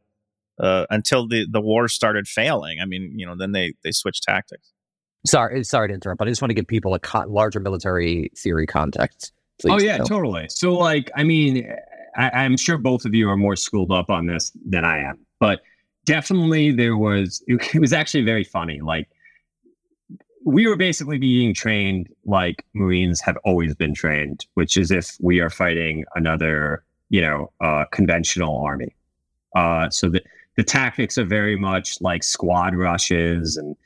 until 0.59 0.67
uh, 0.67 0.87
until 0.91 1.29
the 1.29 1.47
the 1.51 1.61
war 1.61 1.89
started 1.89 2.29
failing. 2.29 2.79
I 2.81 2.87
mean, 2.87 3.19
you 3.19 3.27
know, 3.27 3.35
then 3.37 3.53
they 3.53 3.75
they 3.83 3.93
switched 3.93 4.23
tactics. 4.23 4.73
Sorry, 5.27 5.65
sorry 5.65 5.89
to 5.89 5.95
interrupt, 5.95 6.19
but 6.19 6.29
I 6.29 6.31
just 6.31 6.43
want 6.43 6.51
to 6.51 6.55
give 6.55 6.67
people 6.67 6.95
a 6.95 6.99
con- 6.99 7.31
larger 7.31 7.61
military 7.61 8.31
theory 8.37 8.67
context. 8.67 9.33
Please. 9.61 9.73
oh 9.73 9.79
yeah, 9.79 9.99
So- 9.99 10.05
totally. 10.05 10.47
So 10.49 10.75
like, 10.75 11.11
I 11.17 11.25
mean, 11.25 11.71
I, 12.17 12.31
I'm 12.31 12.57
sure 12.57 12.79
both 12.79 13.05
of 13.05 13.15
you 13.15 13.29
are 13.29 13.37
more 13.37 13.57
schooled 13.57 13.91
up 13.93 14.11
on 14.11 14.27
this 14.27 14.53
than 14.67 14.85
I 14.85 14.99
am, 14.99 15.19
but 15.41 15.61
definitely 16.05 16.73
there 16.73 16.97
was. 16.97 17.43
It, 17.47 17.81
was 17.81 17.93
actually 17.93 18.25
very 18.25 18.45
funny. 18.45 18.81
Like, 18.81 19.09
we 20.45 20.67
were 20.67 20.77
basically 20.77 21.19
being 21.19 21.55
trained 21.55 22.09
like 22.25 22.65
Marines 22.75 23.21
have 23.21 23.37
always 23.45 23.75
been 23.75 23.95
trained, 23.95 24.45
which 24.55 24.77
is 24.77 24.91
if 24.91 25.17
we 25.21 25.41
are 25.41 25.51
fighting 25.51 26.05
another, 26.17 26.83
you 27.11 27.21
know, 27.21 27.53
uh, 27.61 27.85
conventional 27.93 28.59
army. 28.59 28.95
Uh, 29.55 29.89
so 29.91 30.09
the 30.09 30.21
the 30.57 30.65
tactics 30.65 31.17
are 31.17 31.25
very 31.25 31.57
much 31.57 32.01
like 32.01 32.23
squad 32.23 32.75
rushes 32.75 33.57
and 33.57 33.77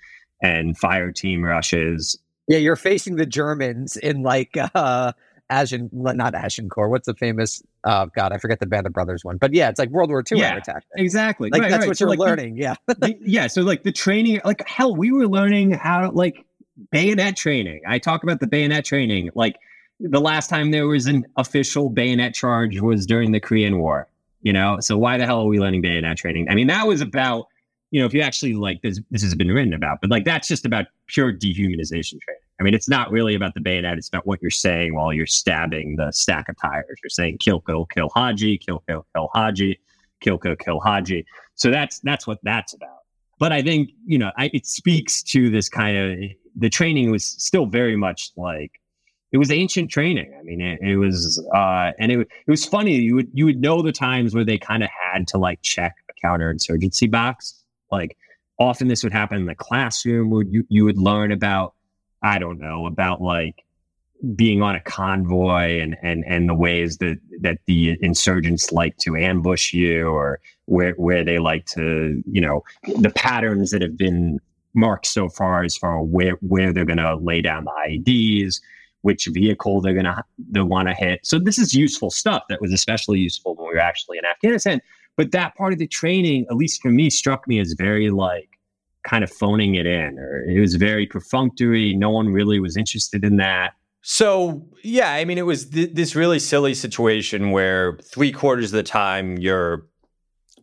and 0.42 0.76
fire 0.78 1.12
team 1.12 1.44
rushes 1.44 2.18
yeah, 2.48 2.58
you're 2.58 2.76
facing 2.76 3.16
the 3.16 3.26
Germans 3.26 3.96
in 3.96 4.22
like 4.22 4.56
uh 4.74 5.12
Ashen, 5.48 5.88
not 5.92 6.32
Ashencore. 6.34 6.90
What's 6.90 7.06
the 7.06 7.14
famous? 7.14 7.62
Oh 7.84 8.06
God, 8.16 8.32
I 8.32 8.38
forget 8.38 8.58
the 8.60 8.66
Band 8.66 8.84
of 8.86 8.92
Brothers 8.92 9.24
one. 9.24 9.36
But 9.36 9.54
yeah, 9.54 9.68
it's 9.68 9.78
like 9.78 9.90
World 9.90 10.10
War 10.10 10.22
II 10.30 10.38
Yeah, 10.40 10.58
exactly 10.96 11.50
Like 11.50 11.62
Right, 11.62 11.70
that's 11.70 11.80
right. 11.82 11.88
what 11.88 11.96
So, 11.98 12.04
you're 12.04 12.10
like, 12.10 12.18
learning. 12.18 12.56
yeah. 12.56 12.74
the- 12.86 13.16
yeah 13.20 13.46
so 13.48 13.62
like 13.62 13.82
the 13.84 13.92
training 13.92 14.40
like 14.44 14.66
hell 14.68 14.94
we 14.94 15.10
were 15.12 15.26
learning 15.28 15.72
how 15.72 16.10
like 16.12 16.44
bayonet 16.90 17.36
training 17.36 17.80
i 17.86 17.98
talk 17.98 18.22
about 18.22 18.38
the 18.40 18.46
bayonet 18.46 18.84
training 18.84 19.30
like 19.34 19.56
the 19.98 20.20
last 20.20 20.50
time 20.50 20.70
there 20.72 20.86
was 20.86 21.06
an 21.06 21.24
official 21.36 21.88
bayonet 21.90 22.34
charge 22.34 22.80
was 22.80 23.06
during 23.06 23.32
the 23.32 23.40
korean 23.40 23.78
war 23.78 24.06
you 24.42 24.52
know 24.52 24.76
so 24.80 24.98
why 24.98 25.16
the 25.16 25.24
hell 25.24 25.40
are 25.40 25.46
we 25.46 25.58
learning 25.58 25.80
bayonet 25.80 26.16
training 26.18 26.46
i 26.50 26.54
mean 26.54 26.66
that 26.66 26.86
was 26.86 27.00
about 27.00 27.46
you 27.90 28.00
know 28.00 28.06
if 28.06 28.14
you 28.14 28.20
actually 28.20 28.54
like 28.54 28.82
this 28.82 29.00
this 29.10 29.22
has 29.22 29.34
been 29.34 29.48
written 29.48 29.72
about 29.72 29.98
but 30.00 30.10
like 30.10 30.24
that's 30.24 30.48
just 30.48 30.64
about 30.64 30.86
pure 31.06 31.32
dehumanization 31.32 32.20
training 32.20 32.42
i 32.60 32.62
mean 32.62 32.74
it's 32.74 32.88
not 32.88 33.10
really 33.10 33.34
about 33.34 33.54
the 33.54 33.60
bayonet 33.60 33.96
it's 33.96 34.08
about 34.08 34.26
what 34.26 34.40
you're 34.42 34.50
saying 34.50 34.94
while 34.94 35.12
you're 35.12 35.26
stabbing 35.26 35.96
the 35.96 36.10
stack 36.10 36.48
of 36.48 36.56
tires 36.60 36.98
you're 37.02 37.10
saying 37.10 37.38
kill 37.38 37.60
kill 37.60 37.86
kill 37.86 38.10
haji 38.14 38.58
kill 38.58 38.82
kill 38.88 39.06
kill 39.14 39.30
haji 39.34 39.78
kill 40.20 40.38
kill 40.38 40.56
kill 40.56 40.80
haji 40.80 41.24
so 41.56 41.70
that's 41.70 41.98
that's 42.00 42.26
what 42.26 42.38
that's 42.42 42.74
about. 42.74 43.00
But 43.38 43.52
I 43.52 43.62
think 43.62 43.90
you 44.06 44.18
know 44.18 44.30
I, 44.36 44.50
it 44.52 44.66
speaks 44.66 45.22
to 45.24 45.50
this 45.50 45.68
kind 45.68 45.96
of 45.96 46.30
the 46.54 46.70
training 46.70 47.10
was 47.10 47.24
still 47.24 47.66
very 47.66 47.96
much 47.96 48.30
like 48.36 48.70
it 49.32 49.38
was 49.38 49.50
ancient 49.50 49.90
training. 49.90 50.32
I 50.38 50.42
mean, 50.42 50.60
it, 50.60 50.80
it 50.80 50.96
was 50.96 51.44
uh, 51.52 51.92
and 51.98 52.12
it, 52.12 52.20
it 52.20 52.50
was 52.50 52.64
funny. 52.64 52.94
You 52.96 53.16
would 53.16 53.30
you 53.32 53.46
would 53.46 53.60
know 53.60 53.82
the 53.82 53.92
times 53.92 54.34
where 54.34 54.44
they 54.44 54.58
kind 54.58 54.84
of 54.84 54.90
had 55.12 55.26
to 55.28 55.38
like 55.38 55.60
check 55.62 55.94
a 56.10 56.26
counterinsurgency 56.26 57.10
box. 57.10 57.62
Like 57.90 58.16
often 58.58 58.88
this 58.88 59.02
would 59.02 59.12
happen 59.12 59.38
in 59.38 59.46
the 59.46 59.54
classroom 59.54 60.30
where 60.30 60.44
you 60.44 60.64
you 60.68 60.84
would 60.84 60.98
learn 60.98 61.32
about 61.32 61.74
I 62.22 62.38
don't 62.38 62.58
know 62.58 62.86
about 62.86 63.20
like 63.20 63.64
being 64.34 64.62
on 64.62 64.74
a 64.74 64.80
convoy 64.80 65.80
and 65.80 65.96
and 66.02 66.24
and 66.26 66.48
the 66.48 66.54
ways 66.54 66.98
that 66.98 67.18
that 67.40 67.58
the 67.66 67.96
insurgents 68.00 68.72
like 68.72 68.96
to 68.98 69.16
ambush 69.16 69.72
you 69.72 70.08
or 70.08 70.40
where 70.64 70.92
where 70.92 71.24
they 71.24 71.38
like 71.38 71.66
to 71.66 72.22
you 72.30 72.40
know 72.40 72.64
the 72.98 73.10
patterns 73.10 73.70
that 73.70 73.82
have 73.82 73.96
been 73.96 74.38
marked 74.74 75.06
so 75.06 75.28
far 75.28 75.64
as 75.64 75.76
far 75.76 76.02
where 76.02 76.36
where 76.40 76.72
they're 76.72 76.84
going 76.84 76.96
to 76.98 77.16
lay 77.16 77.40
down 77.40 77.64
the 77.64 77.72
IEDs 77.88 78.60
which 79.06 79.26
vehicle 79.26 79.80
they're 79.80 79.92
going 79.92 80.04
to 80.04 80.24
they 80.50 80.60
want 80.60 80.88
to 80.88 80.94
hit. 80.94 81.24
So 81.24 81.38
this 81.38 81.58
is 81.58 81.72
useful 81.72 82.10
stuff 82.10 82.42
that 82.48 82.60
was 82.60 82.72
especially 82.72 83.20
useful 83.20 83.54
when 83.54 83.68
we 83.68 83.74
were 83.74 83.80
actually 83.80 84.18
in 84.18 84.24
Afghanistan 84.24 84.80
but 85.16 85.32
that 85.32 85.54
part 85.56 85.72
of 85.72 85.78
the 85.78 85.86
training 85.86 86.46
at 86.50 86.56
least 86.56 86.82
for 86.82 86.90
me 86.90 87.10
struck 87.10 87.46
me 87.48 87.58
as 87.58 87.74
very 87.76 88.10
like 88.10 88.50
kind 89.04 89.22
of 89.22 89.30
phoning 89.30 89.76
it 89.76 89.86
in, 89.86 90.18
or 90.18 90.44
it 90.44 90.60
was 90.60 90.74
very 90.74 91.06
perfunctory. 91.06 91.94
No 91.94 92.10
one 92.10 92.28
really 92.28 92.58
was 92.60 92.76
interested 92.76 93.24
in 93.24 93.36
that. 93.36 93.74
So, 94.02 94.64
yeah, 94.84 95.12
I 95.12 95.24
mean, 95.24 95.38
it 95.38 95.46
was 95.46 95.70
th- 95.70 95.94
this 95.94 96.14
really 96.14 96.38
silly 96.38 96.74
situation 96.74 97.50
where 97.50 97.98
three 98.04 98.30
quarters 98.30 98.72
of 98.72 98.76
the 98.76 98.82
time 98.82 99.36
you're 99.38 99.86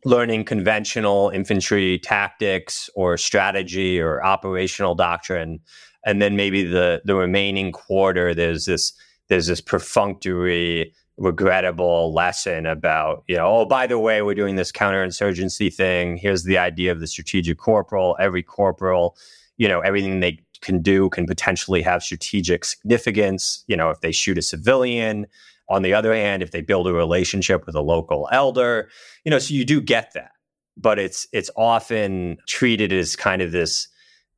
learning 0.06 0.46
conventional 0.46 1.30
infantry 1.30 2.00
tactics 2.00 2.90
or 2.96 3.18
strategy 3.18 4.00
or 4.00 4.24
operational 4.26 4.96
doctrine. 4.96 5.60
And 6.06 6.22
then 6.22 6.36
maybe 6.36 6.64
the, 6.64 7.02
the 7.06 7.16
remaining 7.16 7.72
quarter, 7.72 8.34
there's 8.34 8.66
this, 8.66 8.94
there's 9.30 9.48
this 9.48 9.62
perfunctory, 9.62 10.94
regrettable 11.18 12.14
lesson 12.14 12.66
about, 12.66 13.24
you 13.28 13.38
know, 13.38 13.60
oh, 13.60 13.66
by 13.66 13.88
the 13.88 14.00
way, 14.00 14.22
we're 14.22 14.34
doing 14.34 14.56
this 14.56 14.72
counterinsurgency 14.72 15.74
thing. 15.74 16.18
Here's 16.18 16.44
the 16.44 16.58
idea 16.58 16.92
of 16.92 17.00
the 17.00 17.08
strategic 17.08 17.58
corporal. 17.58 18.16
Every 18.20 18.44
corporal, 18.44 19.16
you 19.58 19.68
know, 19.68 19.80
everything 19.82 20.20
they 20.20 20.40
can 20.62 20.82
do 20.82 21.10
can 21.10 21.26
potentially 21.26 21.82
have 21.82 22.02
strategic 22.04 22.66
significance. 22.66 23.64
You 23.68 23.78
know, 23.78 23.90
if 23.90 24.02
they 24.02 24.12
shoot 24.12 24.38
a 24.38 24.42
civilian. 24.42 25.28
On 25.70 25.82
the 25.82 25.94
other 25.94 26.14
hand, 26.14 26.44
if 26.44 26.52
they 26.52 26.62
build 26.62 26.88
a 26.88 26.94
relationship 26.94 27.66
with 27.66 27.76
a 27.76 27.82
local 27.82 28.28
elder, 28.32 28.90
you 29.24 29.32
know, 29.32 29.40
so 29.40 29.54
you 29.54 29.64
do 29.64 29.80
get 29.80 30.12
that, 30.14 30.32
but 30.76 31.00
it's 31.00 31.26
it's 31.32 31.50
often 31.56 32.38
treated 32.48 32.92
as 32.92 33.16
kind 33.16 33.42
of 33.42 33.52
this 33.52 33.88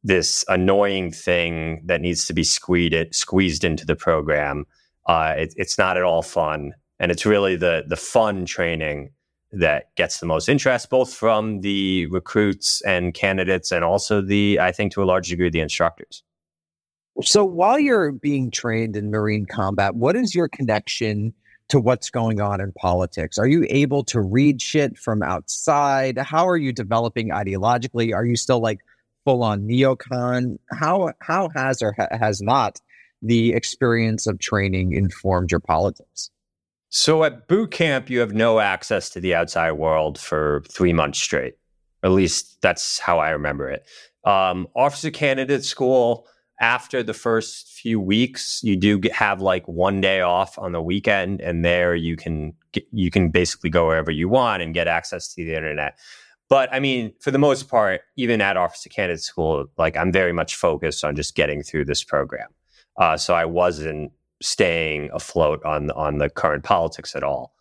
this 0.03 0.45
annoying 0.49 1.11
thing 1.11 1.81
that 1.85 1.99
needs 1.99 2.25
to 2.25 2.33
be 2.33 2.43
squeezed 2.43 3.15
squeezed 3.15 3.63
into 3.63 3.85
the 3.85 3.95
program. 3.95 4.65
Uh, 5.07 5.33
it, 5.37 5.53
it's 5.57 5.77
not 5.77 5.97
at 5.97 6.03
all 6.03 6.21
fun, 6.21 6.73
and 6.99 7.11
it's 7.11 7.25
really 7.25 7.55
the 7.55 7.83
the 7.87 7.95
fun 7.95 8.45
training 8.45 9.11
that 9.51 9.95
gets 9.95 10.19
the 10.19 10.25
most 10.25 10.49
interest, 10.49 10.89
both 10.89 11.13
from 11.13 11.61
the 11.61 12.07
recruits 12.07 12.81
and 12.81 13.13
candidates, 13.13 13.71
and 13.71 13.85
also 13.85 14.21
the, 14.21 14.59
I 14.59 14.71
think, 14.71 14.91
to 14.93 15.03
a 15.03 15.05
large 15.05 15.29
degree, 15.29 15.49
the 15.49 15.61
instructors. 15.61 16.23
So 17.21 17.45
while 17.45 17.79
you're 17.79 18.11
being 18.11 18.51
trained 18.51 18.97
in 18.97 19.09
Marine 19.09 19.45
combat, 19.45 19.95
what 19.95 20.17
is 20.17 20.35
your 20.35 20.49
connection 20.49 21.33
to 21.69 21.79
what's 21.79 22.09
going 22.09 22.41
on 22.41 22.59
in 22.59 22.73
politics? 22.73 23.37
Are 23.37 23.47
you 23.47 23.65
able 23.69 24.03
to 24.05 24.19
read 24.21 24.61
shit 24.61 24.97
from 24.97 25.23
outside? 25.23 26.17
How 26.17 26.47
are 26.47 26.57
you 26.57 26.73
developing 26.73 27.29
ideologically? 27.29 28.13
Are 28.13 28.25
you 28.25 28.35
still 28.35 28.59
like 28.59 28.79
full 29.23 29.43
on 29.43 29.61
neocon? 29.61 30.57
How 30.71 31.13
how 31.21 31.49
has 31.55 31.81
or 31.81 31.93
ha- 31.93 32.09
has 32.11 32.41
not 32.41 32.81
the 33.25 33.53
experience 33.53 34.27
of 34.27 34.39
training 34.39 34.93
informed 34.93 35.51
your 35.51 35.59
politics? 35.59 36.29
So 36.89 37.23
at 37.23 37.47
boot 37.47 37.71
camp, 37.71 38.09
you 38.09 38.19
have 38.19 38.33
no 38.33 38.59
access 38.59 39.09
to 39.11 39.19
the 39.19 39.35
outside 39.35 39.73
world 39.73 40.17
for 40.19 40.63
three 40.71 40.93
months 40.93 41.19
straight. 41.19 41.55
At 42.03 42.11
least 42.11 42.61
that's 42.61 42.99
how 42.99 43.19
I 43.19 43.31
remember 43.31 43.69
it. 43.69 43.85
Um, 44.23 44.67
officer 44.75 45.11
candidate 45.11 45.65
school, 45.65 46.27
after 46.61 47.03
the 47.03 47.13
first 47.13 47.67
few 47.67 47.99
weeks, 47.99 48.61
you 48.63 48.77
do 48.77 49.01
have 49.11 49.41
like 49.41 49.67
one 49.67 49.99
day 49.99 50.21
off 50.21 50.57
on 50.57 50.71
the 50.71 50.81
weekend, 50.81 51.41
and 51.41 51.65
there 51.65 51.95
you 51.95 52.15
can 52.15 52.53
get, 52.71 52.87
you 52.91 53.11
can 53.11 53.29
basically 53.29 53.69
go 53.69 53.87
wherever 53.87 54.11
you 54.11 54.29
want 54.29 54.63
and 54.63 54.73
get 54.73 54.87
access 54.87 55.33
to 55.33 55.43
the 55.43 55.53
internet. 55.53 55.97
But 56.47 56.69
I 56.71 56.79
mean, 56.79 57.13
for 57.19 57.31
the 57.31 57.39
most 57.39 57.67
part, 57.67 58.01
even 58.15 58.39
at 58.39 58.55
officer 58.55 58.89
candidate 58.89 59.21
school, 59.21 59.65
like 59.77 59.97
I'm 59.97 60.11
very 60.11 60.31
much 60.31 60.55
focused 60.55 61.03
on 61.03 61.15
just 61.15 61.35
getting 61.35 61.61
through 61.63 61.85
this 61.85 62.03
program. 62.03 62.47
Uh, 62.97 63.17
so 63.17 63.33
I 63.33 63.45
wasn't 63.45 64.11
staying 64.41 65.09
afloat 65.13 65.63
on 65.65 65.91
on 65.91 66.17
the 66.17 66.29
current 66.29 66.63
politics 66.63 67.15
at 67.15 67.23
all. 67.23 67.53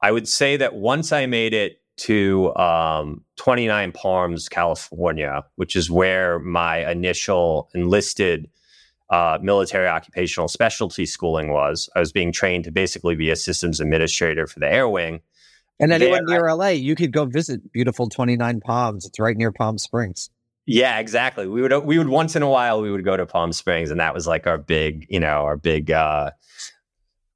I 0.00 0.12
would 0.12 0.28
say 0.28 0.56
that 0.56 0.74
once 0.74 1.12
I 1.12 1.26
made 1.26 1.54
it 1.54 1.80
to 1.98 2.54
um, 2.54 3.24
29 3.36 3.92
Palms, 3.92 4.48
California, 4.48 5.44
which 5.56 5.74
is 5.74 5.90
where 5.90 6.38
my 6.38 6.88
initial 6.90 7.68
enlisted 7.74 8.48
uh, 9.10 9.38
military 9.42 9.88
occupational 9.88 10.48
specialty 10.48 11.06
schooling 11.06 11.50
was. 11.50 11.88
I 11.96 12.00
was 12.00 12.12
being 12.12 12.30
trained 12.30 12.64
to 12.64 12.70
basically 12.70 13.16
be 13.16 13.30
a 13.30 13.36
systems 13.36 13.80
administrator 13.80 14.46
for 14.46 14.60
the 14.60 14.70
Air 14.70 14.88
Wing. 14.88 15.20
And 15.80 15.92
anyone 15.92 16.26
there, 16.26 16.42
near 16.42 16.54
LA, 16.54 16.68
you 16.68 16.94
could 16.94 17.12
go 17.12 17.24
visit 17.24 17.72
beautiful 17.72 18.08
29 18.08 18.60
Palms. 18.60 19.06
It's 19.06 19.18
right 19.18 19.36
near 19.36 19.52
Palm 19.52 19.78
Springs. 19.78 20.30
Yeah, 20.70 20.98
exactly. 20.98 21.46
We 21.48 21.62
would 21.62 21.72
we 21.86 21.96
would 21.96 22.08
once 22.10 22.36
in 22.36 22.42
a 22.42 22.48
while 22.48 22.82
we 22.82 22.90
would 22.90 23.02
go 23.02 23.16
to 23.16 23.24
Palm 23.24 23.54
Springs, 23.54 23.90
and 23.90 23.98
that 24.00 24.12
was 24.12 24.26
like 24.26 24.46
our 24.46 24.58
big, 24.58 25.06
you 25.08 25.18
know, 25.18 25.44
our 25.44 25.56
big 25.56 25.90
uh, 25.90 26.32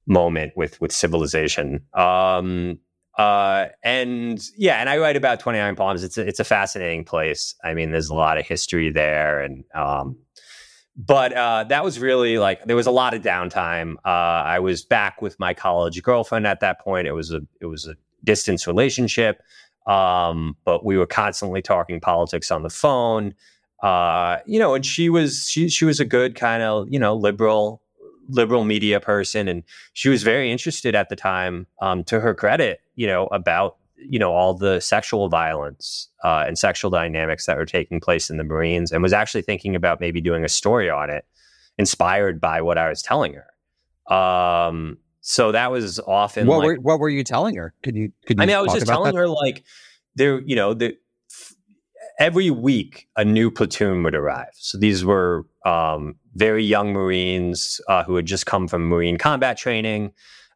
moment 0.06 0.52
with 0.54 0.78
with 0.82 0.92
civilization. 0.92 1.80
Um, 1.94 2.78
uh, 3.16 3.68
and 3.82 4.38
yeah, 4.58 4.76
and 4.80 4.90
I 4.90 4.98
write 4.98 5.16
about 5.16 5.40
Twenty 5.40 5.60
Nine 5.60 5.76
Palms. 5.76 6.04
It's 6.04 6.18
a, 6.18 6.28
it's 6.28 6.40
a 6.40 6.44
fascinating 6.44 7.06
place. 7.06 7.54
I 7.64 7.72
mean, 7.72 7.90
there's 7.90 8.10
a 8.10 8.14
lot 8.14 8.36
of 8.36 8.46
history 8.46 8.90
there, 8.90 9.40
and 9.40 9.64
um, 9.74 10.18
but 10.94 11.32
uh, 11.32 11.64
that 11.70 11.82
was 11.82 11.98
really 11.98 12.36
like 12.36 12.62
there 12.66 12.76
was 12.76 12.86
a 12.86 12.90
lot 12.90 13.14
of 13.14 13.22
downtime. 13.22 13.94
Uh, 14.04 14.44
I 14.44 14.58
was 14.58 14.84
back 14.84 15.22
with 15.22 15.40
my 15.40 15.54
college 15.54 16.02
girlfriend 16.02 16.46
at 16.46 16.60
that 16.60 16.82
point. 16.82 17.06
It 17.06 17.12
was 17.12 17.32
a 17.32 17.40
it 17.62 17.66
was 17.66 17.86
a 17.86 17.94
distance 18.24 18.66
relationship. 18.66 19.40
Um, 19.86 20.56
but 20.64 20.84
we 20.84 20.96
were 20.96 21.06
constantly 21.06 21.62
talking 21.62 22.00
politics 22.00 22.50
on 22.50 22.62
the 22.62 22.70
phone. 22.70 23.34
Uh, 23.82 24.38
you 24.46 24.58
know, 24.58 24.74
and 24.74 24.86
she 24.86 25.08
was 25.08 25.48
she 25.48 25.68
she 25.68 25.84
was 25.84 25.98
a 25.98 26.04
good 26.04 26.36
kind 26.36 26.62
of 26.62 26.86
you 26.88 26.98
know 26.98 27.14
liberal 27.14 27.82
liberal 28.28 28.64
media 28.64 29.00
person, 29.00 29.48
and 29.48 29.64
she 29.92 30.08
was 30.08 30.22
very 30.22 30.52
interested 30.52 30.94
at 30.94 31.08
the 31.08 31.16
time. 31.16 31.66
Um, 31.80 32.04
to 32.04 32.20
her 32.20 32.34
credit, 32.34 32.80
you 32.94 33.06
know 33.06 33.26
about 33.26 33.76
you 33.96 34.18
know 34.18 34.32
all 34.32 34.54
the 34.54 34.80
sexual 34.80 35.28
violence 35.28 36.08
uh, 36.22 36.44
and 36.46 36.56
sexual 36.56 36.90
dynamics 36.90 37.46
that 37.46 37.56
were 37.56 37.66
taking 37.66 37.98
place 37.98 38.30
in 38.30 38.36
the 38.36 38.44
Marines, 38.44 38.92
and 38.92 39.02
was 39.02 39.12
actually 39.12 39.42
thinking 39.42 39.74
about 39.74 40.00
maybe 40.00 40.20
doing 40.20 40.44
a 40.44 40.48
story 40.48 40.88
on 40.88 41.10
it, 41.10 41.24
inspired 41.76 42.40
by 42.40 42.62
what 42.62 42.78
I 42.78 42.88
was 42.88 43.02
telling 43.02 43.34
her. 43.34 44.14
Um, 44.14 44.98
so 45.22 45.52
that 45.52 45.70
was 45.70 46.00
often 46.00 46.46
what 46.48 46.58
like, 46.58 46.66
were 46.66 46.74
what 46.76 46.98
were 46.98 47.08
you 47.08 47.24
telling 47.24 47.54
her? 47.54 47.72
Could 47.82 47.96
you 47.96 48.12
could 48.26 48.36
you 48.38 48.42
I 48.42 48.46
mean 48.46 48.56
I 48.56 48.60
was 48.60 48.74
just 48.74 48.86
telling 48.86 49.14
that? 49.14 49.18
her 49.18 49.28
like 49.28 49.64
there 50.16 50.40
you 50.40 50.56
know 50.56 50.74
the 50.74 50.96
every 52.18 52.50
week 52.50 53.08
a 53.16 53.24
new 53.24 53.50
platoon 53.50 54.02
would 54.02 54.14
arrive. 54.14 54.50
So 54.54 54.78
these 54.78 55.04
were 55.04 55.46
um, 55.64 56.16
very 56.34 56.64
young 56.64 56.92
Marines 56.92 57.80
uh, 57.88 58.04
who 58.04 58.16
had 58.16 58.26
just 58.26 58.46
come 58.46 58.68
from 58.68 58.88
Marine 58.88 59.16
combat 59.16 59.56
training, 59.56 60.12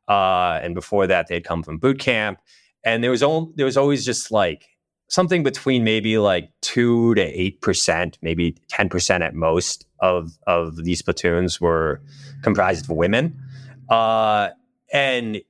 uh, 0.09 0.59
and 0.63 0.75
before 0.75 1.07
that 1.07 1.29
they'd 1.29 1.45
come 1.45 1.63
from 1.63 1.79
boot 1.79 1.99
camp. 1.99 2.41
And 2.85 3.03
there 3.03 3.11
was 3.11 3.23
only, 3.23 3.53
there 3.57 3.67
was 3.67 3.77
always 3.77 4.05
just 4.05 4.31
like 4.31 4.67
something 5.09 5.43
between 5.43 5.85
maybe 5.85 6.19
like 6.19 6.51
two 6.61 7.15
to 7.15 7.23
eight 7.23 7.61
percent, 7.61 8.19
maybe 8.21 8.57
ten 8.69 8.89
percent 8.89 9.23
at 9.23 9.35
most 9.35 9.87
of 10.01 10.33
of 10.47 10.85
these 10.85 11.03
platoons 11.03 11.61
were 11.61 12.03
comprised 12.43 12.91
of 12.91 12.97
women. 12.97 13.41
Uh, 13.89 14.51
and 14.93 15.41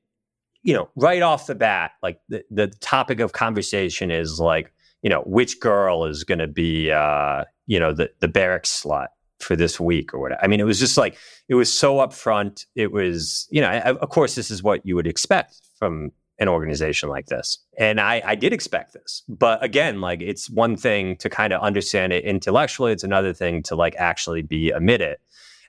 you 0.67 0.75
know, 0.75 0.89
right 0.97 1.23
off 1.23 1.47
the 1.47 1.55
bat, 1.55 1.93
like 2.03 2.21
the, 2.29 2.45
the 2.51 2.67
topic 2.67 3.21
of 3.21 3.33
conversation 3.33 4.11
is 4.11 4.41
like, 4.41 4.73
you 5.01 5.09
know, 5.09 5.23
which 5.25 5.61
girl 5.61 6.05
is 6.05 6.25
going 6.25 6.41
to 6.41 6.49
be, 6.49 6.91
uh, 6.91 7.45
you 7.67 7.79
know, 7.79 7.93
the 7.93 8.11
the 8.19 8.27
barracks 8.27 8.83
slut 8.83 9.09
for 9.39 9.55
this 9.55 9.79
week 9.79 10.13
or 10.13 10.19
whatever. 10.19 10.43
I 10.43 10.49
mean, 10.49 10.59
it 10.59 10.65
was 10.65 10.81
just 10.81 10.97
like 10.97 11.17
it 11.49 11.55
was 11.55 11.73
so 11.73 11.97
upfront. 11.99 12.67
It 12.75 12.91
was, 12.91 13.47
you 13.51 13.61
know, 13.61 13.69
I, 13.69 13.93
of 13.93 14.09
course, 14.09 14.35
this 14.35 14.51
is 14.51 14.61
what 14.61 14.85
you 14.85 14.97
would 14.97 15.07
expect 15.07 15.61
from 15.79 16.11
an 16.39 16.49
organization 16.49 17.09
like 17.09 17.27
this, 17.27 17.59
and 17.79 18.01
I, 18.01 18.21
I 18.25 18.35
did 18.35 18.53
expect 18.53 18.93
this. 18.93 19.23
But 19.29 19.63
again, 19.63 20.01
like 20.01 20.21
it's 20.21 20.51
one 20.51 20.77
thing 20.77 21.17
to 21.19 21.31
kind 21.31 21.53
of 21.53 21.63
understand 21.63 22.13
it 22.13 22.25
intellectually; 22.25 22.93
it's 22.93 23.05
another 23.05 23.33
thing 23.33 23.63
to 23.65 23.77
like 23.77 23.95
actually 23.99 24.43
be 24.43 24.71
amid 24.71 25.01
it. 25.01 25.21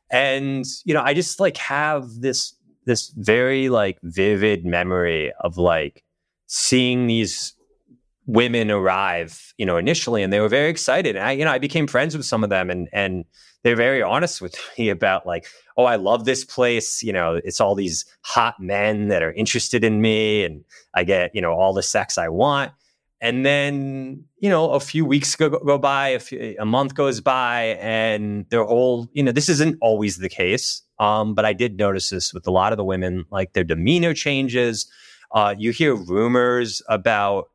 And 0.09 0.65
you 0.85 0.93
know, 0.93 1.03
I 1.03 1.13
just 1.13 1.39
like 1.39 1.57
have 1.57 2.09
this 2.19 2.53
this 2.87 3.09
very 3.09 3.69
like 3.69 3.99
vivid 4.01 4.65
memory 4.65 5.31
of 5.41 5.57
like 5.57 6.03
seeing 6.47 7.05
these 7.05 7.53
women 8.25 8.71
arrive, 8.71 9.53
you 9.57 9.65
know, 9.65 9.77
initially, 9.77 10.23
and 10.23 10.31
they 10.31 10.39
were 10.39 10.49
very 10.49 10.69
excited. 10.69 11.15
And 11.15 11.25
I, 11.25 11.31
you 11.33 11.45
know, 11.45 11.51
I 11.51 11.59
became 11.59 11.85
friends 11.85 12.15
with 12.15 12.25
some 12.25 12.43
of 12.43 12.49
them, 12.49 12.69
and 12.69 12.87
and 12.91 13.25
they're 13.63 13.75
very 13.75 14.01
honest 14.01 14.41
with 14.41 14.55
me 14.77 14.89
about 14.89 15.27
like, 15.27 15.45
oh, 15.77 15.85
I 15.85 15.97
love 15.97 16.25
this 16.25 16.43
place. 16.43 17.03
You 17.03 17.13
know, 17.13 17.39
it's 17.43 17.61
all 17.61 17.75
these 17.75 18.05
hot 18.21 18.59
men 18.59 19.09
that 19.09 19.21
are 19.21 19.33
interested 19.33 19.83
in 19.83 20.01
me, 20.01 20.43
and 20.43 20.63
I 20.93 21.03
get 21.03 21.35
you 21.35 21.41
know 21.41 21.53
all 21.53 21.73
the 21.73 21.83
sex 21.83 22.17
I 22.17 22.29
want. 22.29 22.71
And 23.19 23.45
then 23.45 24.25
you 24.39 24.49
know, 24.49 24.71
a 24.71 24.79
few 24.79 25.03
weeks 25.03 25.35
go, 25.35 25.49
go 25.49 25.79
by, 25.79 26.09
a, 26.09 26.19
few, 26.19 26.55
a 26.59 26.65
month 26.65 26.93
goes 26.93 27.19
by, 27.19 27.77
and 27.81 28.45
they're 28.49 28.65
all 28.65 29.09
you 29.13 29.23
know. 29.23 29.31
This 29.31 29.49
isn't 29.49 29.77
always 29.81 30.17
the 30.17 30.29
case, 30.29 30.83
um, 30.99 31.33
but 31.33 31.45
I 31.45 31.53
did 31.53 31.77
notice 31.77 32.09
this 32.09 32.33
with 32.33 32.47
a 32.47 32.51
lot 32.51 32.73
of 32.73 32.77
the 32.77 32.83
women, 32.83 33.25
like 33.31 33.53
their 33.53 33.63
demeanor 33.63 34.13
changes. 34.13 34.89
Uh, 35.31 35.53
you 35.57 35.71
hear 35.71 35.95
rumors 35.95 36.81
about 36.87 37.49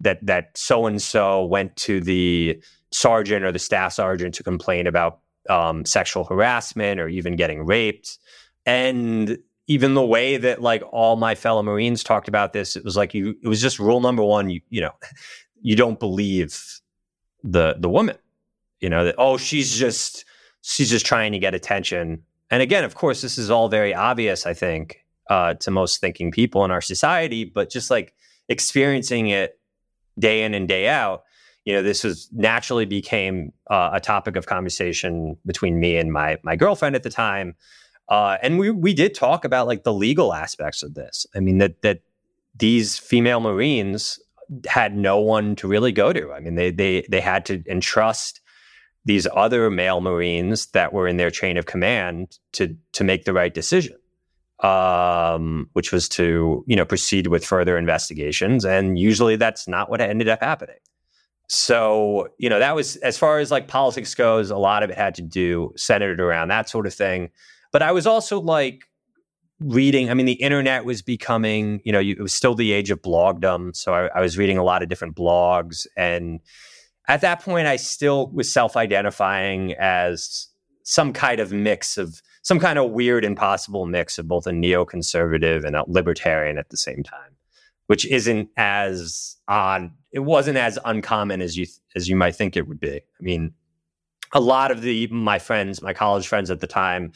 that 0.00 0.24
that 0.24 0.56
so 0.56 0.86
and 0.86 1.00
so 1.00 1.44
went 1.44 1.74
to 1.76 2.00
the 2.00 2.60
sergeant 2.92 3.44
or 3.44 3.52
the 3.52 3.58
staff 3.58 3.92
sergeant 3.92 4.34
to 4.34 4.42
complain 4.42 4.86
about 4.86 5.20
um, 5.48 5.84
sexual 5.84 6.24
harassment 6.24 7.00
or 7.00 7.08
even 7.08 7.36
getting 7.36 7.64
raped, 7.64 8.18
and 8.64 9.38
even 9.66 9.94
the 9.94 10.04
way 10.04 10.36
that 10.36 10.62
like 10.62 10.82
all 10.92 11.16
my 11.16 11.34
fellow 11.34 11.62
Marines 11.62 12.02
talked 12.04 12.28
about 12.28 12.52
this, 12.52 12.76
it 12.76 12.84
was 12.84 12.96
like 12.96 13.14
you. 13.14 13.34
It 13.42 13.48
was 13.48 13.60
just 13.60 13.78
rule 13.78 14.00
number 14.00 14.22
one. 14.22 14.50
You 14.50 14.60
you 14.70 14.80
know, 14.80 14.92
you 15.60 15.76
don't 15.76 15.98
believe 15.98 16.80
the 17.42 17.76
the 17.78 17.88
woman 17.88 18.16
You 18.80 18.90
know 18.90 19.04
that 19.04 19.14
oh 19.18 19.36
she's 19.36 19.76
just 19.76 20.24
she's 20.62 20.90
just 20.90 21.06
trying 21.06 21.32
to 21.32 21.38
get 21.38 21.54
attention. 21.54 22.22
And 22.50 22.62
again, 22.62 22.84
of 22.84 22.94
course, 22.94 23.22
this 23.22 23.38
is 23.38 23.50
all 23.50 23.68
very 23.68 23.94
obvious. 23.94 24.46
I 24.46 24.54
think 24.54 25.04
uh, 25.28 25.54
to 25.54 25.70
most 25.70 26.00
thinking 26.00 26.30
people 26.30 26.64
in 26.64 26.70
our 26.70 26.80
society, 26.80 27.44
but 27.44 27.70
just 27.70 27.90
like 27.90 28.14
experiencing 28.48 29.28
it 29.28 29.58
day 30.18 30.42
in 30.44 30.54
and 30.54 30.68
day 30.68 30.88
out, 30.88 31.24
you 31.64 31.74
know, 31.74 31.82
this 31.82 32.04
was 32.04 32.28
naturally 32.32 32.86
became 32.86 33.52
uh, 33.68 33.90
a 33.92 34.00
topic 34.00 34.36
of 34.36 34.46
conversation 34.46 35.36
between 35.44 35.80
me 35.80 35.96
and 35.96 36.12
my 36.12 36.38
my 36.44 36.54
girlfriend 36.54 36.94
at 36.94 37.02
the 37.02 37.10
time. 37.10 37.56
Uh, 38.08 38.38
and 38.40 38.58
we 38.58 38.70
we 38.70 38.94
did 38.94 39.14
talk 39.14 39.44
about 39.44 39.66
like 39.66 39.82
the 39.82 39.92
legal 39.92 40.32
aspects 40.32 40.84
of 40.84 40.94
this. 40.94 41.26
I 41.34 41.40
mean 41.40 41.58
that 41.58 41.82
that 41.82 42.00
these 42.54 42.98
female 42.98 43.40
Marines 43.40 44.20
had 44.66 44.96
no 44.96 45.18
one 45.18 45.56
to 45.56 45.66
really 45.66 45.90
go 45.90 46.12
to. 46.12 46.32
I 46.32 46.38
mean 46.38 46.54
they 46.54 46.70
they 46.70 47.04
they 47.10 47.20
had 47.20 47.44
to 47.46 47.64
entrust 47.68 48.40
these 49.06 49.26
other 49.34 49.70
male 49.70 50.00
Marines 50.00 50.66
that 50.72 50.92
were 50.92 51.06
in 51.06 51.16
their 51.16 51.30
chain 51.30 51.56
of 51.56 51.64
command 51.64 52.38
to 52.52 52.76
to 52.92 53.04
make 53.04 53.24
the 53.24 53.32
right 53.32 53.54
decision, 53.54 53.96
um, 54.62 55.70
which 55.72 55.92
was 55.92 56.08
to 56.10 56.64
you 56.66 56.76
know 56.76 56.84
proceed 56.84 57.28
with 57.28 57.46
further 57.46 57.78
investigations. 57.78 58.64
And 58.64 58.98
usually 58.98 59.36
that's 59.36 59.66
not 59.66 59.88
what 59.88 60.00
ended 60.00 60.28
up 60.28 60.42
happening. 60.42 60.76
So 61.48 62.28
you 62.38 62.50
know 62.50 62.58
that 62.58 62.74
was 62.74 62.96
as 62.96 63.16
far 63.16 63.38
as 63.38 63.50
like 63.50 63.68
politics 63.68 64.14
goes. 64.14 64.50
A 64.50 64.58
lot 64.58 64.82
of 64.82 64.90
it 64.90 64.96
had 64.96 65.14
to 65.14 65.22
do 65.22 65.72
centered 65.76 66.20
around 66.20 66.48
that 66.48 66.68
sort 66.68 66.86
of 66.86 66.92
thing. 66.92 67.30
But 67.70 67.82
I 67.82 67.92
was 67.92 68.06
also 68.06 68.40
like 68.40 68.82
reading. 69.60 70.10
I 70.10 70.14
mean, 70.14 70.26
the 70.26 70.32
internet 70.32 70.84
was 70.84 71.00
becoming, 71.00 71.80
you 71.84 71.92
know, 71.92 72.00
it 72.00 72.20
was 72.20 72.32
still 72.32 72.56
the 72.56 72.72
age 72.72 72.90
of 72.90 73.00
blogdom. 73.02 73.74
So 73.74 73.94
I, 73.94 74.18
I 74.18 74.20
was 74.20 74.36
reading 74.36 74.58
a 74.58 74.64
lot 74.64 74.82
of 74.82 74.88
different 74.88 75.14
blogs. 75.14 75.86
And 75.96 76.40
at 77.08 77.20
that 77.20 77.40
point, 77.40 77.66
I 77.66 77.76
still 77.76 78.30
was 78.32 78.52
self 78.52 78.76
identifying 78.76 79.74
as 79.74 80.48
some 80.82 81.12
kind 81.12 81.40
of 81.40 81.52
mix 81.52 81.98
of 81.98 82.20
some 82.42 82.60
kind 82.60 82.78
of 82.78 82.90
weird, 82.90 83.24
impossible 83.24 83.86
mix 83.86 84.18
of 84.18 84.28
both 84.28 84.46
a 84.46 84.50
neoconservative 84.50 85.64
and 85.64 85.74
a 85.74 85.84
libertarian 85.88 86.58
at 86.58 86.68
the 86.68 86.76
same 86.76 87.02
time, 87.02 87.36
which 87.88 88.06
isn't 88.06 88.48
as 88.56 89.36
odd. 89.48 89.90
It 90.12 90.20
wasn't 90.20 90.56
as 90.56 90.78
uncommon 90.84 91.42
as 91.42 91.56
you 91.56 91.66
as 91.94 92.08
you 92.08 92.16
might 92.16 92.36
think 92.36 92.56
it 92.56 92.68
would 92.68 92.80
be. 92.80 92.96
I 92.96 93.22
mean, 93.22 93.52
a 94.32 94.40
lot 94.40 94.70
of 94.70 94.82
the 94.82 95.06
my 95.08 95.38
friends, 95.38 95.82
my 95.82 95.92
college 95.92 96.26
friends 96.26 96.50
at 96.50 96.60
the 96.60 96.66
time, 96.66 97.12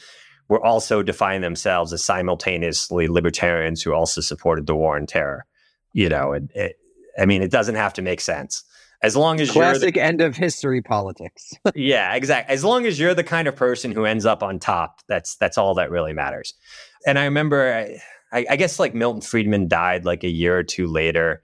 were 0.47 0.63
also 0.63 1.01
defining 1.01 1.41
themselves 1.41 1.93
as 1.93 2.03
simultaneously 2.03 3.07
libertarians 3.07 3.81
who 3.81 3.93
also 3.93 4.21
supported 4.21 4.67
the 4.67 4.75
war 4.75 4.97
on 4.97 5.05
terror. 5.05 5.45
You 5.93 6.09
know, 6.09 6.33
it, 6.33 6.43
it, 6.53 6.75
I 7.17 7.25
mean, 7.25 7.41
it 7.41 7.51
doesn't 7.51 7.75
have 7.75 7.93
to 7.93 8.01
make 8.01 8.21
sense. 8.21 8.63
As 9.03 9.15
long 9.15 9.41
as 9.41 9.51
classic 9.51 9.95
you're 9.95 10.03
the, 10.03 10.07
end 10.07 10.21
of 10.21 10.35
history 10.35 10.81
politics. 10.81 11.53
yeah, 11.75 12.13
exactly. 12.13 12.53
As 12.53 12.63
long 12.63 12.85
as 12.85 12.99
you're 12.99 13.15
the 13.15 13.23
kind 13.23 13.47
of 13.47 13.55
person 13.55 13.91
who 13.91 14.05
ends 14.05 14.25
up 14.25 14.43
on 14.43 14.59
top, 14.59 15.01
that's 15.07 15.35
that's 15.37 15.57
all 15.57 15.73
that 15.75 15.89
really 15.89 16.13
matters. 16.13 16.53
And 17.07 17.17
I 17.17 17.25
remember, 17.25 17.99
I, 18.31 18.45
I 18.49 18.55
guess 18.55 18.79
like 18.79 18.93
Milton 18.93 19.21
Friedman 19.21 19.67
died 19.67 20.05
like 20.05 20.23
a 20.23 20.29
year 20.29 20.57
or 20.57 20.63
two 20.63 20.85
later, 20.85 21.41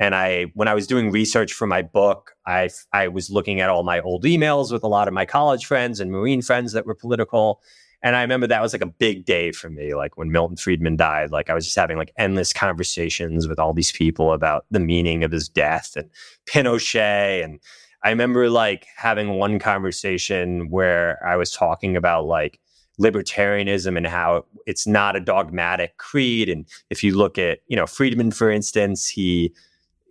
and 0.00 0.14
I 0.16 0.46
when 0.54 0.66
I 0.66 0.74
was 0.74 0.88
doing 0.88 1.12
research 1.12 1.52
for 1.52 1.66
my 1.66 1.82
book, 1.82 2.32
I 2.44 2.70
I 2.92 3.06
was 3.08 3.30
looking 3.30 3.60
at 3.60 3.70
all 3.70 3.84
my 3.84 4.00
old 4.00 4.24
emails 4.24 4.72
with 4.72 4.82
a 4.82 4.88
lot 4.88 5.06
of 5.06 5.14
my 5.14 5.24
college 5.24 5.64
friends 5.64 6.00
and 6.00 6.10
Marine 6.10 6.42
friends 6.42 6.72
that 6.72 6.86
were 6.86 6.94
political 6.94 7.60
and 8.02 8.14
I 8.16 8.22
remember 8.22 8.46
that 8.46 8.62
was 8.62 8.72
like 8.72 8.82
a 8.82 8.86
big 8.86 9.24
day 9.24 9.52
for 9.52 9.70
me. 9.70 9.94
Like 9.94 10.16
when 10.16 10.30
Milton 10.30 10.56
Friedman 10.56 10.96
died, 10.96 11.30
like 11.30 11.50
I 11.50 11.54
was 11.54 11.64
just 11.64 11.76
having 11.76 11.96
like 11.96 12.12
endless 12.18 12.52
conversations 12.52 13.48
with 13.48 13.58
all 13.58 13.72
these 13.72 13.92
people 13.92 14.32
about 14.32 14.66
the 14.70 14.80
meaning 14.80 15.24
of 15.24 15.32
his 15.32 15.48
death 15.48 15.96
and 15.96 16.10
Pinochet. 16.48 17.42
And 17.42 17.60
I 18.04 18.10
remember 18.10 18.50
like 18.50 18.86
having 18.96 19.30
one 19.34 19.58
conversation 19.58 20.70
where 20.70 21.18
I 21.26 21.36
was 21.36 21.50
talking 21.50 21.96
about 21.96 22.26
like 22.26 22.60
libertarianism 23.00 23.96
and 23.96 24.06
how 24.06 24.44
it's 24.66 24.86
not 24.86 25.16
a 25.16 25.20
dogmatic 25.20 25.96
creed. 25.96 26.48
And 26.48 26.66
if 26.90 27.02
you 27.02 27.16
look 27.16 27.38
at, 27.38 27.58
you 27.66 27.76
know, 27.76 27.86
Friedman, 27.86 28.30
for 28.30 28.50
instance, 28.50 29.08
he, 29.08 29.52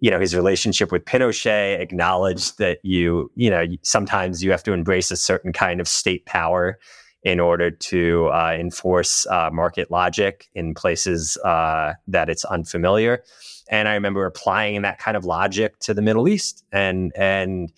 you 0.01 0.11
know, 0.11 0.19
his 0.19 0.35
relationship 0.35 0.91
with 0.91 1.05
Pinochet 1.05 1.79
acknowledged 1.79 2.57
that 2.57 2.79
you, 2.83 3.31
you 3.35 3.49
know, 3.49 3.65
sometimes 3.81 4.43
you 4.43 4.51
have 4.51 4.63
to 4.63 4.73
embrace 4.73 5.09
a 5.11 5.15
certain 5.15 5.53
kind 5.53 5.79
of 5.79 5.87
state 5.87 6.25
power 6.25 6.77
in 7.25 7.39
order 7.39 7.71
to 7.71 8.27
uh, 8.27 8.55
enforce 8.57 9.25
uh, 9.27 9.49
market 9.51 9.89
logic 9.89 10.47
in 10.53 10.75
places 10.75 11.37
uh, 11.37 11.93
that 12.07 12.29
it's 12.29 12.45
unfamiliar. 12.45 13.23
And 13.67 13.87
I 13.87 13.95
remember 13.95 14.27
applying 14.27 14.83
that 14.83 14.99
kind 14.99 15.17
of 15.17 15.25
logic 15.25 15.79
to 15.79 15.93
the 15.95 16.03
Middle 16.03 16.27
East. 16.27 16.63
And 16.71 17.11
and 17.17 17.73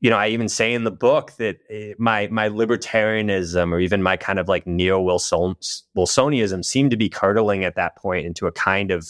you 0.00 0.10
know, 0.10 0.18
I 0.18 0.28
even 0.28 0.48
say 0.48 0.74
in 0.74 0.84
the 0.84 0.90
book 0.90 1.32
that 1.38 1.56
eh, 1.70 1.94
my 1.98 2.28
my 2.30 2.50
libertarianism 2.50 3.72
or 3.72 3.80
even 3.80 4.02
my 4.02 4.18
kind 4.18 4.38
of 4.38 4.46
like 4.46 4.66
neo 4.66 5.00
Wilsonianism 5.00 6.62
seemed 6.62 6.90
to 6.90 6.96
be 6.98 7.08
curdling 7.08 7.64
at 7.64 7.76
that 7.76 7.96
point 7.96 8.26
into 8.26 8.46
a 8.46 8.52
kind 8.52 8.90
of 8.90 9.08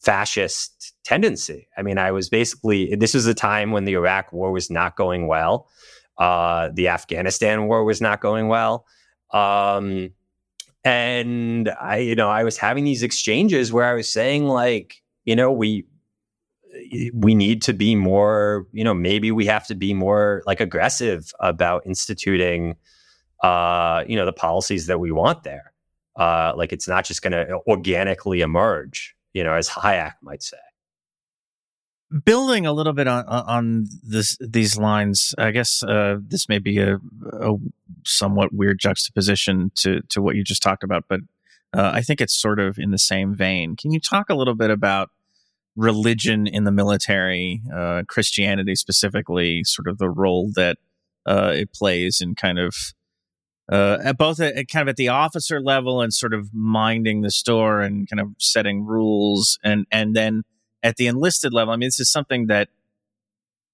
fascist 0.00 0.92
tendency. 1.02 1.66
I 1.78 1.82
mean, 1.82 1.96
I 1.96 2.10
was 2.10 2.28
basically 2.28 2.94
this 2.94 3.14
was 3.14 3.26
a 3.26 3.32
time 3.32 3.72
when 3.72 3.86
the 3.86 3.94
Iraq 3.94 4.34
War 4.34 4.52
was 4.52 4.70
not 4.70 4.96
going 4.96 5.28
well. 5.28 5.66
Uh, 6.18 6.68
the 6.74 6.88
Afghanistan 6.88 7.68
war 7.68 7.84
was 7.84 8.02
not 8.02 8.20
going 8.20 8.48
well. 8.48 8.84
Um, 9.34 10.10
and 10.84 11.68
I, 11.80 11.98
you 11.98 12.14
know, 12.14 12.30
I 12.30 12.44
was 12.44 12.56
having 12.56 12.84
these 12.84 13.02
exchanges 13.02 13.72
where 13.72 13.84
I 13.84 13.94
was 13.94 14.10
saying, 14.10 14.46
like, 14.46 15.02
you 15.24 15.34
know, 15.34 15.50
we 15.50 15.86
we 17.14 17.34
need 17.34 17.62
to 17.62 17.72
be 17.72 17.94
more, 17.94 18.66
you 18.72 18.84
know, 18.84 18.94
maybe 18.94 19.30
we 19.30 19.46
have 19.46 19.66
to 19.68 19.74
be 19.74 19.94
more 19.94 20.42
like 20.46 20.60
aggressive 20.60 21.32
about 21.40 21.86
instituting, 21.86 22.76
uh, 23.42 24.04
you 24.08 24.16
know, 24.16 24.24
the 24.24 24.32
policies 24.32 24.86
that 24.86 24.98
we 24.98 25.10
want 25.12 25.44
there. 25.44 25.72
Uh, 26.16 26.52
like 26.56 26.72
it's 26.72 26.86
not 26.86 27.04
just 27.04 27.22
going 27.22 27.32
to 27.32 27.58
organically 27.66 28.40
emerge, 28.40 29.16
you 29.32 29.42
know, 29.42 29.54
as 29.54 29.68
Hayek 29.68 30.14
might 30.22 30.42
say 30.42 30.56
building 32.24 32.66
a 32.66 32.72
little 32.72 32.92
bit 32.92 33.08
on 33.08 33.24
on 33.26 33.86
this 34.02 34.36
these 34.40 34.78
lines, 34.78 35.34
I 35.38 35.50
guess 35.50 35.82
uh, 35.82 36.16
this 36.20 36.48
may 36.48 36.58
be 36.58 36.78
a, 36.78 36.96
a, 37.32 37.54
somewhat 38.04 38.52
weird 38.52 38.78
juxtaposition 38.78 39.72
to 39.76 40.00
to 40.10 40.22
what 40.22 40.36
you 40.36 40.44
just 40.44 40.62
talked 40.62 40.84
about, 40.84 41.04
but 41.08 41.20
uh, 41.76 41.90
I 41.92 42.02
think 42.02 42.20
it's 42.20 42.40
sort 42.40 42.60
of 42.60 42.78
in 42.78 42.90
the 42.90 42.98
same 42.98 43.34
vein. 43.34 43.76
Can 43.76 43.90
you 43.90 44.00
talk 44.00 44.30
a 44.30 44.34
little 44.34 44.54
bit 44.54 44.70
about 44.70 45.10
religion 45.76 46.46
in 46.46 46.64
the 46.64 46.70
military, 46.70 47.60
uh, 47.74 48.02
Christianity 48.06 48.76
specifically, 48.76 49.64
sort 49.64 49.88
of 49.88 49.98
the 49.98 50.08
role 50.08 50.50
that 50.54 50.78
uh, 51.26 51.52
it 51.54 51.72
plays 51.72 52.20
in 52.20 52.34
kind 52.34 52.58
of 52.58 52.76
uh, 53.72 53.98
at 54.04 54.18
both 54.18 54.40
at, 54.40 54.54
at, 54.56 54.68
kind 54.68 54.82
of 54.82 54.88
at 54.88 54.96
the 54.96 55.08
officer 55.08 55.60
level 55.60 56.00
and 56.00 56.12
sort 56.12 56.34
of 56.34 56.52
minding 56.52 57.22
the 57.22 57.30
store 57.30 57.80
and 57.80 58.08
kind 58.08 58.20
of 58.20 58.28
setting 58.38 58.84
rules 58.84 59.58
and 59.64 59.86
and 59.90 60.14
then 60.14 60.42
at 60.84 60.96
the 60.96 61.08
enlisted 61.08 61.52
level, 61.52 61.72
I 61.72 61.76
mean, 61.76 61.88
this 61.88 61.98
is 61.98 62.12
something 62.12 62.46
that 62.46 62.68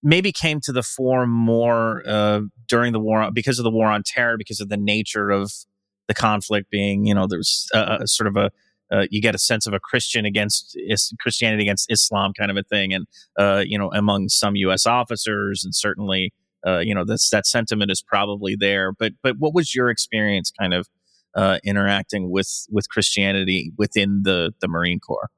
maybe 0.02 0.32
came 0.32 0.60
to 0.62 0.72
the 0.72 0.82
fore 0.82 1.26
more 1.26 2.02
uh, 2.06 2.40
during 2.68 2.92
the 2.92 3.00
war 3.00 3.30
because 3.32 3.58
of 3.58 3.64
the 3.64 3.70
war 3.70 3.88
on 3.88 4.02
terror, 4.06 4.38
because 4.38 4.60
of 4.60 4.70
the 4.70 4.76
nature 4.78 5.28
of 5.28 5.52
the 6.08 6.14
conflict 6.14 6.70
being, 6.70 7.04
you 7.04 7.14
know, 7.14 7.26
there's 7.28 7.68
a, 7.74 8.06
sort 8.06 8.28
of 8.28 8.36
a 8.36 8.50
uh, 8.92 9.06
you 9.10 9.22
get 9.22 9.36
a 9.36 9.38
sense 9.38 9.68
of 9.68 9.74
a 9.74 9.78
Christian 9.78 10.24
against 10.24 10.76
is, 10.76 11.14
Christianity 11.20 11.62
against 11.62 11.92
Islam 11.92 12.32
kind 12.36 12.50
of 12.50 12.56
a 12.56 12.64
thing, 12.64 12.92
and 12.92 13.06
uh, 13.38 13.62
you 13.64 13.78
know, 13.78 13.90
among 13.92 14.28
some 14.28 14.56
U.S. 14.56 14.84
officers, 14.84 15.62
and 15.64 15.72
certainly, 15.72 16.32
uh, 16.66 16.78
you 16.78 16.92
know, 16.92 17.04
that 17.04 17.46
sentiment 17.46 17.92
is 17.92 18.02
probably 18.02 18.56
there. 18.58 18.92
But 18.92 19.12
but 19.22 19.36
what 19.38 19.54
was 19.54 19.76
your 19.76 19.90
experience, 19.90 20.50
kind 20.58 20.74
of 20.74 20.88
uh, 21.36 21.58
interacting 21.62 22.30
with 22.30 22.66
with 22.68 22.88
Christianity 22.88 23.70
within 23.78 24.22
the 24.24 24.52
the 24.60 24.66
Marine 24.66 24.98
Corps? 24.98 25.30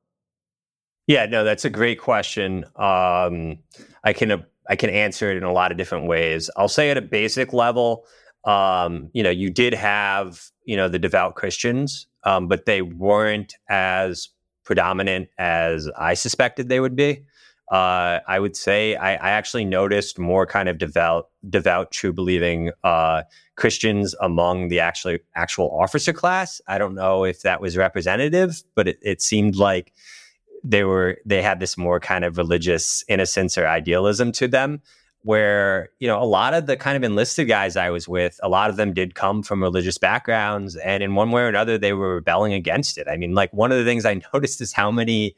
Yeah, 1.07 1.26
no, 1.26 1.44
that's 1.44 1.64
a 1.64 1.70
great 1.70 2.00
question. 2.00 2.64
Um, 2.76 3.59
I 4.05 4.12
can 4.12 4.30
uh, 4.30 4.42
I 4.68 4.76
can 4.76 4.90
answer 4.90 5.30
it 5.30 5.36
in 5.36 5.42
a 5.42 5.53
lot 5.53 5.72
of 5.72 5.78
different 5.78 6.07
ways. 6.07 6.50
I'll 6.57 6.68
say 6.68 6.90
at 6.90 6.96
a 6.96 7.03
basic 7.03 7.53
level, 7.53 8.07
um, 8.44 9.11
you 9.12 9.22
know, 9.22 9.30
you 9.30 9.50
did 9.50 9.74
have 9.74 10.40
you 10.64 10.76
know 10.76 10.88
the 10.88 10.98
devout 10.98 11.34
Christians, 11.34 12.07
um, 12.24 12.48
but 12.48 12.66
they 12.66 12.82
weren't 12.82 13.55
as 13.68 14.28
predominant 14.64 15.28
as 15.38 15.88
I 15.98 16.14
suspected 16.14 16.68
they 16.68 16.80
would 16.80 16.96
be. 16.96 17.24
Uh, 17.70 18.20
I 18.28 18.38
would 18.38 18.55
say 18.55 18.96
I, 18.96 19.14
I, 19.14 19.30
actually 19.30 19.64
noticed 19.64 20.18
more 20.18 20.46
kind 20.46 20.68
of 20.68 20.76
devout, 20.76 21.30
devout, 21.48 21.90
true 21.90 22.12
believing 22.12 22.70
uh, 22.84 23.22
Christians 23.57 24.14
among 24.20 24.68
the 24.68 24.80
actually 24.80 25.20
actual 25.36 25.70
officer 25.80 26.12
class. 26.12 26.61
I 26.68 26.76
don't 26.76 26.94
know 26.94 27.24
if 27.24 27.40
that 27.42 27.62
was 27.62 27.78
representative, 27.78 28.62
but 28.74 28.88
it, 28.88 28.98
it 29.00 29.22
seemed 29.22 29.57
like 29.57 29.94
they 30.64 30.84
were 30.84 31.18
they 31.24 31.42
had 31.42 31.60
this 31.60 31.76
more 31.76 32.00
kind 32.00 32.24
of 32.24 32.36
religious 32.36 33.04
innocence 33.08 33.58
or 33.58 33.66
idealism 33.66 34.32
to 34.32 34.48
them 34.48 34.80
where 35.24 35.90
you 35.98 36.08
know 36.08 36.20
a 36.20 36.24
lot 36.24 36.54
of 36.54 36.66
the 36.66 36.76
kind 36.76 36.96
of 36.96 37.02
enlisted 37.02 37.48
guys 37.48 37.76
i 37.76 37.90
was 37.90 38.08
with 38.08 38.38
a 38.42 38.48
lot 38.48 38.70
of 38.70 38.76
them 38.76 38.92
did 38.92 39.14
come 39.14 39.42
from 39.42 39.62
religious 39.62 39.98
backgrounds 39.98 40.76
and 40.76 41.02
in 41.02 41.14
one 41.14 41.30
way 41.30 41.42
or 41.42 41.48
another 41.48 41.78
they 41.78 41.92
were 41.92 42.16
rebelling 42.16 42.52
against 42.52 42.98
it. 42.98 43.06
I 43.08 43.16
mean 43.16 43.34
like 43.34 43.52
one 43.52 43.72
of 43.72 43.78
the 43.78 43.84
things 43.84 44.04
i 44.04 44.20
noticed 44.34 44.60
is 44.60 44.72
how 44.72 44.90
many 44.90 45.36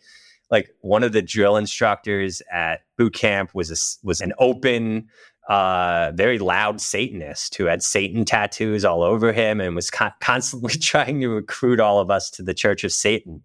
like 0.51 0.71
one 0.81 1.03
of 1.03 1.13
the 1.13 1.23
drill 1.23 1.57
instructors 1.57 2.43
at 2.53 2.83
boot 2.97 3.15
camp 3.15 3.55
was 3.55 3.71
a, 3.71 4.07
was 4.07 4.21
an 4.21 4.33
open 4.39 5.09
uh, 5.49 6.11
very 6.15 6.39
loud 6.39 6.81
Satanist 6.81 7.55
who 7.57 7.67
had 7.67 7.83
Satan 7.83 8.25
tattoos 8.25 8.85
all 8.85 9.03
over 9.03 9.33
him 9.33 9.61
and 9.61 9.75
was 9.75 9.91
con- 9.91 10.13
constantly 10.21 10.75
trying 10.75 11.21
to 11.21 11.29
recruit 11.29 11.81
all 11.81 12.01
of 12.01 12.11
us 12.11 12.31
to 12.31 12.43
the 12.43 12.55
Church 12.55 12.83
of 12.85 12.93
Satan. 12.93 13.43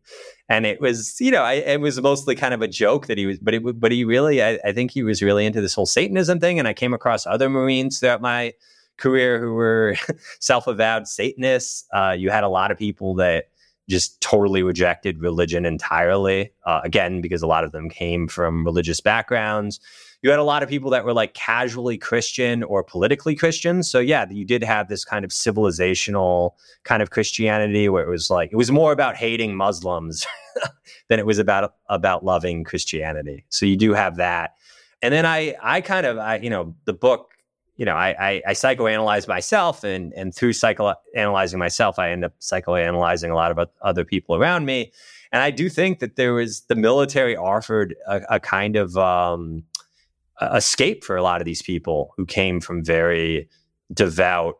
And 0.47 0.65
it 0.65 0.79
was, 0.79 1.19
you 1.19 1.29
know, 1.29 1.43
I, 1.43 1.53
it 1.53 1.81
was 1.81 2.01
mostly 2.01 2.35
kind 2.35 2.53
of 2.53 2.61
a 2.61 2.67
joke 2.67 3.07
that 3.07 3.17
he 3.17 3.25
was, 3.25 3.37
but 3.39 3.53
it, 3.53 3.79
but 3.79 3.91
he 3.91 4.05
really, 4.05 4.41
I, 4.41 4.59
I 4.63 4.71
think 4.71 4.91
he 4.91 5.03
was 5.03 5.21
really 5.21 5.45
into 5.45 5.61
this 5.61 5.73
whole 5.73 5.85
Satanism 5.85 6.39
thing. 6.39 6.57
And 6.57 6.67
I 6.67 6.73
came 6.73 6.93
across 6.93 7.27
other 7.27 7.49
Marines 7.49 7.99
throughout 7.99 8.21
my 8.21 8.53
career 8.97 9.39
who 9.39 9.53
were 9.53 9.95
self-avowed 10.39 11.07
Satanists. 11.07 11.85
Uh, 11.93 12.15
you 12.17 12.29
had 12.29 12.43
a 12.43 12.49
lot 12.49 12.71
of 12.71 12.77
people 12.77 13.15
that 13.15 13.49
just 13.89 14.21
totally 14.21 14.63
rejected 14.63 15.19
religion 15.19 15.65
entirely. 15.65 16.53
Uh, 16.65 16.79
again, 16.83 17.21
because 17.21 17.41
a 17.41 17.47
lot 17.47 17.63
of 17.63 17.71
them 17.71 17.89
came 17.89 18.27
from 18.27 18.63
religious 18.63 19.01
backgrounds 19.01 19.79
you 20.21 20.29
had 20.29 20.39
a 20.39 20.43
lot 20.43 20.63
of 20.63 20.69
people 20.69 20.89
that 20.91 21.05
were 21.05 21.13
like 21.13 21.33
casually 21.33 21.97
Christian 21.97 22.63
or 22.63 22.83
politically 22.83 23.35
Christian. 23.35 23.83
So 23.83 23.99
yeah, 23.99 24.25
you 24.29 24.43
did 24.43 24.63
have 24.63 24.89
this 24.89 25.05
kind 25.05 25.23
of 25.23 25.31
civilizational 25.31 26.51
kind 26.83 27.01
of 27.01 27.09
Christianity 27.09 27.87
where 27.87 28.03
it 28.03 28.09
was 28.09 28.29
like 28.29 28.51
it 28.51 28.57
was 28.57 28.71
more 28.71 28.91
about 28.91 29.15
hating 29.15 29.55
Muslims 29.55 30.25
than 31.07 31.19
it 31.19 31.25
was 31.25 31.39
about 31.39 31.75
about 31.87 32.25
loving 32.25 32.63
Christianity. 32.63 33.45
So 33.49 33.65
you 33.65 33.77
do 33.77 33.93
have 33.93 34.17
that. 34.17 34.55
And 35.01 35.13
then 35.13 35.25
I 35.25 35.55
I 35.61 35.81
kind 35.81 36.05
of 36.05 36.17
I 36.17 36.37
you 36.37 36.49
know 36.49 36.75
the 36.83 36.93
book 36.93 37.31
you 37.77 37.85
know 37.85 37.95
I 37.95 38.09
I, 38.19 38.41
I 38.47 38.51
psychoanalyze 38.51 39.25
myself 39.25 39.85
and 39.85 40.13
and 40.13 40.35
through 40.35 40.51
psychoanalyzing 40.51 41.57
myself 41.57 41.97
I 41.97 42.11
end 42.11 42.25
up 42.25 42.37
psychoanalyzing 42.41 43.31
a 43.31 43.35
lot 43.35 43.57
of 43.57 43.69
other 43.81 44.03
people 44.03 44.35
around 44.35 44.65
me. 44.65 44.91
And 45.31 45.43
I 45.43 45.51
do 45.51 45.69
think 45.69 45.99
that 45.99 46.15
there 46.15 46.33
was 46.33 46.61
the 46.61 46.75
military 46.75 47.37
offered 47.37 47.95
a, 48.07 48.21
a 48.31 48.39
kind 48.39 48.75
of 48.75 48.97
um, 48.97 49.63
escape 50.41 51.03
for 51.03 51.15
a 51.15 51.23
lot 51.23 51.41
of 51.41 51.45
these 51.45 51.61
people 51.61 52.13
who 52.17 52.25
came 52.25 52.59
from 52.59 52.83
very 52.83 53.49
devout, 53.93 54.55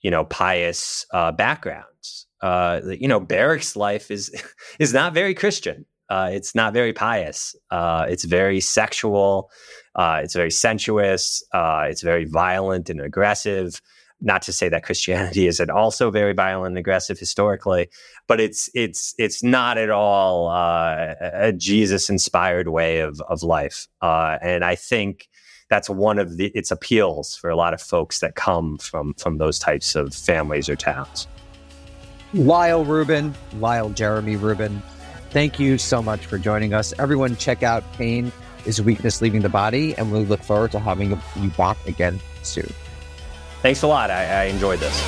you 0.00 0.10
know, 0.10 0.24
pious 0.24 1.06
uh, 1.12 1.32
backgrounds. 1.32 2.26
Uh, 2.40 2.80
you 2.98 3.06
know, 3.06 3.20
barracks 3.20 3.76
life 3.76 4.10
is 4.10 4.34
is 4.78 4.92
not 4.92 5.14
very 5.14 5.34
Christian. 5.34 5.86
Uh, 6.08 6.28
it's 6.30 6.54
not 6.54 6.74
very 6.74 6.92
pious. 6.92 7.56
Uh, 7.70 8.04
it's 8.08 8.24
very 8.24 8.60
sexual. 8.60 9.50
Uh, 9.94 10.20
it's 10.22 10.34
very 10.34 10.50
sensuous. 10.50 11.42
Uh, 11.54 11.86
it's 11.88 12.02
very 12.02 12.26
violent 12.26 12.90
and 12.90 13.00
aggressive 13.00 13.80
not 14.22 14.42
to 14.42 14.52
say 14.52 14.68
that 14.68 14.84
Christianity 14.84 15.46
isn't 15.52 15.70
also 15.70 16.10
very 16.10 16.32
violent 16.32 16.72
and 16.72 16.78
aggressive 16.78 17.18
historically, 17.18 17.88
but 18.26 18.40
it's 18.40 18.70
it's 18.74 19.14
it's 19.18 19.42
not 19.42 19.78
at 19.78 19.90
all 19.90 20.48
uh, 20.48 21.14
a 21.20 21.52
Jesus 21.52 22.08
inspired 22.08 22.68
way 22.68 23.00
of 23.00 23.20
of 23.22 23.42
life. 23.42 23.88
Uh, 24.00 24.38
and 24.40 24.64
I 24.64 24.76
think 24.76 25.28
that's 25.68 25.90
one 25.90 26.18
of 26.18 26.36
the 26.36 26.46
its 26.54 26.70
appeals 26.70 27.36
for 27.36 27.50
a 27.50 27.56
lot 27.56 27.74
of 27.74 27.80
folks 27.80 28.20
that 28.20 28.34
come 28.34 28.78
from 28.78 29.14
from 29.14 29.38
those 29.38 29.58
types 29.58 29.94
of 29.94 30.14
families 30.14 30.68
or 30.68 30.76
towns. 30.76 31.26
Lyle 32.34 32.84
Rubin, 32.84 33.34
Lyle 33.58 33.90
Jeremy 33.90 34.36
Rubin, 34.36 34.82
thank 35.30 35.60
you 35.60 35.76
so 35.76 36.02
much 36.02 36.24
for 36.24 36.38
joining 36.38 36.72
us. 36.72 36.94
Everyone, 36.98 37.36
check 37.36 37.62
out 37.62 37.84
Pain 37.94 38.32
is 38.64 38.80
Weakness 38.80 39.20
Leaving 39.20 39.42
the 39.42 39.48
Body, 39.48 39.94
and 39.96 40.12
we 40.12 40.20
look 40.20 40.42
forward 40.42 40.72
to 40.72 40.78
having 40.78 41.20
you 41.36 41.50
back 41.50 41.76
again 41.86 42.20
soon. 42.42 42.72
Thanks 43.62 43.82
a 43.82 43.86
lot. 43.86 44.10
I, 44.10 44.24
I 44.24 44.44
enjoyed 44.46 44.80
this. 44.80 44.98